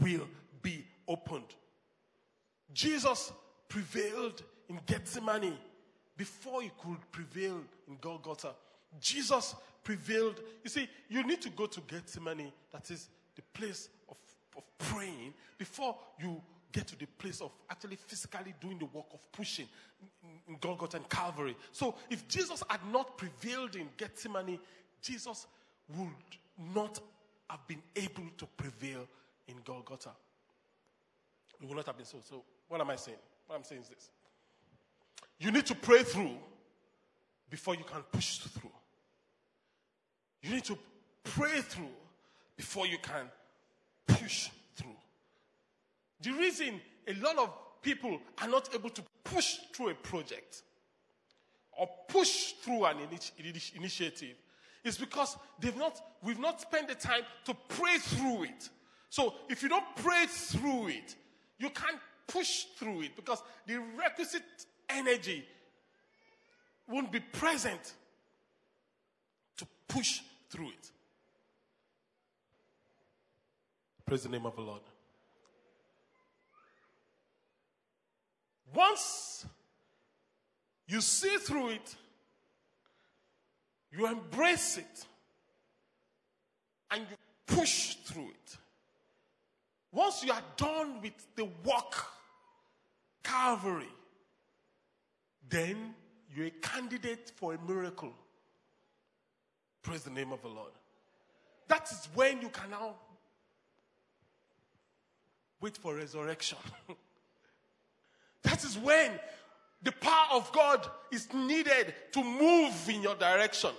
will 0.00 0.28
be 0.62 0.84
opened. 1.06 1.54
Jesus 2.72 3.32
prevailed 3.68 4.42
in 4.68 4.80
Gethsemane 4.86 5.56
before 6.18 6.60
he 6.60 6.70
could 6.82 6.98
prevail 7.10 7.62
in 7.86 7.96
Golgotha. 8.00 8.54
Jesus 9.00 9.54
prevailed. 9.84 10.42
You 10.64 10.68
see, 10.68 10.88
you 11.08 11.22
need 11.22 11.40
to 11.42 11.50
go 11.50 11.64
to 11.64 11.80
Gethsemane, 11.82 12.52
that 12.72 12.90
is 12.90 13.08
the 13.36 13.42
place 13.54 13.88
of, 14.10 14.16
of 14.56 14.64
praying, 14.76 15.32
before 15.56 15.96
you 16.20 16.42
get 16.72 16.86
to 16.88 16.98
the 16.98 17.06
place 17.06 17.40
of 17.40 17.50
actually 17.70 17.96
physically 17.96 18.52
doing 18.60 18.78
the 18.78 18.84
work 18.86 19.06
of 19.14 19.20
pushing 19.32 19.66
in 20.46 20.56
Golgotha 20.60 20.98
and 20.98 21.08
Calvary. 21.08 21.56
So 21.72 21.94
if 22.10 22.26
Jesus 22.28 22.62
had 22.68 22.80
not 22.92 23.16
prevailed 23.16 23.76
in 23.76 23.88
Gethsemane, 23.96 24.58
Jesus 25.00 25.46
would 25.96 26.08
not 26.74 26.98
have 27.48 27.66
been 27.66 27.82
able 27.96 28.24
to 28.36 28.46
prevail 28.56 29.06
in 29.46 29.54
Golgotha. 29.64 30.10
It 31.62 31.66
would 31.66 31.76
not 31.76 31.86
have 31.86 31.96
been 31.96 32.06
so. 32.06 32.18
So, 32.22 32.42
what 32.68 32.80
am 32.80 32.90
I 32.90 32.96
saying? 32.96 33.18
What 33.46 33.56
I'm 33.56 33.64
saying 33.64 33.82
is 33.82 33.88
this 33.88 34.10
you 35.38 35.50
need 35.50 35.66
to 35.66 35.74
pray 35.74 36.02
through 36.02 36.36
before 37.50 37.74
you 37.74 37.84
can 37.84 38.02
push 38.12 38.38
through. 38.38 38.70
You 40.42 40.50
need 40.50 40.64
to 40.64 40.78
pray 41.24 41.60
through 41.60 41.90
before 42.56 42.86
you 42.86 42.98
can 42.98 43.26
push 44.06 44.50
through. 44.76 44.96
The 46.20 46.32
reason 46.32 46.80
a 47.06 47.14
lot 47.14 47.38
of 47.38 47.52
people 47.82 48.20
are 48.42 48.48
not 48.48 48.74
able 48.74 48.90
to 48.90 49.02
push 49.24 49.58
through 49.72 49.90
a 49.90 49.94
project 49.94 50.62
or 51.72 51.88
push 52.08 52.52
through 52.62 52.84
an 52.84 52.96
initi- 52.98 53.76
initiative 53.76 54.36
is 54.84 54.98
because 54.98 55.36
they've 55.60 55.76
not, 55.76 56.00
we've 56.22 56.38
not 56.38 56.60
spent 56.60 56.88
the 56.88 56.94
time 56.94 57.22
to 57.44 57.54
pray 57.68 57.98
through 57.98 58.44
it. 58.44 58.68
So 59.10 59.34
if 59.48 59.62
you 59.62 59.68
don't 59.68 59.84
pray 59.96 60.26
through 60.26 60.88
it, 60.88 61.14
you 61.58 61.70
can't 61.70 61.98
push 62.26 62.64
through 62.76 63.02
it 63.02 63.16
because 63.16 63.42
the 63.66 63.80
requisite 63.96 64.42
energy 64.88 65.44
won't 66.88 67.12
be 67.12 67.20
present 67.20 67.94
to 69.56 69.66
push 69.86 70.20
through 70.48 70.68
it. 70.68 70.90
Praise 74.06 74.22
the 74.22 74.28
name 74.30 74.46
of 74.46 74.56
the 74.56 74.62
Lord. 74.62 74.80
Once 78.74 79.46
you 80.86 81.00
see 81.00 81.36
through 81.36 81.70
it, 81.70 81.96
you 83.90 84.06
embrace 84.06 84.78
it, 84.78 85.06
and 86.90 87.02
you 87.10 87.16
push 87.46 87.94
through 87.96 88.28
it. 88.28 88.56
Once 89.92 90.22
you 90.22 90.32
are 90.32 90.42
done 90.56 91.00
with 91.02 91.14
the 91.36 91.44
work, 91.64 92.06
Calvary, 93.22 93.88
then 95.48 95.94
you're 96.34 96.46
a 96.46 96.50
candidate 96.50 97.32
for 97.36 97.54
a 97.54 97.58
miracle. 97.66 98.12
Praise 99.82 100.02
the 100.02 100.10
name 100.10 100.32
of 100.32 100.42
the 100.42 100.48
Lord. 100.48 100.72
That 101.68 101.90
is 101.90 102.08
when 102.14 102.40
you 102.40 102.48
can 102.48 102.70
now 102.70 102.94
wait 105.60 105.76
for 105.76 105.94
resurrection. 105.94 106.58
that 108.42 108.64
is 108.64 108.76
when 108.78 109.12
the 109.82 109.92
power 109.92 110.28
of 110.32 110.50
God 110.52 110.86
is 111.12 111.32
needed 111.32 111.94
to 112.12 112.24
move 112.24 112.74
in 112.88 113.02
your 113.02 113.14
direction. 113.14 113.70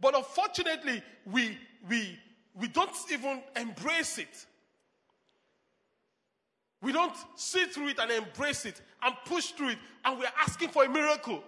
But 0.00 0.16
unfortunately, 0.16 1.02
we, 1.26 1.58
we, 1.88 2.18
we 2.54 2.68
don't 2.68 2.90
even 3.10 3.42
embrace 3.56 4.18
it. 4.18 4.46
We 6.80 6.92
don't 6.92 7.14
see 7.34 7.64
through 7.66 7.88
it 7.88 7.98
and 7.98 8.10
embrace 8.10 8.64
it 8.64 8.80
and 9.02 9.14
push 9.24 9.46
through 9.48 9.70
it, 9.70 9.78
and 10.04 10.18
we're 10.18 10.30
asking 10.40 10.68
for 10.68 10.84
a 10.84 10.88
miracle. 10.88 11.42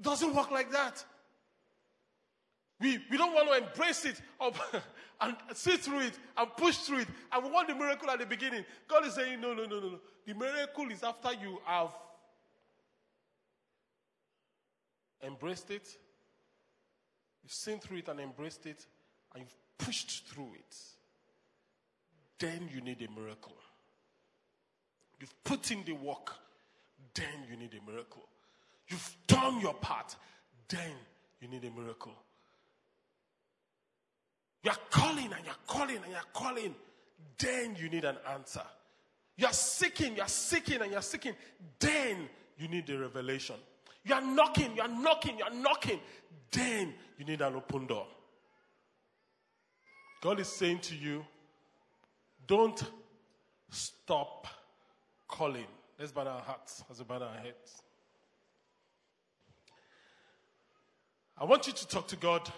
Doesn't 0.00 0.34
work 0.34 0.50
like 0.50 0.70
that. 0.72 1.04
We, 2.80 2.98
we 3.10 3.16
don't 3.16 3.34
want 3.34 3.48
to 3.48 3.66
embrace 3.66 4.04
it 4.04 4.20
and 5.20 5.36
see 5.54 5.76
through 5.76 6.00
it 6.00 6.18
and 6.36 6.48
push 6.56 6.76
through 6.76 7.00
it. 7.00 7.08
And 7.32 7.44
we 7.44 7.50
want 7.50 7.68
the 7.68 7.74
miracle 7.74 8.08
at 8.10 8.20
the 8.20 8.26
beginning. 8.26 8.64
God 8.86 9.04
is 9.06 9.14
saying, 9.14 9.40
no, 9.40 9.54
no, 9.54 9.64
no, 9.64 9.80
no, 9.80 9.88
no. 9.88 10.00
The 10.26 10.34
miracle 10.34 10.88
is 10.92 11.02
after 11.02 11.32
you 11.32 11.58
have 11.64 11.90
embraced 15.24 15.70
it, 15.70 15.88
you've 17.42 17.52
seen 17.52 17.78
through 17.80 17.98
it 17.98 18.08
and 18.08 18.20
embraced 18.20 18.66
it, 18.66 18.86
and 19.34 19.42
you've 19.42 19.56
pushed 19.86 20.26
through 20.28 20.52
it. 20.54 20.76
Then 22.38 22.68
you 22.72 22.80
need 22.80 23.02
a 23.02 23.20
miracle. 23.20 23.56
You've 25.20 25.44
put 25.44 25.70
in 25.70 25.82
the 25.84 25.92
work, 25.92 26.32
then 27.14 27.44
you 27.50 27.56
need 27.56 27.74
a 27.74 27.90
miracle. 27.90 28.22
You've 28.88 29.16
done 29.26 29.60
your 29.60 29.74
part, 29.74 30.14
then 30.68 30.92
you 31.40 31.48
need 31.48 31.64
a 31.64 31.70
miracle. 31.70 32.12
You're 34.62 34.74
calling 34.90 35.32
and 35.32 35.44
you're 35.44 35.54
calling 35.66 35.96
and 35.96 36.10
you're 36.10 36.20
calling, 36.32 36.74
then 37.38 37.76
you 37.80 37.88
need 37.88 38.04
an 38.04 38.16
answer. 38.32 38.62
You're 39.36 39.52
seeking, 39.52 40.16
you're 40.16 40.26
seeking 40.28 40.80
and 40.82 40.90
you're 40.90 41.02
seeking, 41.02 41.34
then 41.78 42.28
you 42.56 42.68
need 42.68 42.88
a 42.90 42.98
revelation. 42.98 43.56
You're 44.04 44.20
knocking, 44.20 44.74
you're 44.76 44.88
knocking, 44.88 45.38
you're 45.38 45.54
knocking, 45.54 46.00
then 46.50 46.94
you 47.18 47.24
need 47.24 47.40
an 47.40 47.54
open 47.54 47.86
door. 47.86 48.06
God 50.20 50.40
is 50.40 50.48
saying 50.48 50.80
to 50.80 50.96
you, 50.96 51.24
don't 52.48 52.82
stop 53.70 54.48
calling. 55.28 55.66
Let's 55.98 56.10
bow 56.10 56.26
our 56.26 56.40
hearts 56.40 56.82
as 56.90 56.98
we 56.98 57.04
bow 57.04 57.22
our 57.22 57.36
heads. 57.36 57.82
I 61.36 61.44
want 61.44 61.68
you 61.68 61.72
to 61.72 61.86
talk 61.86 62.08
to 62.08 62.16
God. 62.16 62.50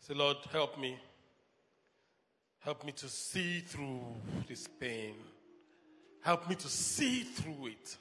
Say, 0.00 0.14
Lord, 0.14 0.36
help 0.52 0.78
me. 0.78 0.98
Help 2.60 2.84
me 2.84 2.92
to 2.92 3.08
see 3.08 3.60
through 3.60 4.00
this 4.48 4.66
pain. 4.66 5.14
Help 6.22 6.48
me 6.48 6.54
to 6.54 6.68
see 6.68 7.22
through 7.22 7.66
it. 7.66 7.96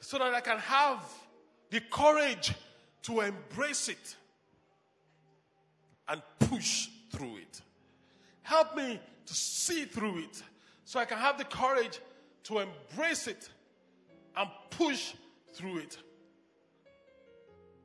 So 0.00 0.18
that 0.18 0.34
I 0.34 0.40
can 0.40 0.58
have 0.58 1.02
the 1.70 1.80
courage 1.80 2.52
to 3.06 3.20
embrace 3.20 3.88
it 3.88 4.16
and 6.08 6.20
push 6.40 6.88
through 7.10 7.36
it. 7.36 7.62
Help 8.42 8.76
me 8.76 9.00
to 9.26 9.34
see 9.34 9.84
through 9.84 10.18
it 10.18 10.42
so 10.84 10.98
I 10.98 11.04
can 11.04 11.18
have 11.18 11.38
the 11.38 11.44
courage 11.44 12.00
to 12.44 12.58
embrace 12.58 13.28
it 13.28 13.48
and 14.36 14.48
push 14.70 15.14
through 15.54 15.78
it. 15.78 15.98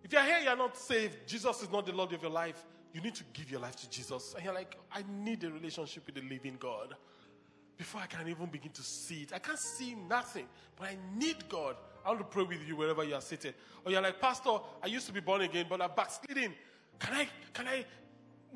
If 0.03 0.11
you're 0.11 0.23
here, 0.23 0.39
you're 0.43 0.57
not 0.57 0.75
saved, 0.75 1.27
Jesus 1.27 1.61
is 1.61 1.71
not 1.71 1.85
the 1.85 1.93
Lord 1.93 2.13
of 2.13 2.21
your 2.21 2.31
life, 2.31 2.65
you 2.91 3.01
need 3.01 3.15
to 3.15 3.23
give 3.33 3.49
your 3.51 3.61
life 3.61 3.75
to 3.77 3.89
Jesus. 3.89 4.33
And 4.33 4.43
you're 4.43 4.53
like, 4.53 4.75
I 4.91 5.03
need 5.07 5.43
a 5.43 5.51
relationship 5.51 6.05
with 6.07 6.15
the 6.15 6.21
living 6.21 6.57
God 6.59 6.95
before 7.77 8.01
I 8.01 8.07
can 8.07 8.27
even 8.27 8.47
begin 8.47 8.71
to 8.71 8.81
see 8.81 9.21
it. 9.21 9.33
I 9.33 9.39
can't 9.39 9.59
see 9.59 9.95
nothing, 9.95 10.47
but 10.75 10.87
I 10.87 10.97
need 11.15 11.47
God. 11.47 11.75
I 12.05 12.09
want 12.09 12.19
to 12.19 12.25
pray 12.25 12.43
with 12.43 12.67
you 12.67 12.75
wherever 12.75 13.03
you 13.03 13.15
are 13.15 13.21
seated. 13.21 13.53
Or 13.85 13.91
you're 13.91 14.01
like, 14.01 14.19
Pastor, 14.19 14.57
I 14.81 14.87
used 14.87 15.07
to 15.07 15.13
be 15.13 15.19
born 15.19 15.41
again, 15.41 15.65
but 15.69 15.81
I'm 15.81 15.91
backsliding. 15.95 16.53
Can 16.99 17.13
I, 17.13 17.27
can 17.53 17.67
I 17.67 17.85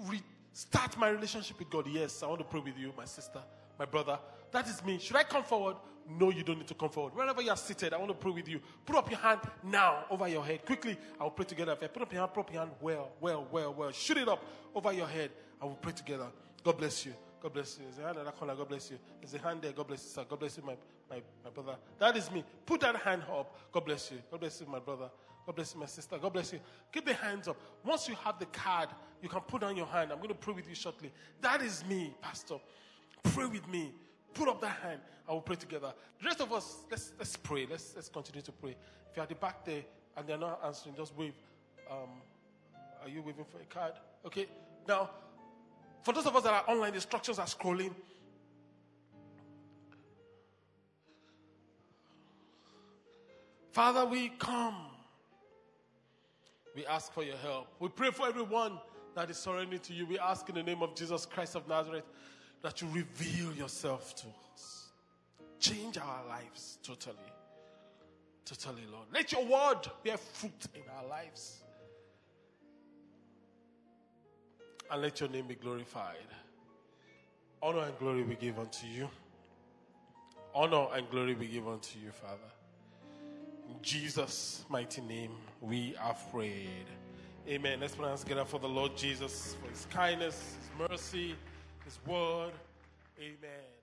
restart 0.08 0.98
my 0.98 1.10
relationship 1.10 1.60
with 1.60 1.70
God? 1.70 1.88
Yes, 1.88 2.24
I 2.24 2.28
want 2.28 2.40
to 2.40 2.46
pray 2.46 2.62
with 2.62 2.78
you, 2.78 2.94
my 2.98 3.06
sister, 3.06 3.40
my 3.78 3.86
brother. 3.86 4.20
That 4.52 4.68
is 4.68 4.84
me. 4.84 5.00
Should 5.00 5.16
I 5.16 5.24
come 5.24 5.44
forward? 5.44 5.76
No, 6.08 6.30
you 6.30 6.44
don't 6.44 6.60
need 6.60 6.68
to 6.68 6.76
come 6.76 6.90
forward. 6.90 7.16
Wherever 7.16 7.42
you 7.42 7.50
are 7.50 7.58
seated, 7.58 7.94
I 7.94 7.98
want 7.98 8.10
to 8.10 8.16
pray 8.16 8.32
with 8.32 8.48
you. 8.48 8.60
Put 8.86 8.96
up 8.96 9.10
your 9.10 9.20
hand 9.20 9.42
now 9.64 10.06
over 10.10 10.28
your 10.28 10.46
head. 10.46 10.66
Quickly, 10.66 10.98
I 11.20 11.24
will 11.24 11.32
pray 11.32 11.46
together. 11.46 11.76
Put 11.76 12.02
up 12.04 12.14
your 12.14 12.22
hand, 12.22 12.34
put 12.34 12.42
up 12.42 12.54
your 12.54 12.62
hand 12.62 12.72
well, 12.80 13.12
well, 13.20 13.48
well, 13.52 13.74
well. 13.74 13.92
Shoot 13.92 14.18
it 14.18 14.30
up 14.30 14.44
over 14.76 14.94
your 14.94 15.08
head. 15.08 15.32
I 15.62 15.66
will 15.66 15.76
pray 15.76 15.94
together. 15.94 16.28
God 16.64 16.78
bless 16.78 17.06
you. 17.06 17.14
God 17.42 17.54
bless 17.54 17.78
you. 17.78 17.86
There's 17.86 18.00
a 18.00 18.04
hand 18.04 18.18
in 18.20 18.26
that 18.26 18.38
corner. 18.38 18.56
God 18.56 18.70
bless 18.70 18.92
you. 18.92 18.98
There's 19.20 19.34
a 19.34 19.40
hand 19.40 19.62
there. 19.62 19.72
God 19.72 19.88
bless 19.88 20.04
you, 20.04 20.10
sir. 20.10 20.26
God 20.30 20.40
bless 20.40 20.58
you, 20.58 20.64
my, 20.64 20.76
my, 21.10 21.22
my 21.44 21.50
brother. 21.50 21.76
That 22.00 22.18
is 22.18 22.32
me. 22.32 22.44
Put 22.66 22.82
that 22.82 22.96
hand 22.98 23.24
up. 23.32 23.56
God 23.72 23.86
bless 23.86 24.12
you. 24.12 24.18
God 24.32 24.40
bless 24.40 24.60
you, 24.62 24.68
my 24.68 24.80
brother. 24.80 25.10
God 25.46 25.56
bless 25.56 25.74
you, 25.74 25.80
my 25.80 25.86
sister. 25.86 26.18
God 26.18 26.34
bless 26.34 26.52
you. 26.54 26.60
Keep 26.92 27.06
the 27.06 27.14
hands 27.14 27.48
up. 27.48 27.58
Once 27.84 28.08
you 28.08 28.16
have 28.24 28.40
the 28.40 28.48
card, 28.48 28.90
you 29.22 29.30
can 29.30 29.42
put 29.42 29.62
down 29.62 29.78
your 29.78 29.86
hand. 29.86 30.12
I'm 30.12 30.18
going 30.18 30.30
to 30.30 30.36
pray 30.36 30.54
with 30.54 30.68
you 30.68 30.76
shortly. 30.76 31.12
That 31.42 31.62
is 31.62 31.86
me, 31.86 32.14
Pastor. 32.22 32.56
Pray 33.24 33.46
with 33.46 33.68
me. 33.68 33.94
Put 34.34 34.50
up 34.50 34.60
that 34.62 34.78
hand. 34.82 35.02
I 35.28 35.34
will 35.34 35.42
pray 35.42 35.56
together. 35.56 35.94
The 36.20 36.26
rest 36.26 36.42
of 36.42 36.52
us, 36.52 36.86
let's, 36.90 37.14
let's 37.18 37.36
pray. 37.38 37.68
Let's, 37.70 37.94
let's 37.96 38.10
continue 38.10 38.42
to 38.42 38.52
pray. 38.52 38.72
If 39.10 39.16
you're 39.16 39.24
at 39.24 39.30
the 39.30 39.36
back 39.36 39.64
there 39.66 39.84
and 40.18 40.28
they're 40.28 40.38
not 40.38 40.62
answering, 40.66 40.96
just 40.96 41.16
wave. 41.16 41.34
Um, 41.90 42.10
are 43.04 43.10
you 43.10 43.22
waving 43.22 43.46
for 43.46 43.60
a 43.60 43.66
card? 43.66 43.94
Okay. 44.26 44.48
Now, 44.88 45.12
for 46.04 46.14
those 46.14 46.26
of 46.26 46.36
us 46.36 46.44
that 46.44 46.54
are 46.54 46.64
online, 46.68 46.92
the 46.92 46.98
instructions 46.98 47.40
are 47.40 47.46
scrolling. 47.46 47.94
Father, 53.76 54.06
we 54.06 54.30
come. 54.40 54.74
We 56.78 56.86
ask 56.86 57.12
for 57.12 57.24
your 57.24 57.36
help. 57.36 57.68
We 57.82 57.90
pray 57.90 58.10
for 58.10 58.26
everyone 58.26 58.80
that 59.16 59.30
is 59.30 59.36
surrendering 59.36 59.82
to 59.82 59.94
you. 59.94 60.06
We 60.06 60.18
ask 60.18 60.48
in 60.48 60.56
the 60.56 60.64
name 60.64 60.82
of 60.82 60.96
Jesus 60.96 61.26
Christ 61.26 61.56
of 61.58 61.68
Nazareth 61.68 62.06
that 62.62 62.82
you 62.82 62.88
reveal 62.88 63.54
yourself 63.54 64.16
to 64.16 64.28
us. 64.54 64.92
Change 65.60 65.98
our 65.98 66.26
lives 66.26 66.80
totally. 66.84 67.18
Totally, 68.46 68.84
Lord. 68.90 69.08
Let 69.14 69.34
your 69.34 69.44
word 69.44 69.82
bear 70.06 70.16
fruit 70.16 70.68
in 70.74 70.84
our 70.98 71.10
lives. 71.10 71.62
And 74.90 75.02
let 75.02 75.20
your 75.20 75.28
name 75.28 75.48
be 75.48 75.56
glorified. 75.56 76.16
Honor 77.62 77.82
and 77.82 78.00
glory 78.00 78.24
we 78.24 78.36
give 78.36 78.58
unto 78.58 78.88
you. 78.88 79.10
honor 80.54 80.88
and 80.94 81.10
glory 81.10 81.34
be 81.34 81.48
given 81.48 81.78
to 81.80 82.00
you, 82.00 82.12
Father. 82.12 82.55
Jesus' 83.82 84.66
mighty 84.70 85.02
name, 85.02 85.32
we 85.62 85.96
are 86.02 86.16
prayed. 86.32 86.86
Amen. 87.48 87.80
Let's 87.80 87.96
hands 88.10 88.22
together 88.22 88.46
for 88.46 88.60
the 88.60 88.68
Lord 88.70 88.98
Jesus, 88.98 89.56
for 89.62 89.70
his 89.70 89.86
kindness, 89.92 90.56
his 90.60 90.90
mercy, 90.90 91.36
his 91.84 92.00
word. 92.08 92.54
Amen. 93.20 93.75